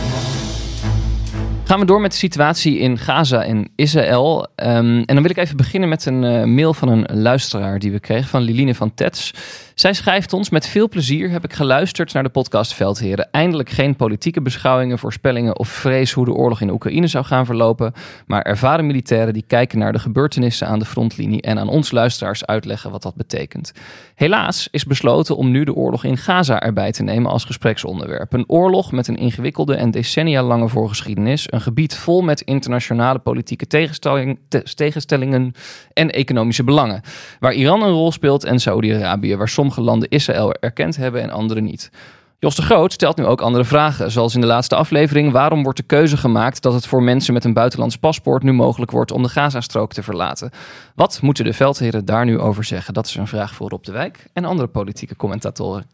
Gaan 1.65 1.79
we 1.79 1.85
door 1.85 2.01
met 2.01 2.11
de 2.11 2.17
situatie 2.17 2.77
in 2.77 2.97
Gaza 2.97 3.43
en 3.43 3.67
Israël. 3.75 4.47
Ehm, 4.55 4.97
en 5.05 5.05
dan 5.05 5.21
wil 5.21 5.29
ik 5.29 5.37
even 5.37 5.57
beginnen 5.57 5.89
met 5.89 6.05
een 6.05 6.23
eh, 6.23 6.43
mail 6.43 6.73
van 6.73 6.87
een 6.89 7.21
luisteraar 7.21 7.79
die 7.79 7.91
we 7.91 7.99
kregen 7.99 8.29
van 8.29 8.41
Liline 8.41 8.75
van 8.75 8.93
Tets. 8.93 9.33
Zij 9.75 9.93
schrijft 9.93 10.33
ons: 10.33 10.49
Met 10.49 10.67
veel 10.67 10.89
plezier 10.89 11.29
heb 11.29 11.43
ik 11.43 11.53
geluisterd 11.53 12.13
naar 12.13 12.23
de 12.23 12.29
podcast 12.29 12.73
Veldheren. 12.73 13.31
Eindelijk 13.31 13.69
geen 13.69 13.95
politieke 13.95 14.41
beschouwingen, 14.41 14.99
voorspellingen 14.99 15.57
of 15.59 15.67
vrees 15.67 16.11
hoe 16.11 16.25
de 16.25 16.33
oorlog 16.33 16.61
in 16.61 16.69
Oekraïne 16.69 17.07
zou 17.07 17.25
gaan 17.25 17.45
verlopen. 17.45 17.93
Maar 18.25 18.41
ervaren 18.41 18.85
militairen 18.85 19.33
die 19.33 19.45
kijken 19.47 19.79
naar 19.79 19.91
de 19.91 19.99
gebeurtenissen 19.99 20.67
aan 20.67 20.79
de 20.79 20.85
frontlinie 20.85 21.41
en 21.41 21.59
aan 21.59 21.69
ons 21.69 21.91
luisteraars 21.91 22.45
uitleggen 22.45 22.91
wat 22.91 23.01
dat 23.01 23.15
betekent. 23.15 23.73
Helaas 24.15 24.67
is 24.71 24.85
besloten 24.85 25.37
om 25.37 25.51
nu 25.51 25.63
de 25.63 25.73
oorlog 25.73 26.03
in 26.03 26.17
Gaza 26.17 26.61
erbij 26.61 26.91
te 26.91 27.03
nemen 27.03 27.31
als 27.31 27.43
gespreksonderwerp. 27.43 28.33
Een 28.33 28.43
oorlog 28.47 28.91
met 28.91 29.07
een 29.07 29.17
ingewikkelde 29.17 29.75
en 29.75 29.91
decennia 29.91 30.43
lange 30.43 30.69
voorgeschiedenis. 30.69 31.47
Een 31.49 31.61
gebied 31.61 31.95
vol 31.95 32.21
met 32.21 32.41
internationale 32.41 33.19
politieke 33.19 33.67
tegenstelling, 33.67 34.39
te- 34.47 34.73
tegenstellingen 34.75 35.51
en 35.93 36.09
economische 36.11 36.63
belangen. 36.63 37.01
Waar 37.39 37.53
Iran 37.53 37.81
een 37.81 37.91
rol 37.91 38.11
speelt 38.11 38.43
en 38.43 38.59
Saoedi-Arabië, 38.59 39.35
waar 39.35 39.49
sommige 39.49 39.81
landen 39.81 40.09
Israël 40.09 40.53
erkend 40.53 40.95
hebben 40.95 41.21
en 41.21 41.29
andere 41.29 41.61
niet. 41.61 41.91
Jos 42.39 42.55
de 42.55 42.61
Groot 42.61 42.93
stelt 42.93 43.17
nu 43.17 43.25
ook 43.25 43.41
andere 43.41 43.65
vragen, 43.65 44.11
zoals 44.11 44.35
in 44.35 44.41
de 44.41 44.47
laatste 44.47 44.75
aflevering. 44.75 45.31
Waarom 45.31 45.63
wordt 45.63 45.77
de 45.77 45.85
keuze 45.85 46.17
gemaakt 46.17 46.61
dat 46.61 46.73
het 46.73 46.87
voor 46.87 47.03
mensen 47.03 47.33
met 47.33 47.43
een 47.43 47.53
buitenlands 47.53 47.97
paspoort 47.97 48.43
nu 48.43 48.51
mogelijk 48.53 48.91
wordt 48.91 49.11
om 49.11 49.23
de 49.23 49.29
Gazastrook 49.29 49.93
te 49.93 50.03
verlaten? 50.03 50.51
Wat 50.95 51.21
moeten 51.21 51.45
de 51.45 51.53
veldheren 51.53 52.05
daar 52.05 52.25
nu 52.25 52.39
over 52.39 52.63
zeggen? 52.63 52.93
Dat 52.93 53.05
is 53.05 53.15
een 53.15 53.27
vraag 53.27 53.53
voor 53.53 53.69
Rob 53.69 53.83
de 53.83 53.91
Wijk 53.91 54.27
en 54.33 54.45
andere 54.45 54.67
politieke 54.67 55.15
commentatoren. 55.15 55.85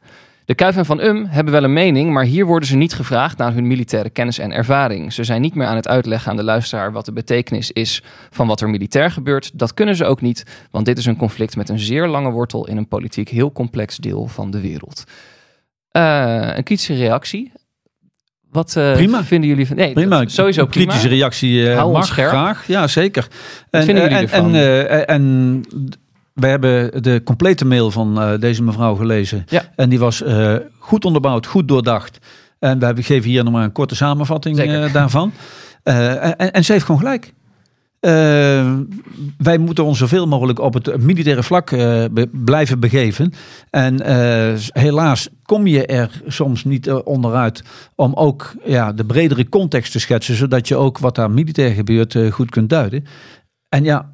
De 0.45 0.56
Kuif 0.56 0.77
en 0.77 0.86
Van 0.86 0.99
Um 0.99 1.25
hebben 1.25 1.54
wel 1.54 1.63
een 1.63 1.73
mening, 1.73 2.12
maar 2.12 2.23
hier 2.23 2.45
worden 2.45 2.69
ze 2.69 2.75
niet 2.75 2.93
gevraagd 2.93 3.38
naar 3.38 3.54
hun 3.54 3.67
militaire 3.67 4.10
kennis 4.10 4.38
en 4.38 4.51
ervaring. 4.51 5.13
Ze 5.13 5.23
zijn 5.23 5.41
niet 5.41 5.56
meer 5.56 5.67
aan 5.67 5.75
het 5.75 5.88
uitleggen 5.88 6.32
aan 6.32 6.38
de 6.38 6.43
luisteraar 6.43 6.91
wat 6.91 7.06
de 7.06 7.13
betekenis 7.13 7.71
is 7.71 8.04
van 8.30 8.47
wat 8.47 8.62
er 8.62 8.69
militair 8.69 9.12
gebeurt. 9.12 9.51
Dat 9.54 9.73
kunnen 9.73 9.95
ze 9.95 10.06
ook 10.06 10.21
niet, 10.21 10.67
want 10.71 10.86
dit 10.86 10.97
is 10.97 11.06
een 11.06 11.17
conflict 11.17 11.56
met 11.56 11.69
een 11.69 11.80
zeer 11.80 12.08
lange 12.08 12.32
wortel 12.32 12.67
in 12.67 12.77
een 12.77 12.88
politiek 12.88 13.30
heel 13.30 13.51
complex 13.51 13.97
deel 13.97 14.27
van 14.27 14.51
de 14.51 14.62
wereld. 14.62 15.04
Eh, 15.91 16.49
een 16.56 16.63
kritische 16.63 16.93
reactie. 16.93 17.51
Wat 18.51 18.75
eh, 18.75 18.93
Prima. 18.93 19.23
vinden 19.23 19.49
jullie 19.49 19.67
van... 19.67 19.75
Nee, 19.75 19.93
Prima, 19.93 20.27
sowieso 20.27 20.65
prima. 20.65 20.86
kritische 20.86 21.08
reactie 21.15 21.69
Hou 21.69 21.91
mag 21.91 22.06
scherp. 22.06 22.30
graag. 22.30 22.67
Ja, 22.67 22.88
zeker. 22.88 23.27
vinden 23.71 23.95
jullie 24.10 24.27
en? 24.30 24.30
En, 24.30 24.56
eh, 24.56 25.10
en 25.15 25.62
we 26.34 26.47
hebben 26.47 27.04
de 27.04 27.21
complete 27.23 27.65
mail 27.65 27.91
van 27.91 28.38
deze 28.39 28.63
mevrouw 28.63 28.95
gelezen. 28.95 29.43
Ja. 29.47 29.63
En 29.75 29.89
die 29.89 29.99
was 29.99 30.23
goed 30.80 31.06
onderbouwd, 31.06 31.45
goed 31.45 31.67
doordacht. 31.67 32.17
En 32.60 32.80
we 32.80 32.86
hebben- 32.86 33.04
geven 33.04 33.30
hier 33.30 33.43
nog 33.43 33.54
maar 33.54 33.63
een 33.63 33.71
korte 33.71 33.95
samenvatting 33.95 34.91
daarvan. 34.91 35.34
En, 35.84 36.51
en 36.51 36.63
ze 36.63 36.71
heeft 36.71 36.86
gewoon 36.86 37.01
gelijk. 37.01 37.34
Eh, 38.01 38.73
wij 39.37 39.57
moeten 39.57 39.83
ons 39.83 39.97
zoveel 39.97 40.27
mogelijk 40.27 40.59
op 40.59 40.73
het 40.73 41.01
militaire 41.01 41.43
vlak 41.43 41.71
eh, 41.71 42.03
blijven 42.31 42.79
begeven. 42.79 43.33
En 43.69 44.01
eh, 44.01 44.59
helaas 44.73 45.29
kom 45.43 45.67
je 45.67 45.85
er 45.85 46.21
soms 46.27 46.63
niet 46.63 46.91
onderuit 46.91 47.63
om 47.95 48.13
ook 48.13 48.53
ja, 48.65 48.93
de 48.93 49.05
bredere 49.05 49.49
context 49.49 49.91
te 49.91 49.99
schetsen, 49.99 50.35
zodat 50.35 50.67
je 50.67 50.75
ook 50.75 50.97
wat 50.97 51.15
daar 51.15 51.31
militair 51.31 51.73
gebeurt 51.73 52.17
goed 52.31 52.49
kunt 52.49 52.69
duiden. 52.69 53.05
En 53.69 53.83
ja, 53.83 54.09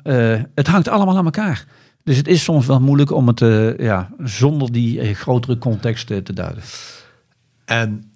het 0.53 0.67
hangt 0.67 0.87
allemaal 0.87 1.17
aan 1.17 1.25
elkaar. 1.25 1.65
Dus 2.03 2.17
het 2.17 2.27
is 2.27 2.43
soms 2.43 2.65
wel 2.65 2.79
moeilijk 2.79 3.11
om 3.11 3.27
het 3.27 3.39
ja, 3.77 4.09
zonder 4.23 4.71
die 4.71 5.13
grotere 5.13 5.57
context 5.57 6.07
te 6.07 6.33
duiden. 6.33 6.63
En 7.65 8.06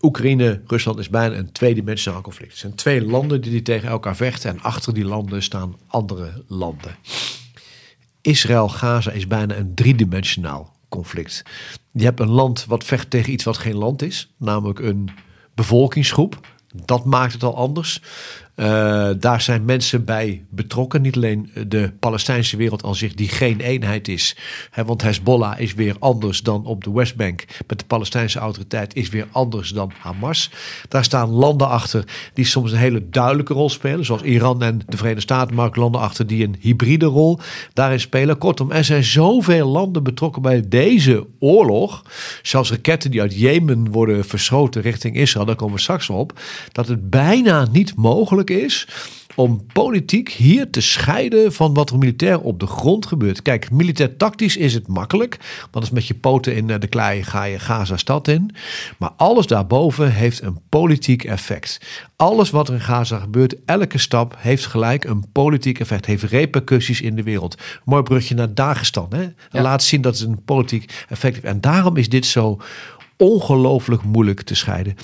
Oekraïne, 0.00 0.62
Rusland 0.66 0.98
is 0.98 1.08
bijna 1.08 1.36
een 1.36 1.52
tweedimensionaal 1.52 2.22
conflict. 2.22 2.50
Het 2.50 2.60
zijn 2.60 2.74
twee 2.74 3.04
landen 3.04 3.40
die, 3.40 3.50
die 3.50 3.62
tegen 3.62 3.88
elkaar 3.88 4.16
vechten 4.16 4.50
en 4.50 4.60
achter 4.60 4.94
die 4.94 5.04
landen 5.04 5.42
staan 5.42 5.76
andere 5.86 6.44
landen. 6.46 6.96
Israël-Gaza 8.20 9.10
is 9.10 9.26
bijna 9.26 9.56
een 9.56 9.74
driedimensionaal 9.74 10.76
conflict. 10.88 11.42
Je 11.92 12.04
hebt 12.04 12.20
een 12.20 12.30
land 12.30 12.64
wat 12.64 12.84
vecht 12.84 13.10
tegen 13.10 13.32
iets 13.32 13.44
wat 13.44 13.58
geen 13.58 13.76
land 13.76 14.02
is, 14.02 14.34
namelijk 14.36 14.78
een 14.78 15.10
bevolkingsgroep. 15.54 16.40
Dat 16.84 17.04
maakt 17.04 17.32
het 17.32 17.42
al 17.42 17.56
anders. 17.56 18.02
Eh, 18.58 19.08
daar 19.18 19.40
zijn 19.40 19.64
mensen 19.64 20.04
bij 20.04 20.44
betrokken. 20.48 21.02
Niet 21.02 21.16
alleen 21.16 21.50
de 21.66 21.92
Palestijnse 21.98 22.56
wereld 22.56 22.82
al 22.82 22.94
zich, 22.94 23.14
die 23.14 23.28
geen 23.28 23.60
eenheid 23.60 24.08
is. 24.08 24.36
Want 24.86 25.02
Hezbollah 25.02 25.60
is 25.60 25.74
weer 25.74 25.96
anders 25.98 26.42
dan 26.42 26.64
op 26.64 26.84
de 26.84 26.92
Westbank. 26.92 27.44
Met 27.66 27.78
de 27.78 27.84
Palestijnse 27.84 28.38
autoriteit 28.38 28.94
is 28.94 29.08
weer 29.08 29.26
anders 29.30 29.70
dan 29.70 29.92
Hamas. 29.98 30.50
Daar 30.88 31.04
staan 31.04 31.28
landen 31.30 31.68
achter 31.68 32.04
die 32.34 32.44
soms 32.44 32.72
een 32.72 32.78
hele 32.78 33.08
duidelijke 33.10 33.52
rol 33.52 33.70
spelen. 33.70 34.04
Zoals 34.04 34.22
Iran 34.22 34.62
en 34.62 34.80
de 34.86 34.96
Verenigde 34.96 35.22
Staten. 35.22 35.54
Maar 35.54 35.66
ook 35.66 35.76
landen 35.76 36.00
achter 36.00 36.26
die 36.26 36.44
een 36.44 36.56
hybride 36.60 37.06
rol 37.06 37.38
daarin 37.72 38.00
spelen. 38.00 38.38
Kortom, 38.38 38.70
er 38.70 38.84
zijn 38.84 39.04
zoveel 39.04 39.68
landen 39.68 40.02
betrokken 40.02 40.42
bij 40.42 40.68
deze 40.68 41.26
oorlog. 41.38 42.04
Zelfs 42.42 42.70
raketten 42.70 43.10
die 43.10 43.20
uit 43.20 43.38
Jemen 43.38 43.90
worden 43.90 44.24
verschoten 44.24 44.82
richting 44.82 45.16
Israël. 45.16 45.46
Daar 45.46 45.56
komen 45.56 45.74
we 45.74 45.80
straks 45.80 46.10
op. 46.10 46.40
Dat 46.72 46.88
het 46.88 47.10
bijna 47.10 47.66
niet 47.72 47.94
mogelijk 47.96 48.46
is 48.50 48.86
om 49.38 49.66
politiek 49.72 50.30
hier 50.30 50.70
te 50.70 50.80
scheiden 50.80 51.52
van 51.52 51.74
wat 51.74 51.90
er 51.90 51.98
militair 51.98 52.40
op 52.40 52.60
de 52.60 52.66
grond 52.66 53.06
gebeurt. 53.06 53.42
Kijk, 53.42 53.70
militair 53.70 54.16
tactisch 54.16 54.56
is 54.56 54.74
het 54.74 54.88
makkelijk. 54.88 55.38
Want 55.60 55.84
als 55.84 55.90
met 55.90 56.06
je 56.06 56.14
poten 56.14 56.56
in 56.56 56.70
eh, 56.70 56.80
de 56.80 56.86
klei 56.86 57.22
ga 57.22 57.44
je 57.44 57.58
Gaza-stad 57.58 58.28
in. 58.28 58.54
Maar 58.96 59.10
alles 59.16 59.46
daarboven 59.46 60.12
heeft 60.12 60.42
een 60.42 60.58
politiek 60.68 61.24
effect. 61.24 61.80
Alles 62.16 62.50
wat 62.50 62.68
er 62.68 62.74
in 62.74 62.80
Gaza 62.80 63.18
gebeurt, 63.18 63.54
elke 63.64 63.98
stap 63.98 64.34
heeft 64.38 64.66
gelijk 64.66 65.04
een 65.04 65.24
politiek 65.32 65.80
effect. 65.80 66.06
Heeft 66.06 66.22
repercussies 66.22 67.00
in 67.00 67.16
de 67.16 67.22
wereld. 67.22 67.56
Mooi 67.84 68.02
brugje 68.02 68.34
naar 68.34 68.54
Dagestan. 68.54 69.08
Hè? 69.10 69.22
Ja. 69.50 69.62
Laat 69.62 69.82
zien 69.82 70.00
dat 70.00 70.18
het 70.18 70.28
een 70.28 70.44
politiek 70.44 71.04
effect 71.08 71.34
heeft. 71.34 71.46
En 71.46 71.60
daarom 71.60 71.96
is 71.96 72.08
dit 72.08 72.26
zo 72.26 72.60
ongelooflijk 73.16 74.02
moeilijk 74.02 74.42
te 74.42 74.54
scheiden. 74.54 74.96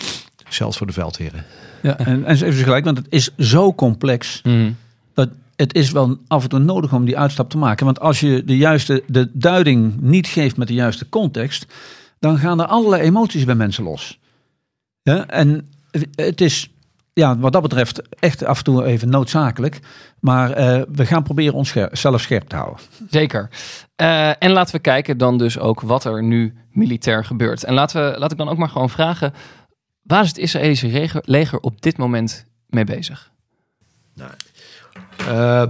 Zelfs 0.48 0.76
voor 0.76 0.86
de 0.86 0.92
veldheren. 0.92 1.44
Ja, 1.84 1.98
en, 1.98 2.24
en 2.24 2.34
even 2.34 2.64
gelijk, 2.64 2.84
want 2.84 2.96
het 2.96 3.06
is 3.08 3.30
zo 3.38 3.74
complex. 3.74 4.40
Mhm. 4.42 4.72
dat 5.14 5.28
het 5.56 5.74
is 5.74 5.90
wel 5.90 6.18
af 6.26 6.42
en 6.42 6.48
toe 6.48 6.58
nodig 6.58 6.92
om 6.92 7.04
die 7.04 7.18
uitstap 7.18 7.50
te 7.50 7.58
maken. 7.58 7.84
Want 7.84 8.00
als 8.00 8.20
je 8.20 8.44
de 8.44 8.56
juiste 8.56 9.02
de 9.06 9.30
duiding 9.32 10.00
niet 10.00 10.26
geeft 10.26 10.56
met 10.56 10.68
de 10.68 10.74
juiste 10.74 11.08
context, 11.08 11.66
dan 12.18 12.38
gaan 12.38 12.60
er 12.60 12.66
allerlei 12.66 13.02
emoties 13.02 13.44
bij 13.44 13.54
mensen 13.54 13.84
los. 13.84 14.18
Ja, 15.02 15.26
en 15.26 15.68
het 16.14 16.40
is 16.40 16.70
ja, 17.12 17.38
wat 17.38 17.52
dat 17.52 17.62
betreft 17.62 18.02
echt 18.18 18.44
af 18.44 18.58
en 18.58 18.64
toe 18.64 18.84
even 18.84 19.08
noodzakelijk. 19.08 19.80
Maar 20.20 20.50
eh, 20.50 20.82
we 20.92 21.06
gaan 21.06 21.22
proberen 21.22 21.54
ons 21.54 21.74
zelf 21.92 22.20
scherp 22.20 22.48
te 22.48 22.56
houden. 22.56 22.80
Zeker. 23.10 23.50
Eh, 23.96 24.42
en 24.42 24.50
laten 24.50 24.74
we 24.74 24.80
kijken 24.80 25.18
dan 25.18 25.38
dus 25.38 25.58
ook 25.58 25.80
wat 25.80 26.04
er 26.04 26.22
nu 26.22 26.54
militair 26.70 27.24
gebeurt. 27.24 27.64
En 27.64 27.74
laten 27.74 28.12
we, 28.12 28.18
laat 28.18 28.32
ik 28.32 28.38
dan 28.38 28.48
ook 28.48 28.58
maar 28.58 28.68
gewoon 28.68 28.90
vragen, 28.90 29.32
waar 30.04 30.22
is 30.22 30.28
het 30.28 30.38
Israëlische 30.38 31.22
leger, 31.24 31.60
op 31.60 31.82
dit 31.82 31.96
moment 31.96 32.44
mee 32.66 32.84
bezig? 32.84 33.32
Eh, 35.16 35.62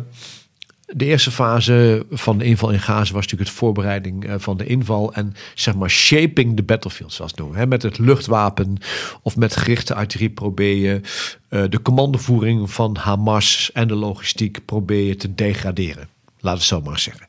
de 0.86 1.04
eerste 1.04 1.30
fase 1.30 2.06
van 2.10 2.38
de 2.38 2.44
inval 2.44 2.70
in 2.70 2.80
Gaza 2.80 3.12
was 3.12 3.22
natuurlijk 3.22 3.50
het 3.50 3.58
voorbereiding 3.58 4.24
eh, 4.24 4.34
van 4.38 4.56
de 4.56 4.66
inval 4.66 5.14
en 5.14 5.34
zeg 5.54 5.74
maar 5.74 5.90
shaping 5.90 6.56
the 6.56 6.62
battlefield, 6.62 7.12
zoals 7.12 7.30
het 7.30 7.40
noemen. 7.40 7.58
Hè? 7.58 7.66
Met 7.66 7.82
het 7.82 7.98
luchtwapen 7.98 8.76
of 9.22 9.36
met 9.36 9.56
gerichte 9.56 9.94
artillerie 9.94 10.34
probeer 10.34 10.76
je 10.76 11.00
eh, 11.48 11.62
de 11.68 11.82
commandovoering 11.82 12.70
van 12.70 12.96
Hamas 12.96 13.70
en 13.72 13.88
de 13.88 13.94
logistiek 13.94 14.64
probeer 14.64 15.06
je 15.06 15.16
te 15.16 15.34
degraderen. 15.34 16.08
Laat 16.40 16.56
het 16.56 16.64
zo 16.64 16.80
maar 16.80 16.98
zeggen. 16.98 17.26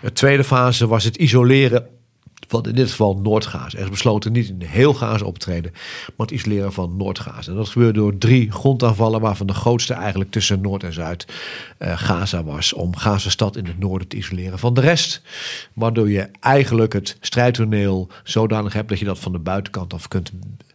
De 0.00 0.12
tweede 0.12 0.44
fase 0.44 0.86
was 0.86 1.04
het 1.04 1.16
isoleren 1.16 1.86
van 2.48 2.64
in 2.64 2.74
dit 2.74 2.90
geval 2.90 3.16
Noord-Gaza. 3.16 3.78
Er 3.78 3.84
is 3.84 3.90
besloten 3.90 4.32
niet 4.32 4.48
in 4.48 4.62
heel 4.62 4.94
Gaza 4.94 5.24
op 5.24 5.38
te 5.38 5.46
treden, 5.46 5.72
maar 6.16 6.26
het 6.26 6.30
isoleren 6.30 6.72
van 6.72 6.96
Noord-Gaza. 6.96 7.50
En 7.50 7.56
dat 7.56 7.68
gebeurde 7.68 7.98
door 7.98 8.18
drie 8.18 8.52
grondaanvallen, 8.52 9.20
waarvan 9.20 9.46
de 9.46 9.54
grootste 9.54 9.94
eigenlijk 9.94 10.30
tussen 10.30 10.60
Noord 10.60 10.82
en 10.82 10.92
Zuid 10.92 11.26
eh, 11.78 11.98
Gaza 11.98 12.44
was. 12.44 12.72
Om 12.72 12.96
Gaza-stad 12.96 13.56
in 13.56 13.66
het 13.66 13.78
noorden 13.78 14.08
te 14.08 14.16
isoleren 14.16 14.58
van 14.58 14.74
de 14.74 14.80
rest. 14.80 15.22
Waardoor 15.72 16.10
je 16.10 16.30
eigenlijk 16.40 16.92
het 16.92 17.16
strijdtoneel 17.20 18.08
zodanig 18.24 18.72
hebt 18.72 18.88
dat 18.88 18.98
je 18.98 19.04
dat 19.04 19.18
van 19.18 19.32
de 19.32 19.38
buitenkant 19.38 19.94
af 19.94 20.08
kunt 20.08 20.32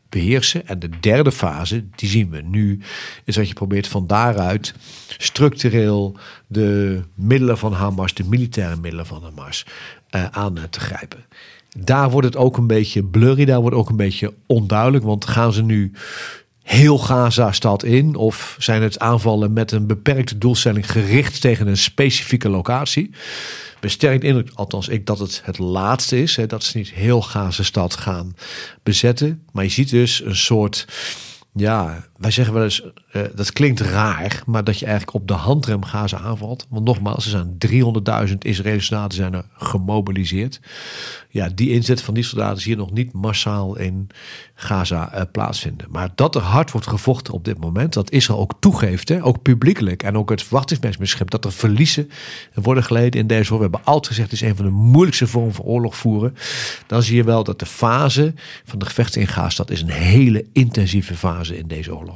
beheersen. 0.10 0.68
En 0.68 0.80
de 0.80 0.90
derde 1.00 1.32
fase, 1.32 1.86
die 1.96 2.10
zien 2.10 2.30
we 2.30 2.42
nu, 2.42 2.80
is 3.24 3.36
dat 3.36 3.48
je 3.48 3.54
probeert 3.54 3.88
van 3.88 4.08
daaruit 4.08 4.74
structureel 5.18 6.18
de 6.48 7.02
middelen 7.14 7.58
van 7.58 7.74
Hamas, 7.74 8.14
de 8.14 8.24
militaire 8.24 8.76
middelen 8.76 9.06
van 9.06 9.24
Hamas, 9.24 9.66
eh, 10.10 10.26
aan 10.26 10.58
te 10.70 10.80
grijpen. 10.80 11.26
Daar 11.78 12.10
wordt 12.10 12.28
het 12.28 12.38
ook 12.38 12.58
een 12.58 12.68
beetje 12.68 13.04
blurry, 13.04 13.46
daar 13.46 13.62
wordt 13.62 13.76
ook 13.76 13.90
een 13.90 13.96
beetje 13.96 14.34
onduidelijk, 14.46 15.04
want 15.04 15.26
gaan 15.26 15.54
ze 15.54 15.64
nu 15.64 15.92
heel 16.64 16.98
Gaza-stad 16.98 17.84
in 17.84 18.16
of 18.16 18.56
zijn 18.60 18.82
het 18.82 19.00
aanvallen 19.00 19.54
met 19.54 19.72
een 19.72 19.88
beperkte 19.88 20.38
doelstelling 20.38 20.92
gericht 20.92 21.42
tegen 21.42 21.68
een 21.68 21.78
specifieke 21.78 22.50
locatie? 22.50 23.10
Besterkt 23.80 24.24
indruk, 24.24 24.50
althans 24.54 24.88
ik, 24.88 25.06
dat 25.06 25.20
het 25.20 25.42
het 25.44 25.58
laatste 25.58 26.22
is. 26.22 26.36
Hè, 26.36 26.46
dat 26.46 26.64
ze 26.64 26.78
niet 26.78 26.92
heel 26.92 27.22
Gaza-stad 27.22 27.96
gaan 27.96 28.36
bezetten. 28.84 29.44
Maar 29.52 29.64
je 29.64 29.70
ziet 29.70 29.90
dus 29.90 30.22
een 30.26 30.36
soort, 30.36 30.88
ja, 31.54 32.06
wij 32.24 32.32
zeggen 32.32 32.54
wel 32.54 32.64
eens, 32.64 32.84
eh, 33.12 33.22
dat 33.36 33.54
klinkt 33.54 33.80
raar, 33.80 34.44
maar 34.46 34.64
dat 34.64 34.80
je 34.80 34.86
eigenlijk 34.86 35.16
op 35.16 35.28
de 35.28 35.34
handrem 35.34 35.84
Gaza 35.84 36.20
aanvalt. 36.20 36.66
Want 36.70 36.86
nogmaals, 36.86 37.26
er 37.26 37.32
zijn 37.32 37.58
300.000 37.58 38.46
Israëlische 38.46 38.94
soldaten 38.94 39.18
zijn 39.18 39.34
er 39.34 39.46
gemobiliseerd. 39.58 40.60
Ja, 41.30 41.50
die 41.56 41.70
inzet 41.70 42.02
van 42.02 42.14
die 42.14 42.24
soldaten 42.24 42.62
zie 42.62 42.72
je 42.72 42.78
nog 42.78 42.92
niet 42.92 43.14
massaal 43.14 43.78
in 43.78 44.08
Gaza 44.56 45.12
eh, 45.12 45.22
plaatsvinden. 45.32 45.88
Maar 45.90 46.10
dat 46.16 46.36
er 46.36 46.42
hard 46.42 46.72
wordt 46.72 46.88
gevochten 46.88 47.34
op 47.34 47.46
dit 47.46 47.60
moment, 47.60 47.94
dat 47.94 48.12
Israël 48.12 48.40
ook 48.40 48.54
toegeeft, 48.60 49.10
hè, 49.10 49.24
ook 49.24 49.42
publiekelijk 49.42 50.04
en 50.04 50.18
ook 50.18 50.30
het 50.30 50.44
verwachtingsmechanisme, 50.44 51.26
dat 51.26 51.46
er 51.46 51.52
verliezen 51.52 52.10
worden 52.54 52.84
geleden 52.84 53.20
in 53.20 53.28
deze 53.28 53.54
oorlog. 53.54 53.70
We 53.70 53.72
hebben 53.72 53.94
altijd 53.94 54.08
gezegd, 54.08 54.32
het 54.32 54.42
is 54.42 54.48
een 54.48 54.56
van 54.56 54.66
de 54.66 54.72
moeilijkste 54.72 55.28
vormen 55.28 55.54
van 55.54 55.66
oorlog 55.66 55.98
voeren. 55.98 56.36
Dan 56.88 57.04
zie 57.04 57.16
je 57.16 57.24
wel 57.24 57.44
dat 57.44 57.60
de 57.60 57.66
fase 57.66 58.34
van 58.64 58.80
de 58.80 58.86
gevechten 58.86 59.22
in 59.22 59.28
Gaza, 59.28 59.56
dat 59.56 59.72
is 59.72 59.82
een 59.82 59.90
hele 59.90 60.46
intensieve 60.54 61.16
fase 61.16 61.58
in 61.58 61.68
deze 61.68 61.96
oorlog. 61.96 62.13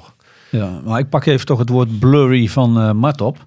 Ja, 0.50 0.82
maar 0.86 1.00
ik 1.00 1.10
pak 1.10 1.26
even 1.26 1.46
toch 1.46 1.60
het 1.60 1.70
woord 1.70 2.00
blurry 2.00 2.48
van 2.48 2.80
eh 2.80 2.92
Mart 2.92 3.22
op. 3.22 3.38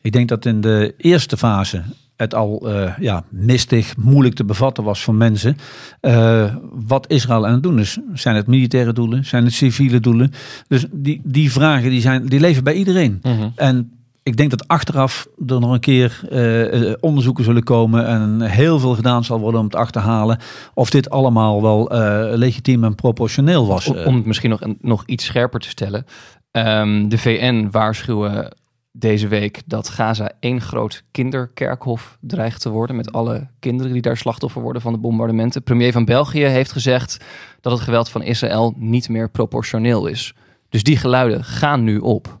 Ik 0.00 0.12
denk 0.12 0.28
dat 0.28 0.44
in 0.46 0.60
de 0.60 0.94
eerste 0.96 1.36
fase 1.36 1.82
het 2.16 2.34
al 2.34 2.68
eh, 2.72 2.92
ja, 2.98 3.24
mistig, 3.30 3.96
moeilijk 3.96 4.34
te 4.34 4.44
bevatten 4.44 4.84
was 4.84 5.02
voor 5.02 5.14
mensen. 5.14 5.56
eh, 6.00 6.54
wat 6.86 7.10
Israël 7.10 7.46
aan 7.46 7.52
het 7.52 7.62
doen 7.62 7.78
is. 7.78 7.98
Zijn 8.14 8.36
het 8.36 8.46
militaire 8.46 8.92
doelen? 8.92 9.24
Zijn 9.24 9.44
het 9.44 9.52
civiele 9.52 10.00
doelen? 10.00 10.32
Dus 10.68 10.86
die, 10.92 11.20
die 11.24 11.52
vragen 11.52 11.90
die 11.90 12.00
zijn, 12.00 12.26
die 12.26 12.40
leven 12.40 12.64
bij 12.64 12.74
iedereen. 12.74 13.20
En 13.56 13.90
ik 14.22 14.36
denk 14.36 14.50
dat 14.50 14.68
achteraf 14.68 15.26
er 15.46 15.60
nog 15.60 15.72
een 15.72 15.80
keer 15.80 16.20
onderzoeken 17.00 17.44
zullen 17.44 17.62
komen 17.62 18.06
en 18.06 18.40
heel 18.40 18.78
veel 18.78 18.94
gedaan 18.94 19.24
zal 19.24 19.40
worden 19.40 19.60
om 19.60 19.68
te 19.68 19.76
achterhalen 19.76 20.38
of 20.74 20.90
dit 20.90 21.10
allemaal 21.10 21.62
wel 21.62 21.88
legitiem 22.36 22.84
en 22.84 22.94
proportioneel 22.94 23.66
was. 23.66 23.86
Om, 23.88 23.96
om 23.96 24.14
het 24.16 24.26
misschien 24.26 24.50
nog, 24.50 24.60
nog 24.80 25.02
iets 25.06 25.24
scherper 25.24 25.60
te 25.60 25.68
stellen. 25.68 26.06
Ehm, 26.56 27.08
de 27.08 27.18
VN 27.18 27.68
waarschuwen 27.70 28.56
deze 28.92 29.28
week 29.28 29.62
dat 29.66 29.88
Gaza 29.88 30.30
één 30.40 30.60
groot 30.60 31.02
kinderkerkhof 31.10 32.18
dreigt 32.20 32.60
te 32.60 32.68
worden. 32.68 32.96
Met 32.96 33.12
alle 33.12 33.48
kinderen 33.58 33.92
die 33.92 34.02
daar 34.02 34.16
slachtoffer 34.16 34.62
worden 34.62 34.82
van 34.82 34.92
de 34.92 34.98
bombardementen. 34.98 35.62
Premier 35.62 35.92
van 35.92 36.04
België 36.04 36.44
heeft 36.44 36.72
gezegd 36.72 37.24
dat 37.60 37.72
het 37.72 37.80
geweld 37.80 38.08
van 38.08 38.22
Israël 38.22 38.74
niet 38.76 39.08
meer 39.08 39.30
proportioneel 39.30 40.06
is. 40.06 40.34
Dus 40.68 40.82
die 40.82 40.96
geluiden 40.96 41.44
gaan 41.44 41.84
nu 41.84 41.98
op. 41.98 42.38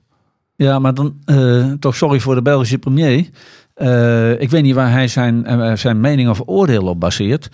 Ja, 0.54 0.78
maar 0.78 0.94
dan 0.94 1.16
eh, 1.24 1.72
toch 1.72 1.96
sorry 1.96 2.20
voor 2.20 2.34
de 2.34 2.42
Belgische 2.42 2.78
premier. 2.78 3.28
Eh, 3.74 4.40
ik 4.40 4.50
weet 4.50 4.62
niet 4.62 4.74
waar 4.74 4.90
hij 4.90 5.08
zijn, 5.08 5.46
eh, 5.46 5.74
zijn 5.74 6.00
mening 6.00 6.28
of 6.28 6.42
oordeel 6.44 6.86
op 6.86 7.00
baseert. 7.00 7.48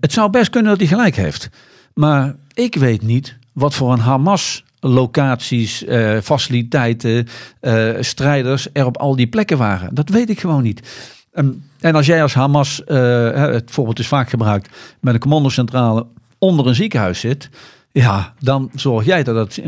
Het 0.00 0.12
zou 0.12 0.30
best 0.30 0.50
kunnen 0.50 0.70
dat 0.70 0.80
hij 0.80 0.88
gelijk 0.88 1.16
heeft. 1.16 1.48
Maar 1.94 2.34
ik 2.54 2.74
weet 2.74 3.02
niet 3.02 3.38
wat 3.52 3.74
voor 3.74 3.92
een 3.92 3.98
Hamas 3.98 4.64
locaties, 4.84 5.84
eh, 5.84 6.18
faciliteiten, 6.22 7.26
eh, 7.60 7.90
strijders 8.00 8.68
er 8.72 8.86
op 8.86 8.96
al 8.96 9.16
die 9.16 9.26
plekken 9.26 9.58
waren. 9.58 9.94
Dat 9.94 10.08
weet 10.08 10.30
ik 10.30 10.40
gewoon 10.40 10.62
niet. 10.62 11.08
Ehm, 11.32 11.48
en 11.80 11.94
als 11.94 12.06
jij 12.06 12.22
als 12.22 12.34
Hamas, 12.34 12.84
eh, 12.84 13.32
het 13.32 13.70
voorbeeld 13.70 13.98
is 13.98 14.06
vaak 14.06 14.30
gebruikt, 14.30 14.68
met 15.00 15.14
een 15.14 15.20
commandocentrale 15.20 16.06
onder 16.38 16.66
een 16.66 16.74
ziekenhuis 16.74 17.20
zit, 17.20 17.50
ja, 17.92 18.34
dan 18.38 18.70
zorg 18.74 19.04
jij 19.04 19.22
dat 19.22 19.36
het 19.36 19.62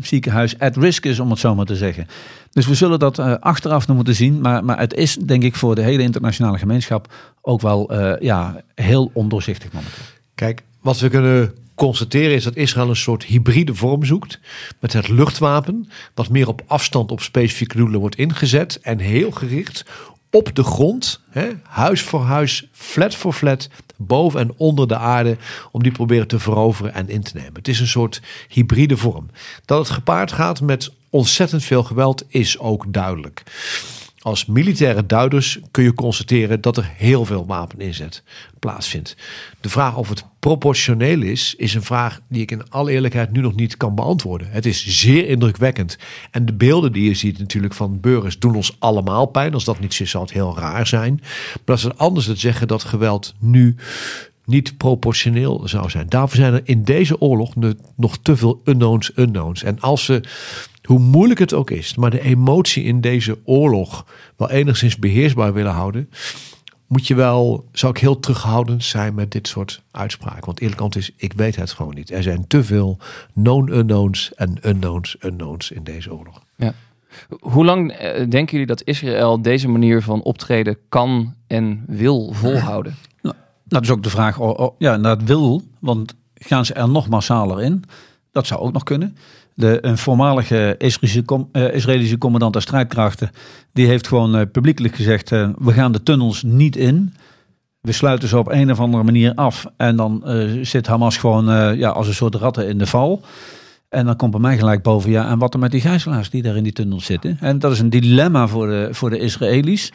ziekenhuis 0.00 0.58
at 0.58 0.76
risk 0.76 1.04
is, 1.04 1.20
om 1.20 1.30
het 1.30 1.38
zo 1.38 1.54
maar 1.54 1.64
te 1.64 1.76
zeggen. 1.76 2.06
Dus 2.50 2.66
we 2.66 2.74
zullen 2.74 2.98
dat 2.98 3.18
achteraf 3.40 3.86
nog 3.86 3.96
moeten 3.96 4.14
zien. 4.14 4.40
Maar, 4.40 4.64
maar 4.64 4.78
het 4.78 4.94
is 4.94 5.16
denk 5.16 5.42
ik 5.42 5.54
voor 5.54 5.74
de 5.74 5.82
hele 5.82 6.02
internationale 6.02 6.58
gemeenschap 6.58 7.12
ook 7.40 7.60
wel 7.60 7.94
ja, 8.22 8.62
heel 8.74 9.10
ondoorzichtig 9.12 9.72
momenteel. 9.72 10.04
Kijk, 10.34 10.62
wat 10.80 10.98
we 10.98 11.08
kunnen 11.08 11.54
constateren 11.76 12.34
is 12.34 12.44
dat 12.44 12.56
Israël 12.56 12.88
een 12.88 12.96
soort 12.96 13.24
hybride 13.24 13.74
vorm 13.74 14.04
zoekt. 14.04 14.40
Met 14.80 14.92
het 14.92 15.08
luchtwapen, 15.08 15.88
wat 16.14 16.28
meer 16.28 16.48
op 16.48 16.62
afstand 16.66 17.10
op 17.10 17.20
specifieke 17.20 17.76
doelen 17.76 18.00
wordt 18.00 18.16
ingezet. 18.16 18.80
En 18.80 18.98
heel 18.98 19.30
gericht 19.30 19.84
op 20.30 20.54
de 20.54 20.62
grond, 20.62 21.20
hè, 21.30 21.48
huis 21.62 22.02
voor 22.02 22.22
huis, 22.22 22.68
flat 22.72 23.14
voor 23.14 23.32
flat, 23.32 23.68
boven 23.96 24.40
en 24.40 24.54
onder 24.56 24.88
de 24.88 24.96
aarde, 24.96 25.36
om 25.72 25.82
die 25.82 25.92
proberen 25.92 26.28
te 26.28 26.38
veroveren 26.38 26.94
en 26.94 27.08
in 27.08 27.22
te 27.22 27.32
nemen. 27.34 27.54
Het 27.54 27.68
is 27.68 27.80
een 27.80 27.86
soort 27.86 28.22
hybride 28.48 28.96
vorm. 28.96 29.30
Dat 29.64 29.78
het 29.78 29.90
gepaard 29.90 30.32
gaat 30.32 30.60
met 30.60 30.92
ontzettend 31.10 31.64
veel 31.64 31.82
geweld 31.82 32.24
is 32.28 32.58
ook 32.58 32.84
duidelijk. 32.88 33.42
Als 34.26 34.46
militaire 34.46 35.06
duiders 35.06 35.58
kun 35.70 35.84
je 35.84 35.94
constateren 35.94 36.60
dat 36.60 36.76
er 36.76 36.90
heel 36.94 37.24
veel 37.24 37.46
wapeninzet 37.46 38.22
plaatsvindt. 38.58 39.16
De 39.60 39.68
vraag 39.68 39.96
of 39.96 40.08
het 40.08 40.24
proportioneel 40.38 41.22
is, 41.22 41.54
is 41.56 41.74
een 41.74 41.82
vraag 41.82 42.20
die 42.28 42.42
ik 42.42 42.50
in 42.50 42.70
alle 42.70 42.90
eerlijkheid 42.90 43.32
nu 43.32 43.40
nog 43.40 43.54
niet 43.54 43.76
kan 43.76 43.94
beantwoorden. 43.94 44.48
Het 44.50 44.66
is 44.66 44.86
zeer 44.86 45.28
indrukwekkend. 45.28 45.98
En 46.30 46.46
de 46.46 46.52
beelden 46.52 46.92
die 46.92 47.08
je 47.08 47.14
ziet 47.14 47.38
natuurlijk 47.38 47.74
van 47.74 48.00
burgers 48.00 48.38
doen 48.38 48.54
ons 48.54 48.76
allemaal 48.78 49.26
pijn. 49.26 49.54
Als 49.54 49.64
dat 49.64 49.80
niet 49.80 49.94
zo 49.94 50.04
zal 50.06 50.20
het 50.20 50.32
heel 50.32 50.58
raar 50.58 50.86
zijn. 50.86 51.14
Maar 51.20 51.60
dat 51.64 51.76
is 51.76 51.82
het 51.82 51.98
anders 51.98 52.26
te 52.26 52.36
zeggen 52.36 52.68
dat 52.68 52.84
geweld 52.84 53.34
nu 53.38 53.76
niet 54.46 54.76
proportioneel 54.76 55.62
zou 55.64 55.90
zijn. 55.90 56.08
Daarvoor 56.08 56.36
zijn 56.36 56.52
er 56.52 56.60
in 56.64 56.82
deze 56.82 57.20
oorlog 57.20 57.54
nog 57.96 58.18
te 58.22 58.36
veel 58.36 58.60
unknowns, 58.64 59.12
unknowns. 59.16 59.62
En 59.62 59.80
als 59.80 60.04
ze 60.04 60.20
hoe 60.82 60.98
moeilijk 60.98 61.40
het 61.40 61.52
ook 61.52 61.70
is, 61.70 61.94
maar 61.94 62.10
de 62.10 62.20
emotie 62.20 62.84
in 62.84 63.00
deze 63.00 63.38
oorlog 63.44 64.06
wel 64.36 64.50
enigszins 64.50 64.96
beheersbaar 64.96 65.52
willen 65.52 65.72
houden, 65.72 66.08
moet 66.86 67.06
je 67.06 67.14
wel, 67.14 67.68
zou 67.72 67.92
ik 67.92 67.98
heel 67.98 68.20
terughoudend 68.20 68.84
zijn 68.84 69.14
met 69.14 69.30
dit 69.30 69.48
soort 69.48 69.82
uitspraken. 69.90 70.44
Want 70.44 70.60
eerlijk 70.60 70.80
antwoord 70.80 71.08
is, 71.08 71.14
ik 71.16 71.32
weet 71.32 71.56
het 71.56 71.72
gewoon 71.72 71.94
niet. 71.94 72.10
Er 72.10 72.22
zijn 72.22 72.46
te 72.46 72.64
veel 72.64 72.98
known 73.34 73.72
unknowns 73.72 74.34
en 74.34 74.58
unknowns 74.62 75.16
unknowns 75.20 75.70
in 75.70 75.84
deze 75.84 76.14
oorlog. 76.14 76.42
Ja. 76.56 76.74
Hoe 77.40 77.64
lang 77.64 77.92
eh, 77.92 78.30
denken 78.30 78.50
jullie 78.50 78.66
dat 78.66 78.82
Israël 78.84 79.42
deze 79.42 79.68
manier 79.68 80.02
van 80.02 80.22
optreden 80.22 80.78
kan 80.88 81.34
en 81.46 81.84
wil 81.86 82.32
volhouden? 82.32 82.94
Nou, 83.22 83.36
dat 83.68 83.82
is 83.82 83.90
ook 83.90 84.02
de 84.02 84.10
vraag. 84.10 84.38
Oh, 84.38 84.58
oh, 84.58 84.74
ja, 84.78 84.98
dat 84.98 85.22
wil, 85.22 85.62
want 85.80 86.14
gaan 86.34 86.64
ze 86.64 86.74
er 86.74 86.88
nog 86.88 87.08
massaler 87.08 87.62
in? 87.62 87.84
Dat 88.32 88.46
zou 88.46 88.60
ook 88.60 88.72
nog 88.72 88.82
kunnen. 88.82 89.16
De, 89.54 89.78
een 89.80 89.98
voormalige 89.98 90.74
Israëlische, 90.78 91.46
uh, 91.52 91.74
Israëlische 91.74 92.18
commandant 92.18 92.52
der 92.52 92.62
strijdkrachten, 92.62 93.30
die 93.72 93.86
heeft 93.86 94.08
gewoon 94.08 94.36
uh, 94.36 94.42
publiekelijk 94.52 94.94
gezegd, 94.94 95.30
uh, 95.30 95.48
we 95.58 95.72
gaan 95.72 95.92
de 95.92 96.02
tunnels 96.02 96.42
niet 96.42 96.76
in. 96.76 97.14
We 97.80 97.92
sluiten 97.92 98.28
ze 98.28 98.38
op 98.38 98.48
een 98.48 98.70
of 98.70 98.80
andere 98.80 99.02
manier 99.02 99.34
af. 99.34 99.66
En 99.76 99.96
dan 99.96 100.22
zit 100.62 100.86
Hamas 100.86 101.16
gewoon 101.16 101.76
ja, 101.76 101.90
als 101.90 102.06
een 102.08 102.14
soort 102.14 102.34
ratten 102.34 102.68
in 102.68 102.78
de 102.78 102.86
val. 102.86 103.24
En 103.88 104.06
dan 104.06 104.16
komt 104.16 104.30
bij 104.30 104.40
mij 104.40 104.58
gelijk 104.58 104.82
boven, 104.82 105.10
ja, 105.10 105.28
en 105.28 105.38
wat 105.38 105.54
er 105.54 105.60
met 105.60 105.70
die 105.70 105.80
gijzelaars 105.80 106.30
die 106.30 106.42
daar 106.42 106.56
in 106.56 106.62
die 106.62 106.72
tunnels 106.72 107.04
zitten. 107.04 107.36
En 107.40 107.58
dat 107.58 107.72
is 107.72 107.78
een 107.78 107.90
dilemma 107.90 108.48
voor 108.48 108.66
de, 108.66 108.88
voor 108.90 109.10
de 109.10 109.18
Israëli's. 109.18 109.92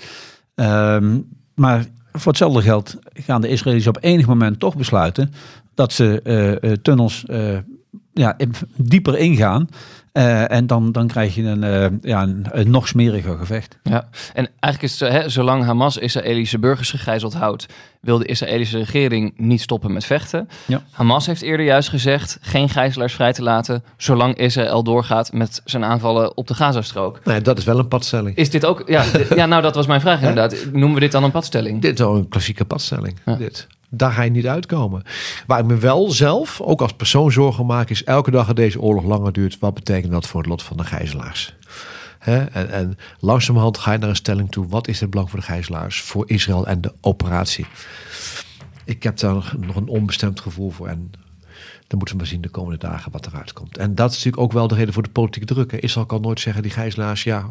Um, 0.55 1.27
maar 1.55 1.85
voor 2.13 2.31
hetzelfde 2.31 2.61
geld 2.61 2.97
gaan 3.13 3.41
de 3.41 3.47
Israëli's 3.47 3.87
op 3.87 3.97
enig 4.01 4.27
moment 4.27 4.59
toch 4.59 4.75
besluiten 4.75 5.33
dat 5.73 5.93
ze 5.93 6.79
tunnels 6.81 7.25
ja, 8.13 8.37
dieper 8.75 9.17
ingaan. 9.17 9.69
Uh, 10.13 10.51
en 10.51 10.67
dan, 10.67 10.91
dan 10.91 11.07
krijg 11.07 11.35
je 11.35 11.43
een, 11.43 11.63
uh, 11.63 11.99
ja, 12.01 12.21
een, 12.21 12.45
een, 12.51 12.69
nog 12.69 12.87
smeriger 12.87 13.37
gevecht. 13.37 13.77
Ja, 13.83 14.09
en 14.33 14.49
eigenlijk 14.59 14.93
is 14.93 14.99
het, 14.99 15.11
hè, 15.11 15.29
zolang 15.29 15.63
Hamas 15.63 15.97
Israëlische 15.97 16.59
burgers 16.59 16.89
gegijzeld 16.89 17.33
houdt, 17.33 17.65
wil 18.01 18.17
de 18.17 18.25
Israëlische 18.25 18.77
regering 18.77 19.33
niet 19.37 19.61
stoppen 19.61 19.93
met 19.93 20.05
vechten. 20.05 20.49
Ja. 20.67 20.83
Hamas 20.91 21.25
heeft 21.25 21.41
eerder 21.41 21.65
juist 21.65 21.89
gezegd 21.89 22.37
geen 22.41 22.69
gijzelaars 22.69 23.13
vrij 23.13 23.33
te 23.33 23.43
laten, 23.43 23.83
zolang 23.97 24.37
Israël 24.37 24.83
doorgaat 24.83 25.33
met 25.33 25.61
zijn 25.65 25.83
aanvallen 25.83 26.37
op 26.37 26.47
de 26.47 26.53
Gazastrook. 26.53 27.25
Nee, 27.25 27.41
dat 27.41 27.57
is 27.57 27.63
wel 27.63 27.79
een 27.79 27.87
padstelling. 27.87 28.35
Is 28.35 28.49
dit 28.49 28.65
ook, 28.65 28.83
ja, 28.85 29.03
ja 29.35 29.45
nou 29.45 29.61
dat 29.61 29.75
was 29.75 29.87
mijn 29.87 30.01
vraag 30.01 30.19
inderdaad. 30.19 30.65
Noemen 30.71 30.93
we 30.93 30.99
dit 30.99 31.11
dan 31.11 31.23
een 31.23 31.31
padstelling? 31.31 31.81
Dit 31.81 31.99
is 31.99 32.05
al 32.05 32.15
een 32.15 32.27
klassieke 32.27 32.65
padstelling. 32.65 33.19
Ja. 33.25 33.35
Dit 33.35 33.67
daar 33.93 34.11
ga 34.11 34.21
je 34.21 34.29
niet 34.29 34.47
uitkomen. 34.47 35.03
Waar 35.47 35.59
ik 35.59 35.65
me 35.65 35.77
wel 35.77 36.11
zelf, 36.11 36.61
ook 36.61 36.81
als 36.81 36.93
persoon 36.93 37.31
zorgen 37.31 37.65
maak, 37.65 37.89
is 37.89 38.03
elke 38.03 38.31
dag 38.31 38.47
dat 38.47 38.55
deze 38.55 38.81
oorlog 38.81 39.03
langer 39.03 39.33
duurt, 39.33 39.59
wat 39.59 39.73
betekent 39.73 40.11
dat 40.11 40.27
voor 40.27 40.39
het 40.39 40.49
lot 40.49 40.63
van 40.63 40.77
de 40.77 40.83
gijzelaars? 40.83 41.55
en, 42.19 42.71
en 42.71 42.97
langzamerhand 43.19 43.77
ga 43.77 43.91
je 43.91 43.97
naar 43.97 44.09
een 44.09 44.15
stelling 44.15 44.51
toe. 44.51 44.67
Wat 44.67 44.87
is 44.87 44.99
het 44.99 45.09
belang 45.09 45.29
voor 45.29 45.39
de 45.39 45.45
gijzelaars, 45.45 46.01
voor 46.01 46.29
Israël 46.29 46.67
en 46.67 46.81
de 46.81 46.93
operatie? 47.01 47.65
Ik 48.85 49.03
heb 49.03 49.17
daar 49.17 49.53
nog 49.59 49.75
een 49.75 49.87
onbestemd 49.87 50.39
gevoel 50.39 50.71
voor. 50.71 50.87
En 50.87 51.11
dan 51.87 51.97
moeten 51.97 52.15
we 52.15 52.21
maar 52.21 52.31
zien 52.31 52.41
de 52.41 52.49
komende 52.49 52.77
dagen 52.77 53.11
wat 53.11 53.25
eruit 53.25 53.53
komt. 53.53 53.77
En 53.77 53.95
dat 53.95 54.09
is 54.09 54.15
natuurlijk 54.15 54.43
ook 54.43 54.51
wel 54.51 54.67
de 54.67 54.75
reden 54.75 54.93
voor 54.93 55.03
de 55.03 55.09
politieke 55.09 55.53
druk. 55.53 55.71
Israël 55.71 56.05
kan 56.05 56.21
nooit 56.21 56.39
zeggen, 56.39 56.61
die 56.61 56.71
gijzelaars, 56.71 57.23
ja, 57.23 57.49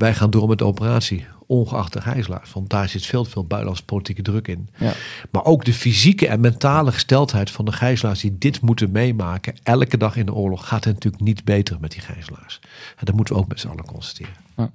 wij 0.00 0.14
gaan 0.14 0.30
door 0.30 0.48
met 0.48 0.58
de 0.58 0.64
operatie, 0.64 1.26
ongeacht 1.46 1.92
de 1.92 2.00
gijzelaars. 2.00 2.52
Want 2.52 2.70
daar 2.70 2.88
zit 2.88 3.06
veel 3.06 3.24
veel 3.24 3.44
buitenlandse 3.44 3.84
politieke 3.84 4.22
druk 4.22 4.48
in. 4.48 4.68
Ja. 4.76 4.92
Maar 5.30 5.44
ook 5.44 5.64
de 5.64 5.72
fysieke 5.72 6.28
en 6.28 6.40
mentale 6.40 6.92
gesteldheid 6.92 7.50
van 7.50 7.64
de 7.64 7.72
gijzelaars 7.72 8.20
die 8.20 8.38
dit 8.38 8.60
moeten 8.60 8.90
meemaken, 8.90 9.54
elke 9.62 9.96
dag 9.96 10.16
in 10.16 10.26
de 10.26 10.34
oorlog, 10.34 10.68
gaat 10.68 10.84
het 10.84 10.94
natuurlijk 10.94 11.22
niet 11.22 11.44
beter 11.44 11.76
met 11.80 11.90
die 11.90 12.00
gijzelaars. 12.00 12.60
En 12.96 13.04
dat 13.04 13.14
moeten 13.14 13.34
we 13.34 13.40
ook 13.40 13.48
met 13.48 13.60
z'n 13.60 13.68
allen 13.68 13.84
constateren. 13.84 14.34
Ja. 14.56 14.70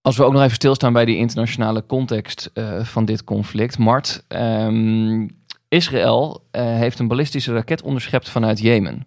Als 0.00 0.16
we 0.16 0.24
ook 0.24 0.32
nog 0.32 0.42
even 0.42 0.54
stilstaan 0.54 0.92
bij 0.92 1.04
die 1.04 1.16
internationale 1.16 1.86
context 1.86 2.50
uh, 2.54 2.84
van 2.84 3.04
dit 3.04 3.24
conflict. 3.24 3.78
Mart, 3.78 4.24
um, 4.28 5.30
Israël 5.68 6.44
uh, 6.52 6.62
heeft 6.62 6.98
een 6.98 7.08
ballistische 7.08 7.52
raket 7.52 7.82
onderschept 7.82 8.28
vanuit 8.28 8.58
Jemen. 8.58 9.06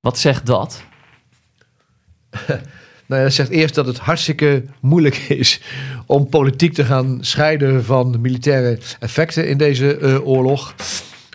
Wat 0.00 0.18
zegt 0.18 0.46
dat? 0.46 0.84
Nou 3.06 3.20
ja, 3.20 3.26
dat 3.26 3.36
zegt 3.36 3.50
eerst 3.50 3.74
dat 3.74 3.86
het 3.86 3.98
hartstikke 3.98 4.64
moeilijk 4.80 5.16
is 5.16 5.60
om 6.06 6.28
politiek 6.28 6.72
te 6.72 6.84
gaan 6.84 7.18
scheiden 7.20 7.84
van 7.84 8.20
militaire 8.20 8.78
effecten 9.00 9.48
in 9.48 9.58
deze 9.58 9.98
uh, 9.98 10.26
oorlog. 10.26 10.74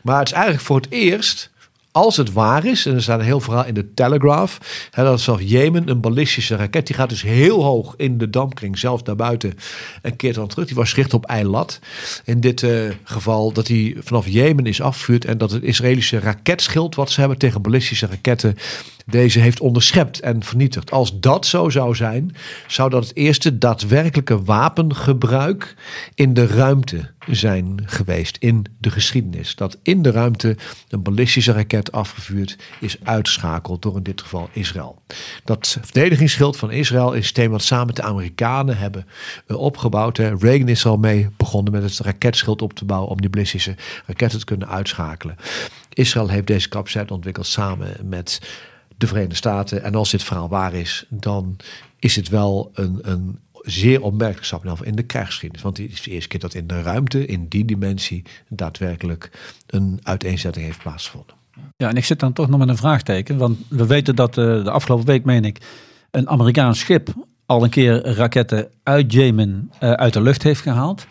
Maar 0.03 0.19
het 0.19 0.27
is 0.27 0.33
eigenlijk 0.33 0.63
voor 0.63 0.75
het 0.75 0.89
eerst 0.89 1.51
als 1.91 2.17
het 2.17 2.33
waar 2.33 2.65
is, 2.65 2.85
en 2.85 2.93
er 2.93 3.01
staat 3.01 3.19
een 3.19 3.25
heel 3.25 3.39
verhaal 3.39 3.65
in 3.65 3.73
de 3.73 3.93
Telegraph, 3.93 4.57
hè, 4.91 5.03
dat 5.03 5.21
zelfs 5.21 5.43
Jemen 5.45 5.89
een 5.89 5.99
ballistische 5.99 6.55
raket, 6.55 6.87
die 6.87 6.95
gaat 6.95 7.09
dus 7.09 7.21
heel 7.21 7.63
hoog 7.63 7.93
in 7.97 8.17
de 8.17 8.29
dampkring, 8.29 8.77
zelf 8.77 9.03
naar 9.03 9.15
buiten 9.15 9.53
en 10.01 10.15
keert 10.15 10.35
dan 10.35 10.47
terug. 10.47 10.65
Die 10.67 10.75
was 10.75 10.93
gericht 10.93 11.13
op 11.13 11.25
Eilat. 11.25 11.79
In 12.25 12.39
dit 12.39 12.61
uh, 12.61 12.91
geval 13.03 13.51
dat 13.51 13.67
hij 13.67 13.95
vanaf 13.99 14.27
Jemen 14.27 14.65
is 14.65 14.81
afgevuurd 14.81 15.25
en 15.25 15.37
dat 15.37 15.51
het 15.51 15.63
Israëlische 15.63 16.19
raketschild 16.19 16.95
wat 16.95 17.11
ze 17.11 17.19
hebben 17.19 17.37
tegen 17.37 17.61
ballistische 17.61 18.07
raketten 18.07 18.57
deze 19.11 19.39
heeft 19.39 19.59
onderschept 19.59 20.19
en 20.19 20.43
vernietigd. 20.43 20.91
Als 20.91 21.19
dat 21.19 21.45
zo 21.45 21.69
zou 21.69 21.95
zijn, 21.95 22.35
zou 22.67 22.89
dat 22.89 23.07
het 23.07 23.15
eerste 23.15 23.57
daadwerkelijke 23.57 24.43
wapengebruik 24.43 25.75
in 26.15 26.33
de 26.33 26.45
ruimte 26.47 27.09
zijn 27.27 27.81
geweest 27.85 28.37
in 28.37 28.65
de 28.79 28.91
geschiedenis. 28.91 29.55
Dat 29.55 29.77
in 29.83 30.01
de 30.01 30.11
ruimte 30.11 30.57
een 30.89 31.01
ballistische 31.01 31.51
raket 31.51 31.91
afgevuurd 31.91 32.57
is 32.79 32.97
uitschakeld 33.03 33.81
door 33.81 33.95
in 33.95 34.03
dit 34.03 34.21
geval 34.21 34.49
Israël. 34.53 35.01
Dat 35.43 35.77
verdedigingsschild 35.81 36.57
van 36.57 36.71
Israël 36.71 37.13
is 37.13 37.21
systeem 37.21 37.51
wat 37.51 37.63
samen 37.63 37.95
de 37.95 38.01
Amerikanen 38.01 38.77
hebben 38.77 39.07
eh, 39.47 39.57
opgebouwd. 39.57 40.17
Reagan 40.17 40.67
is 40.67 40.85
al 40.85 40.97
mee 40.97 41.29
begonnen 41.37 41.73
met 41.73 41.83
het 41.83 41.99
raketschild 41.99 42.61
op 42.61 42.73
te 42.73 42.85
bouwen 42.85 43.09
om 43.09 43.21
die 43.21 43.29
ballistische 43.29 43.75
raketten 44.05 44.39
te 44.39 44.45
kunnen 44.45 44.67
uitschakelen. 44.67 45.35
Israël 45.93 46.29
heeft 46.29 46.47
deze 46.47 46.69
capaciteit 46.69 47.11
ontwikkeld 47.11 47.47
samen 47.47 47.95
met 48.03 48.41
de 49.01 49.07
Verenigde 49.07 49.35
Staten. 49.35 49.83
En 49.83 49.95
als 49.95 50.11
dit 50.11 50.23
verhaal 50.23 50.49
waar 50.49 50.73
is, 50.73 51.05
dan 51.09 51.57
is 51.99 52.15
het 52.15 52.29
wel 52.29 52.71
een, 52.73 52.99
een 53.01 53.39
zeer 53.61 54.01
opmerkelijk 54.01 54.45
stap 54.45 54.83
in 54.83 54.95
de 54.95 55.03
krijgsgeschiedenis. 55.03 55.63
Want 55.63 55.77
het 55.77 55.91
is 55.91 56.01
de 56.01 56.11
eerste 56.11 56.27
keer 56.27 56.39
dat 56.39 56.53
in 56.53 56.67
de 56.67 56.81
ruimte, 56.81 57.25
in 57.25 57.47
die 57.47 57.65
dimensie, 57.65 58.23
daadwerkelijk 58.49 59.31
een 59.67 59.99
uiteenzetting 60.03 60.65
heeft 60.65 60.79
plaatsgevonden. 60.79 61.35
Ja, 61.77 61.89
en 61.89 61.95
ik 61.95 62.05
zit 62.05 62.19
dan 62.19 62.33
toch 62.33 62.49
nog 62.49 62.59
met 62.59 62.69
een 62.69 62.77
vraagteken. 62.77 63.37
Want 63.37 63.59
we 63.69 63.85
weten 63.85 64.15
dat 64.15 64.37
uh, 64.37 64.63
de 64.63 64.71
afgelopen 64.71 65.05
week, 65.05 65.23
meen 65.23 65.45
ik, 65.45 65.57
een 66.11 66.29
Amerikaans 66.29 66.79
schip 66.79 67.13
al 67.45 67.63
een 67.63 67.69
keer 67.69 68.05
raketten 68.05 68.67
uit 68.83 69.13
Jemen 69.13 69.71
uh, 69.83 69.91
uit 69.91 70.13
de 70.13 70.21
lucht 70.21 70.43
heeft 70.43 70.61
gehaald. 70.61 71.05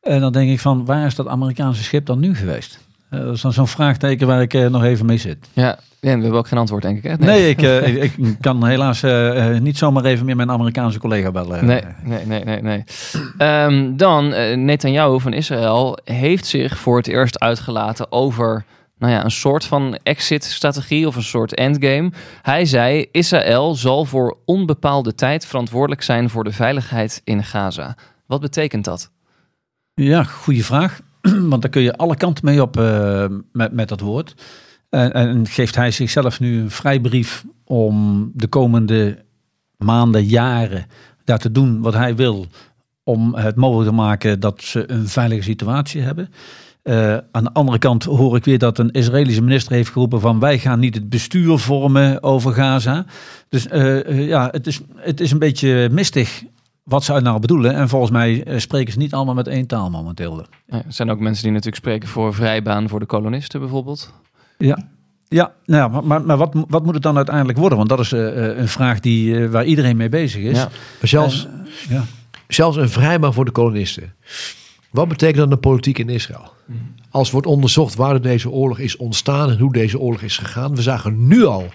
En 0.00 0.20
dan 0.20 0.32
denk 0.32 0.50
ik 0.50 0.60
van, 0.60 0.84
waar 0.84 1.06
is 1.06 1.14
dat 1.14 1.26
Amerikaanse 1.26 1.82
schip 1.82 2.06
dan 2.06 2.18
nu 2.18 2.34
geweest? 2.34 2.78
Eh, 3.10 3.20
dat 3.20 3.34
is 3.34 3.40
dan 3.40 3.52
zo'n 3.52 3.68
vraagteken 3.68 4.26
waar 4.26 4.42
ik 4.42 4.54
eh, 4.54 4.66
nog 4.66 4.84
even 4.84 5.06
mee 5.06 5.18
zit. 5.18 5.48
Ja, 5.52 5.78
en 6.00 6.16
we 6.16 6.22
hebben 6.22 6.38
ook 6.38 6.48
geen 6.48 6.58
antwoord, 6.58 6.82
denk 6.82 6.96
ik. 6.96 7.02
Hè? 7.02 7.16
Nee, 7.16 7.48
ik, 7.48 7.62
eh, 7.62 7.86
ik, 8.04 8.16
ik 8.16 8.36
kan 8.40 8.66
helaas 8.66 9.02
eh, 9.02 9.54
eh, 9.54 9.62
niet 9.62 9.78
zomaar 9.78 10.04
even 10.04 10.26
meer 10.26 10.36
mijn 10.36 10.50
Amerikaanse 10.50 10.98
collega 10.98 11.30
bellen. 11.30 11.66
Nee, 11.66 11.82
nee, 12.04 12.26
nee, 12.26 12.44
nee. 12.44 12.62
nee. 12.62 12.84
Ehm, 13.38 13.96
dan, 13.96 14.32
eh, 14.32 14.56
Netanyahu 14.56 15.20
van 15.20 15.32
Israël 15.32 15.98
heeft 16.04 16.46
zich 16.46 16.78
voor 16.78 16.96
het 16.96 17.06
eerst 17.06 17.38
uitgelaten 17.38 18.12
over 18.12 18.64
nou 18.98 19.12
ja, 19.12 19.24
een 19.24 19.30
soort 19.30 19.64
van 19.64 19.98
exit-strategie 20.02 21.06
of 21.06 21.16
een 21.16 21.22
soort 21.22 21.54
endgame. 21.54 22.12
Hij 22.42 22.64
zei: 22.64 23.06
Israël 23.12 23.74
zal 23.74 24.04
voor 24.04 24.36
onbepaalde 24.44 25.14
tijd 25.14 25.46
verantwoordelijk 25.46 26.02
zijn 26.02 26.30
voor 26.30 26.44
de 26.44 26.52
veiligheid 26.52 27.20
in 27.24 27.44
Gaza. 27.44 27.96
Wat 28.26 28.40
betekent 28.40 28.84
dat? 28.84 29.10
Ja, 29.94 30.24
goede 30.24 30.64
vraag. 30.64 31.00
Want 31.50 31.62
daar 31.62 31.70
kun 31.70 31.82
je 31.82 31.96
alle 31.96 32.16
kanten 32.16 32.44
mee 32.44 32.62
op 32.62 32.74
met, 33.52 33.72
met 33.72 33.88
dat 33.88 34.00
woord. 34.00 34.34
En, 34.90 35.46
geeft 35.46 35.76
hij 35.76 35.90
zichzelf 35.90 36.40
nu 36.40 36.60
een 36.60 36.70
vrijbrief 36.70 37.44
om 37.64 38.30
de 38.34 38.46
komende 38.46 39.24
maanden, 39.76 40.24
jaren 40.24 40.86
daar 41.24 41.38
te 41.38 41.52
doen 41.52 41.80
wat 41.80 41.94
hij 41.94 42.16
wil. 42.16 42.46
Om 43.04 43.34
het 43.34 43.56
mogelijk 43.56 43.88
te 43.88 43.94
maken 43.94 44.40
dat 44.40 44.62
ze 44.62 44.90
een 44.90 45.08
veilige 45.08 45.42
situatie 45.42 46.00
hebben. 46.00 46.30
Eh, 46.82 47.16
aan 47.30 47.44
de 47.44 47.52
andere 47.52 47.78
kant 47.78 48.04
hoor 48.04 48.36
ik 48.36 48.44
weer 48.44 48.58
dat 48.58 48.78
een 48.78 48.90
Israëlische 48.90 49.42
minister 49.42 49.72
heeft 49.72 49.90
geroepen 49.90 50.20
van 50.20 50.38
wij 50.38 50.58
gaan 50.58 50.78
niet 50.78 50.94
het 50.94 51.08
bestuur 51.08 51.58
vormen 51.58 52.22
over 52.22 52.52
Gaza. 52.52 53.04
Dus 53.48 53.68
eh, 53.68 54.08
eh, 54.08 54.28
ja, 54.28 54.48
het 54.50 54.66
is, 54.66 54.80
het 54.96 55.20
is 55.20 55.30
een 55.30 55.38
beetje 55.38 55.88
mistig 55.92 56.42
wat 56.82 57.04
ze 57.04 57.20
nou 57.20 57.40
bedoelen. 57.40 57.74
En 57.74 57.88
volgens 57.88 58.10
mij 58.10 58.44
spreken 58.56 58.92
ze 58.92 58.98
niet 58.98 59.14
allemaal 59.14 59.34
met 59.34 59.48
één 59.48 59.66
taal 59.66 59.90
momenteel. 59.90 60.44
Er 60.66 60.84
zijn 60.88 61.10
ook 61.10 61.20
mensen 61.20 61.42
die 61.42 61.52
natuurlijk 61.52 61.82
spreken 61.82 62.08
voor 62.08 62.34
vrijbaan 62.34 62.88
voor 62.88 63.00
de 63.00 63.06
kolonisten 63.06 63.60
bijvoorbeeld. 63.60 64.12
Ja, 64.60 64.78
ja, 65.28 65.52
nou 65.64 65.92
ja, 65.92 66.00
maar, 66.00 66.22
maar, 66.22 66.36
wat, 66.36 66.54
wat 66.68 66.84
moet 66.84 66.94
het 66.94 67.02
dan 67.02 67.16
uiteindelijk 67.16 67.58
worden? 67.58 67.78
Want 67.78 67.90
dat 67.90 68.00
is 68.00 68.12
eh, 68.12 68.50
eh, 68.50 68.58
een 68.58 68.68
vraag 68.68 69.00
die, 69.00 69.38
eh, 69.38 69.50
waar 69.50 69.64
iedereen 69.64 69.96
mee 69.96 70.08
bezig 70.08 70.42
is. 70.42 70.56
Ja. 70.56 70.68
Maar 70.98 71.08
zelfs, 71.08 71.46
En, 71.46 71.66
ja. 71.88 72.04
zelfs 72.48 72.76
een 72.76 72.88
vrijbaan 72.88 73.34
voor 73.34 73.44
de 73.44 73.50
kolonisten. 73.50 74.14
Wat 74.90 75.08
betekent 75.08 75.38
dan 75.38 75.50
de 75.50 75.56
politiek 75.56 75.98
in 75.98 76.08
Israël? 76.08 76.52
Als 77.10 77.30
wordt 77.30 77.46
onderzocht 77.46 77.94
waar 77.94 78.20
deze 78.20 78.50
oorlog 78.50 78.78
is 78.78 78.96
ontstaan 78.96 79.50
en 79.50 79.58
hoe 79.58 79.72
deze 79.72 79.98
oorlog 79.98 80.22
is 80.22 80.38
gegaan. 80.38 80.74
We 80.74 80.82
zagen 80.82 81.26
nu 81.26 81.44
al 81.44 81.68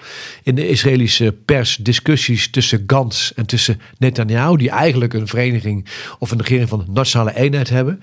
in 0.44 0.56
de 0.56 0.70
Israëlische 0.70 1.36
pers 1.46 1.76
discussies 1.76 2.50
tussen 2.50 2.84
Gantz 2.88 3.32
en 3.36 3.46
tussen 3.46 3.82
Netanyahu, 3.98 4.58
die 4.58 4.70
eigenlijk 4.70 5.14
een 5.14 5.28
vereniging 5.28 5.86
of 6.20 6.32
een 6.32 6.38
regering 6.38 6.70
van 6.70 6.86
nationale 6.90 7.36
eenheid 7.36 7.70
hebben. 7.70 8.00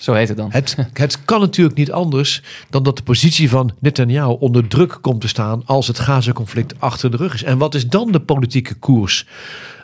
Zo 0.00 0.12
heet 0.12 0.28
het 0.28 0.36
dan. 0.36 0.48
Het, 0.52 0.76
het 0.92 1.24
kan 1.24 1.40
natuurlijk 1.40 1.76
niet 1.76 1.92
anders 1.92 2.42
dan 2.70 2.82
dat 2.82 2.96
de 2.96 3.02
positie 3.02 3.48
van 3.48 3.70
Netanyahu 3.78 4.36
onder 4.38 4.68
druk 4.68 4.98
komt 5.00 5.20
te 5.20 5.28
staan 5.28 5.62
als 5.66 5.86
het 5.86 5.98
Gaza-conflict 5.98 6.74
achter 6.78 7.10
de 7.10 7.16
rug 7.16 7.34
is. 7.34 7.42
En 7.42 7.58
wat 7.58 7.74
is 7.74 7.86
dan 7.86 8.12
de 8.12 8.20
politieke 8.20 8.74
koers 8.74 9.26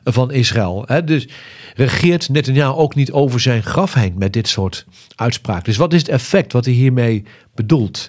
van 0.04 0.30
Israël? 0.30 0.82
Hè, 0.86 1.04
dus 1.04 1.28
regeert 1.78 2.28
Netanyahu 2.28 2.76
ook 2.76 2.94
niet 2.94 3.12
over 3.12 3.40
zijn 3.40 3.62
graf 3.62 3.94
heen 3.94 4.14
met 4.16 4.32
dit 4.32 4.48
soort 4.48 4.86
uitspraken? 5.14 5.64
Dus 5.64 5.76
wat 5.76 5.92
is 5.92 6.00
het 6.00 6.08
effect 6.08 6.52
wat 6.52 6.64
hij 6.64 6.74
hiermee 6.74 7.24
bedoelt? 7.54 8.08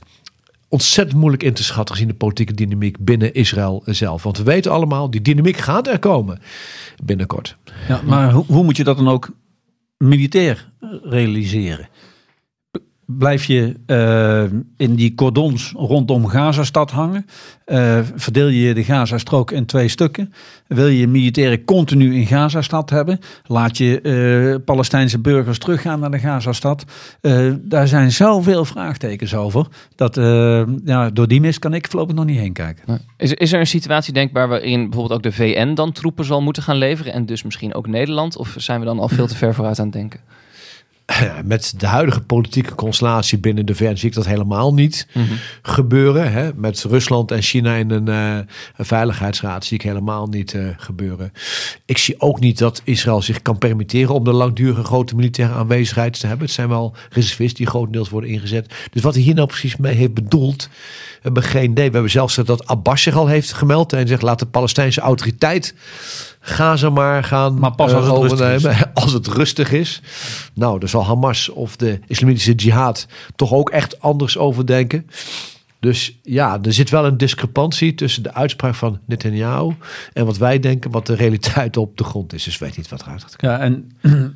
Ontzettend 0.68 1.20
moeilijk 1.20 1.44
in 1.44 1.54
te 1.54 1.64
schatten 1.64 1.96
gezien 1.96 2.10
de 2.10 2.18
politieke 2.18 2.54
dynamiek 2.54 2.98
binnen 3.00 3.34
Israël 3.34 3.84
zelf. 3.86 4.24
Want 4.24 4.38
we 4.38 4.44
weten 4.44 4.72
allemaal, 4.72 5.10
die 5.10 5.22
dynamiek 5.22 5.58
gaat 5.58 5.88
er 5.88 6.00
komen 6.00 6.42
binnenkort. 7.04 7.58
Ja, 7.88 8.02
maar 8.06 8.32
hoe, 8.32 8.64
moet 8.64 8.78
je 8.78 8.84
dat 8.84 8.98
dan 8.98 9.10
ook 9.10 9.30
militair 9.98 10.72
realiseren? 11.04 11.90
Blijf 13.18 13.46
je 13.46 13.76
eh, 13.86 14.44
in 14.78 14.96
die 14.96 15.16
cordons 15.16 15.74
rondom 15.76 16.28
Gazastad 16.28 16.92
hangen? 16.92 17.26
Eh, 17.66 18.00
verdeel 18.16 18.48
je 18.48 18.74
de 18.74 18.84
Gazastrook 18.84 19.52
in 19.52 19.66
twee 19.66 19.88
stukken? 19.88 20.34
Wil 20.68 20.88
je 20.88 21.08
militairen 21.08 21.64
continu 21.64 22.16
in 22.16 22.26
Gazastad 22.26 22.90
hebben? 22.90 23.20
Laat 23.46 23.78
je 23.78 24.02
eh, 24.02 24.64
Palestijnse 24.66 25.20
burgers 25.20 25.60
teruggaan 25.60 26.00
naar 26.00 26.12
de 26.12 26.20
Gazastad? 26.20 26.86
Daar 27.62 27.88
zijn 27.88 28.12
zoveel 28.12 28.66
vraagtekens 28.66 29.36
over. 29.36 29.68
Dat 29.96 30.16
ja, 30.86 31.10
door 31.10 31.28
die 31.28 31.42
mis 31.42 31.60
kan 31.60 31.74
ik 31.74 31.88
voorlopig 31.90 32.16
nog 32.16 32.26
niet 32.26 32.40
heen 32.40 32.54
kijken. 32.54 33.02
Is, 33.18 33.34
is 33.34 33.54
er 33.54 33.60
een 33.60 33.68
situatie 33.68 34.14
denkbaar 34.14 34.48
waarin 34.48 34.84
bijvoorbeeld 34.84 35.14
ook 35.14 35.24
de 35.24 35.38
VN 35.38 35.74
dan 35.74 35.92
troepen 35.92 36.26
zal 36.26 36.42
moeten 36.42 36.64
gaan 36.64 36.78
leveren 36.78 37.14
en 37.14 37.26
dus 37.26 37.44
misschien 37.44 37.74
ook 37.74 37.88
Nederland? 37.88 38.38
Of 38.38 38.54
zijn 38.58 38.80
we 38.80 38.86
dan 38.86 39.00
al 39.00 39.10
veel 39.10 39.28
te 39.28 39.36
ver 39.36 39.54
vooruit 39.54 39.80
aan 39.80 39.86
het 39.86 39.94
denken? 39.94 40.20
Met 41.46 41.74
de 41.78 41.88
huidige 41.88 42.22
politieke 42.22 42.76
constellatie 42.76 43.38
binnen 43.38 43.66
de 43.66 43.76
VN 43.76 43.96
zie 43.96 44.10
ik 44.10 44.16
dat 44.16 44.26
helemaal 44.26 44.74
niet 44.74 45.08
gebeuren. 45.62 46.32
Hè? 46.32 46.54
Met 46.56 46.84
Rusland 46.84 47.32
en 47.32 47.42
China 47.42 47.76
in 47.76 47.90
een, 47.90 48.08
eh, 48.08 48.54
een 48.78 48.86
veiligheidsraad 48.86 49.66
zie 49.66 49.78
ik 49.78 49.84
helemaal 49.84 50.28
niet 50.28 50.54
eh, 50.54 50.68
gebeuren. 50.78 51.32
Ik 51.86 51.98
zie 51.98 52.22
ook 52.22 52.40
niet 52.40 52.58
dat 52.58 52.82
Israël 52.84 53.22
zich 53.22 53.42
kan 53.42 53.58
permitteren 53.58 54.14
om 54.14 54.24
de 54.24 54.34
langdurige 54.34 54.84
grote 54.84 55.16
militaire 55.16 55.54
aanwezigheid 55.56 56.20
te 56.20 56.28
hebben. 56.28 56.46
Het 56.46 56.56
zijn 56.56 56.70
wel 56.70 56.96
reservisten 57.10 57.58
die 57.58 57.68
grotendeels 57.68 58.10
worden 58.10 58.30
ingezet. 58.30 58.74
Dus 58.92 59.02
wat 59.02 59.14
hij 59.14 59.24
hier 59.24 59.36
nou 59.36 59.48
precies 59.48 59.78
mee 59.78 59.96
heeft 59.96 60.14
bedoeld, 60.14 60.70
we 61.20 61.20
hebben 61.22 61.44
geen 61.44 61.72
idee. 61.72 61.88
We 61.88 61.94
hebben 61.94 62.12
zelfs 62.12 62.36
dat 62.36 62.68
Abbas 62.68 63.02
zich 63.02 63.16
al 63.16 63.28
heeft 63.28 63.54
gemeld 63.54 63.94
en 63.94 64.08
zegt 64.08 64.22
laat 64.22 64.40
de 64.40 64.46
Palestijnse 64.46 65.02
autoriteit 65.02 65.76
Gaza 66.50 66.90
maar 66.90 67.24
gaan 67.24 67.60
Maar 67.60 67.76
pas 67.76 67.94
als 67.94 68.06
eh, 68.06 68.12
het 68.12 68.22
rustig 68.22 68.50
is. 68.54 68.66
overnemen. 68.66 68.94
Als 69.04 69.14
het 69.14 69.28
rustig 69.28 69.72
is. 69.72 70.02
Nou, 70.54 70.80
daar 70.80 70.90
zal 70.90 71.06
Hamas 71.06 71.50
of 71.50 71.76
de 71.76 72.00
islamitische 72.08 72.54
jihad 72.54 73.08
toch 73.36 73.54
ook 73.54 73.70
echt 73.70 74.02
anders 74.02 74.38
over 74.38 74.66
denken. 74.66 75.06
Dus 75.80 76.20
ja, 76.24 76.60
er 76.62 76.74
zit 76.74 76.90
wel 76.90 77.06
een 77.06 77.18
discrepantie 77.18 77.96
tussen 77.96 78.24
de 78.24 78.34
uitspraak 78.34 78.76
van 78.76 79.00
Netanyahu 79.06 79.74
en 80.14 80.26
wat 80.26 80.38
wij 80.38 80.60
denken, 80.60 80.92
wat 80.92 81.06
de 81.06 81.14
realiteit 81.16 81.78
op 81.78 81.98
de 81.98 82.04
grond 82.04 82.34
is. 82.34 82.44
Dus 82.44 82.58
weet 82.58 82.78
niet 82.78 82.90
wat 82.90 83.02
eruit 83.02 83.22
gaat 83.22 83.36
komen. 83.36 83.58
Ja, 83.58 83.64
en 83.64 83.92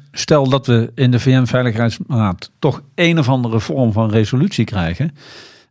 stel 0.11 0.49
dat 0.49 0.67
we 0.67 0.91
in 0.95 1.11
de 1.11 1.19
VN-veiligheidsraad 1.19 2.51
toch 2.59 2.81
een 2.95 3.19
of 3.19 3.29
andere 3.29 3.59
vorm 3.59 3.91
van 3.91 4.09
resolutie 4.09 4.65
krijgen. 4.65 5.15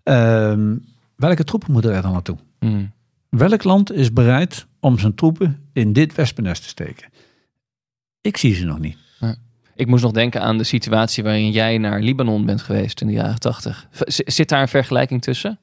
ehm, 0.03 0.75
welke 1.17 1.45
troepen 1.45 1.73
moeten 1.73 1.93
er 1.95 2.03
dan 2.03 2.13
naartoe? 2.13 2.37
Hmm. 2.59 2.93
Welk 3.29 3.65
land 3.65 3.93
is 3.93 4.13
bereid 4.13 4.67
om 4.83 4.99
zijn 4.99 5.15
troepen 5.15 5.69
in 5.73 5.93
dit 5.93 6.15
wespennest 6.15 6.63
te 6.63 6.69
steken? 6.69 7.09
Ik 8.21 8.37
zie 8.37 8.55
ze 8.55 8.65
nog 8.65 8.79
niet. 8.79 8.97
Ik 9.75 9.87
moest 9.87 10.03
nog 10.03 10.13
denken 10.13 10.43
aan 10.43 10.59
de 10.59 10.65
situatie 10.65 11.23
waarin 11.23 11.51
jij 11.51 11.79
naar 11.79 12.01
Libanon 12.01 12.47
bent 12.47 12.63
geweest 12.63 13.01
in 13.01 13.07
de 13.07 13.13
jaren 13.13 13.39
tachtig. 13.39 13.87
Zit 14.07 14.49
daar 14.49 14.61
een 14.61 14.69
vergelijking 14.69 15.23
tussen? 15.23 15.59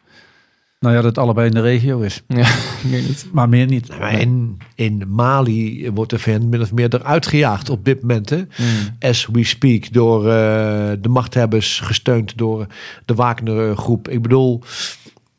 Nou 0.79 0.95
ja, 0.95 1.01
dat 1.01 1.09
het 1.09 1.17
allebei 1.17 1.47
in 1.47 1.53
de 1.53 1.61
regio 1.61 1.99
is. 1.99 2.21
Ja, 2.27 2.47
meer 2.89 3.01
niet. 3.01 3.29
Maar 3.31 3.49
meer 3.49 3.65
niet. 3.65 3.89
In, 4.11 4.57
in 4.75 5.03
Mali 5.07 5.91
wordt 5.93 6.11
de 6.11 6.19
VN 6.19 6.49
min 6.49 6.61
of 6.61 6.73
meer 6.73 6.93
eruit 6.93 7.27
gejaagd 7.27 7.69
op 7.69 7.85
dit 7.85 8.01
moment. 8.01 8.29
Hè? 8.29 8.37
Hmm. 8.37 8.67
As 8.99 9.27
we 9.31 9.43
speak, 9.43 9.93
door 9.93 10.19
eh, 10.19 10.91
de 10.99 11.09
machthebbers, 11.09 11.79
gesteund 11.79 12.37
door 12.37 12.67
de 13.05 13.13
Wagner 13.13 13.77
groep. 13.77 14.07
Ik 14.09 14.21
bedoel, 14.21 14.61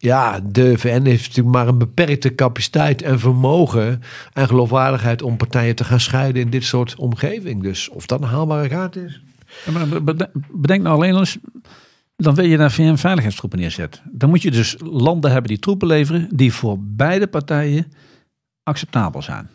ja, 0.02 0.40
de 0.44 0.78
VN 0.78 1.04
heeft 1.04 1.26
natuurlijk 1.26 1.56
maar 1.56 1.68
een 1.68 1.78
beperkte 1.78 2.34
capaciteit 2.34 3.02
en 3.02 3.18
vermogen 3.18 4.02
en 4.32 4.46
geloofwaardigheid 4.46 5.22
om 5.22 5.36
partijen 5.36 5.76
te 5.76 5.84
gaan 5.84 6.00
scheiden 6.00 6.42
in 6.42 6.50
dit 6.50 6.64
soort 6.64 6.94
omgeving. 6.94 7.62
Dus 7.62 7.88
of 7.88 8.06
dat 8.06 8.22
een 8.22 8.28
haalbare 8.28 8.68
kaart 8.68 8.96
is. 8.96 9.22
Ja, 9.66 9.72
maar 9.72 10.02
bedenk 10.50 10.82
nou 10.82 10.96
alleen 10.96 11.16
eens, 11.16 11.38
dan 12.16 12.34
wil 12.34 12.44
je 12.44 12.56
daar 12.56 12.70
VN-veiligheidstroepen 12.70 13.58
neerzetten. 13.58 14.02
Dan 14.12 14.28
moet 14.28 14.42
je 14.42 14.50
dus 14.50 14.76
landen 14.78 15.30
hebben 15.30 15.48
die 15.50 15.58
troepen 15.58 15.88
leveren 15.88 16.28
die 16.32 16.52
voor 16.52 16.76
beide 16.80 17.26
partijen 17.26 17.92
acceptabel 18.62 19.22
zijn. 19.22 19.50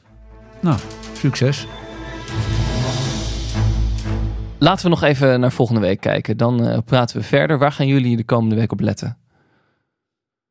Nou, 0.61 0.79
succes. 1.13 1.67
Laten 4.57 4.83
we 4.83 4.89
nog 4.89 5.03
even 5.03 5.39
naar 5.39 5.51
volgende 5.51 5.81
week 5.81 6.01
kijken. 6.01 6.37
Dan 6.37 6.67
eh, 6.67 6.77
praten 6.85 7.17
we 7.17 7.23
verder. 7.23 7.57
Waar 7.57 7.71
gaan 7.71 7.87
jullie 7.87 8.17
de 8.17 8.23
komende 8.23 8.55
week 8.55 8.71
op 8.71 8.79
letten? 8.79 9.17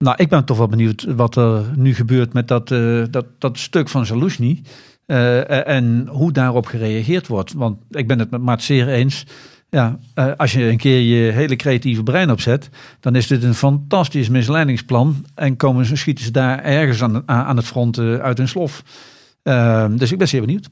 Nou, 0.05 0.17
ik 0.19 0.29
ben 0.29 0.45
toch 0.45 0.59
wel 0.59 0.69
benieuwd 0.69 1.07
wat 1.17 1.37
er 1.37 1.65
nu 1.77 1.95
gebeurt 1.95 2.33
met 2.33 2.49
dat, 2.49 2.71
eh, 2.71 3.03
dat, 3.11 3.27
dat 3.39 3.59
stuk 3.59 3.89
van 3.89 4.07
Zaluzny. 4.07 4.63
eh, 5.07 5.69
en 5.69 6.07
hoe 6.11 6.33
daarop 6.33 6.67
gereageerd 6.67 7.27
wordt. 7.27 7.53
Want 7.53 7.79
ik 7.91 8.07
ben 8.07 8.19
het 8.19 8.31
met 8.31 8.41
Maat 8.41 8.63
zeer 8.63 8.89
eens. 8.89 9.25
Ja, 9.75 9.99
eh, 10.15 10.33
als 10.37 10.53
je 10.53 10.69
een 10.69 10.77
keer 10.77 11.01
je 11.01 11.33
hele 11.33 11.57
creatieve 11.57 12.03
brein 12.03 12.31
opzet, 12.31 12.71
dan 13.01 13.17
is 13.17 13.27
dit 13.27 13.43
een 13.43 13.55
fantastisch 13.55 14.29
misleidingsplan. 14.29 15.27
En 15.35 15.57
komen 15.57 15.87
ze, 15.87 15.97
schieten 15.97 16.25
ze 16.25 16.31
daar 16.31 16.63
ergens 16.63 17.03
aan, 17.03 17.29
aan 17.29 17.57
het 17.57 17.67
front 17.67 17.99
eh, 17.99 18.15
uit 18.15 18.39
hun 18.39 18.49
slof. 18.49 18.83
Eh, 19.43 19.87
dus 19.91 20.13
ik 20.13 20.19
ben 20.19 20.29
zeer 20.29 20.41
benieuwd. 20.41 20.69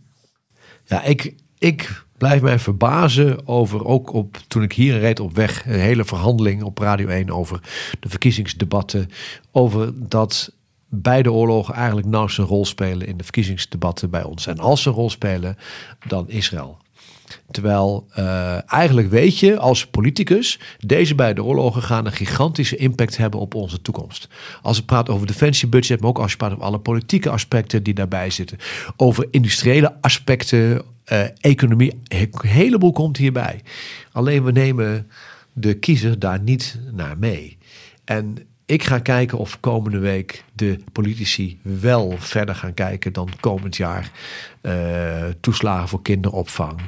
Ja, 0.85 1.03
ik, 1.03 1.35
ik 1.59 2.05
blijf 2.22 2.42
mij 2.42 2.58
verbazen 2.58 3.46
over, 3.48 3.84
ook 3.84 4.12
op, 4.12 4.36
toen 4.48 4.62
ik 4.62 4.72
hier 4.72 4.98
reed 4.98 5.20
op 5.20 5.34
weg, 5.34 5.66
een 5.66 5.80
hele 5.80 6.04
verhandeling 6.04 6.62
op 6.62 6.78
Radio 6.78 7.08
1 7.08 7.30
over 7.30 7.60
de 8.00 8.08
verkiezingsdebatten. 8.08 9.10
Over 9.50 9.92
dat 10.08 10.52
beide 10.88 11.32
oorlogen 11.32 11.74
eigenlijk 11.74 12.06
nauwelijks 12.06 12.38
een 12.38 12.46
rol 12.46 12.64
spelen 12.64 13.06
in 13.06 13.16
de 13.16 13.24
verkiezingsdebatten 13.24 14.10
bij 14.10 14.22
ons. 14.22 14.46
En 14.46 14.58
als 14.58 14.82
ze 14.82 14.90
rol 14.90 15.10
spelen, 15.10 15.56
dan 16.06 16.28
Israël. 16.28 16.78
Terwijl 17.50 18.06
uh, 18.18 18.72
eigenlijk 18.72 19.10
weet 19.10 19.38
je 19.38 19.58
als 19.58 19.86
politicus, 19.86 20.58
deze 20.78 21.14
beide 21.14 21.44
oorlogen 21.44 21.82
gaan 21.82 22.06
een 22.06 22.12
gigantische 22.12 22.76
impact 22.76 23.16
hebben 23.16 23.40
op 23.40 23.54
onze 23.54 23.82
toekomst. 23.82 24.28
Als 24.62 24.76
je 24.76 24.82
praat 24.82 25.08
over 25.08 25.26
defensiebudget, 25.26 26.00
maar 26.00 26.08
ook 26.08 26.18
als 26.18 26.30
je 26.30 26.36
praat 26.36 26.52
over 26.52 26.64
alle 26.64 26.78
politieke 26.78 27.30
aspecten 27.30 27.82
die 27.82 27.94
daarbij 27.94 28.30
zitten. 28.30 28.58
Over 28.96 29.26
industriële 29.30 29.96
aspecten, 30.00 30.82
uh, 31.12 31.24
economie, 31.40 32.00
een 32.08 32.30
heleboel 32.40 32.92
komt 32.92 33.16
hierbij. 33.16 33.60
Alleen 34.12 34.44
we 34.44 34.52
nemen 34.52 35.10
de 35.52 35.74
kiezer 35.74 36.18
daar 36.18 36.40
niet 36.40 36.78
naar 36.92 37.18
mee. 37.18 37.58
En 38.04 38.38
ik 38.66 38.82
ga 38.82 38.98
kijken 38.98 39.38
of 39.38 39.60
komende 39.60 39.98
week 39.98 40.44
de 40.52 40.78
politici 40.92 41.60
wel 41.62 42.14
verder 42.18 42.54
gaan 42.54 42.74
kijken 42.74 43.12
dan 43.12 43.28
komend 43.40 43.76
jaar. 43.76 44.10
Uh, 44.62 45.24
toeslagen 45.40 45.88
voor 45.88 46.02
kinderopvang. 46.02 46.80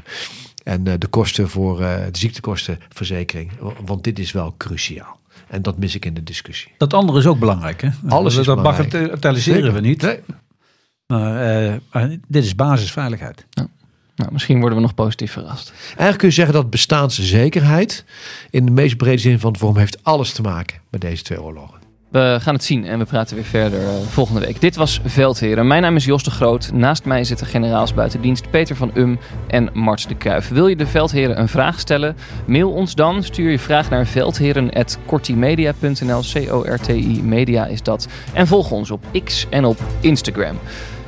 En 0.62 0.86
uh, 0.86 0.94
de 0.98 1.06
kosten 1.06 1.48
voor 1.48 1.78
de 1.78 2.08
ziektekostenverzekering. 2.12 3.50
Want 3.84 4.04
dit 4.04 4.18
is 4.18 4.32
wel 4.32 4.54
cruciaal. 4.56 5.20
En 5.48 5.62
dat 5.62 5.78
mis 5.78 5.94
ik 5.94 6.04
in 6.04 6.14
de 6.14 6.22
discussie. 6.22 6.72
Dat 6.78 6.94
andere 6.94 7.18
is 7.18 7.26
ook 7.26 7.38
belangrijk. 7.38 7.80
Hè? 7.82 7.88
Alles 8.08 8.36
is 8.36 8.46
dat 8.46 8.56
belangrijk. 8.56 8.90
bagatelliseren 8.90 9.72
we 9.72 9.80
niet. 9.80 10.02
Nee. 10.02 10.20
Maar 11.06 12.08
dit 12.28 12.44
is 12.44 12.54
basisveiligheid. 12.54 13.46
Ja. 13.50 13.68
Nou, 14.16 14.32
misschien 14.32 14.60
worden 14.60 14.76
we 14.76 14.84
nog 14.84 14.94
positief 14.94 15.32
verrast. 15.32 15.72
Eigenlijk 15.86 16.18
kun 16.18 16.28
je 16.28 16.34
zeggen 16.34 16.54
dat 16.54 16.70
bestaanszekerheid 16.70 18.04
in 18.50 18.66
de 18.66 18.72
meest 18.72 18.96
brede 18.96 19.18
zin 19.18 19.40
van 19.40 19.50
het 19.50 19.60
vorm 19.60 19.76
heeft 19.76 20.04
alles 20.04 20.32
te 20.32 20.42
maken 20.42 20.80
met 20.90 21.00
deze 21.00 21.22
twee 21.22 21.42
oorlogen. 21.42 21.84
We 22.14 22.36
gaan 22.40 22.54
het 22.54 22.64
zien 22.64 22.86
en 22.86 22.98
we 22.98 23.04
praten 23.04 23.36
weer 23.36 23.44
verder 23.44 23.80
uh, 23.80 23.88
volgende 24.08 24.40
week. 24.40 24.60
Dit 24.60 24.76
was 24.76 25.00
Veldheren. 25.04 25.66
Mijn 25.66 25.82
naam 25.82 25.96
is 25.96 26.04
Jos 26.04 26.22
de 26.22 26.30
Groot. 26.30 26.72
Naast 26.72 27.04
mij 27.04 27.24
zitten 27.24 27.46
generaals 27.46 27.94
buitendienst 27.94 28.50
Peter 28.50 28.76
van 28.76 28.90
Um 28.94 29.18
en 29.46 29.70
Mart 29.72 30.08
de 30.08 30.14
Kuif. 30.14 30.48
Wil 30.48 30.68
je 30.68 30.76
de 30.76 30.86
Veldheren 30.86 31.40
een 31.40 31.48
vraag 31.48 31.80
stellen? 31.80 32.16
Mail 32.46 32.70
ons 32.70 32.94
dan. 32.94 33.22
Stuur 33.22 33.50
je 33.50 33.58
vraag 33.58 33.90
naar 33.90 34.06
veldheren.cortimedia.nl. 34.06 36.22
C-O-R-T-I 36.32 37.22
media 37.22 37.66
is 37.66 37.82
dat. 37.82 38.08
En 38.32 38.46
volg 38.46 38.70
ons 38.70 38.90
op 38.90 39.04
X 39.24 39.46
en 39.50 39.64
op 39.64 39.78
Instagram. 40.00 40.58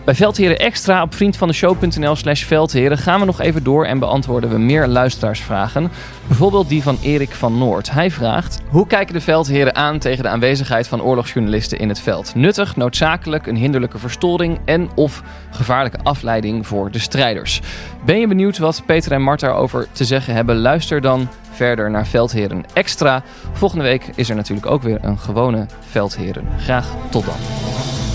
Bij 0.06 0.14
Veldheren 0.14 0.58
Extra 0.58 1.02
op 1.02 1.14
vriendvandeshow.nl 1.14 2.16
slash 2.16 2.44
Veldheren 2.44 2.98
gaan 2.98 3.20
we 3.20 3.26
nog 3.26 3.40
even 3.40 3.64
door 3.64 3.84
en 3.84 3.98
beantwoorden 3.98 4.50
we 4.50 4.58
meer 4.58 4.86
luisteraarsvragen. 4.86 5.90
Bijvoorbeeld 6.26 6.68
die 6.68 6.82
van 6.82 6.98
Erik 7.02 7.30
van 7.30 7.58
Noord. 7.58 7.90
Hij 7.90 8.10
vraagt, 8.10 8.60
hoe 8.68 8.86
kijken 8.86 9.14
de 9.14 9.20
veldheren 9.20 9.74
aan 9.74 9.98
tegen 9.98 10.22
de 10.22 10.28
aanwezigheid 10.28 10.88
van 10.88 11.02
oorlogsjournalisten 11.02 11.78
in 11.78 11.88
het 11.88 12.00
veld? 12.00 12.34
Nuttig, 12.34 12.76
noodzakelijk, 12.76 13.46
een 13.46 13.56
hinderlijke 13.56 13.98
verstoring 13.98 14.58
en 14.64 14.88
of 14.94 15.22
gevaarlijke 15.50 15.98
afleiding 16.02 16.66
voor 16.66 16.90
de 16.90 16.98
strijders? 16.98 17.60
Ben 18.04 18.18
je 18.18 18.26
benieuwd 18.26 18.58
wat 18.58 18.82
Peter 18.86 19.12
en 19.12 19.22
Mart 19.22 19.40
daarover 19.40 19.86
te 19.92 20.04
zeggen 20.04 20.34
hebben? 20.34 20.56
Luister 20.56 21.00
dan 21.00 21.28
verder 21.50 21.90
naar 21.90 22.06
Veldheren 22.06 22.64
Extra. 22.72 23.22
Volgende 23.52 23.84
week 23.84 24.10
is 24.14 24.28
er 24.28 24.36
natuurlijk 24.36 24.66
ook 24.66 24.82
weer 24.82 24.98
een 25.02 25.18
gewone 25.18 25.66
Veldheren. 25.90 26.48
Graag 26.58 26.86
tot 27.10 27.24
dan. 27.24 28.05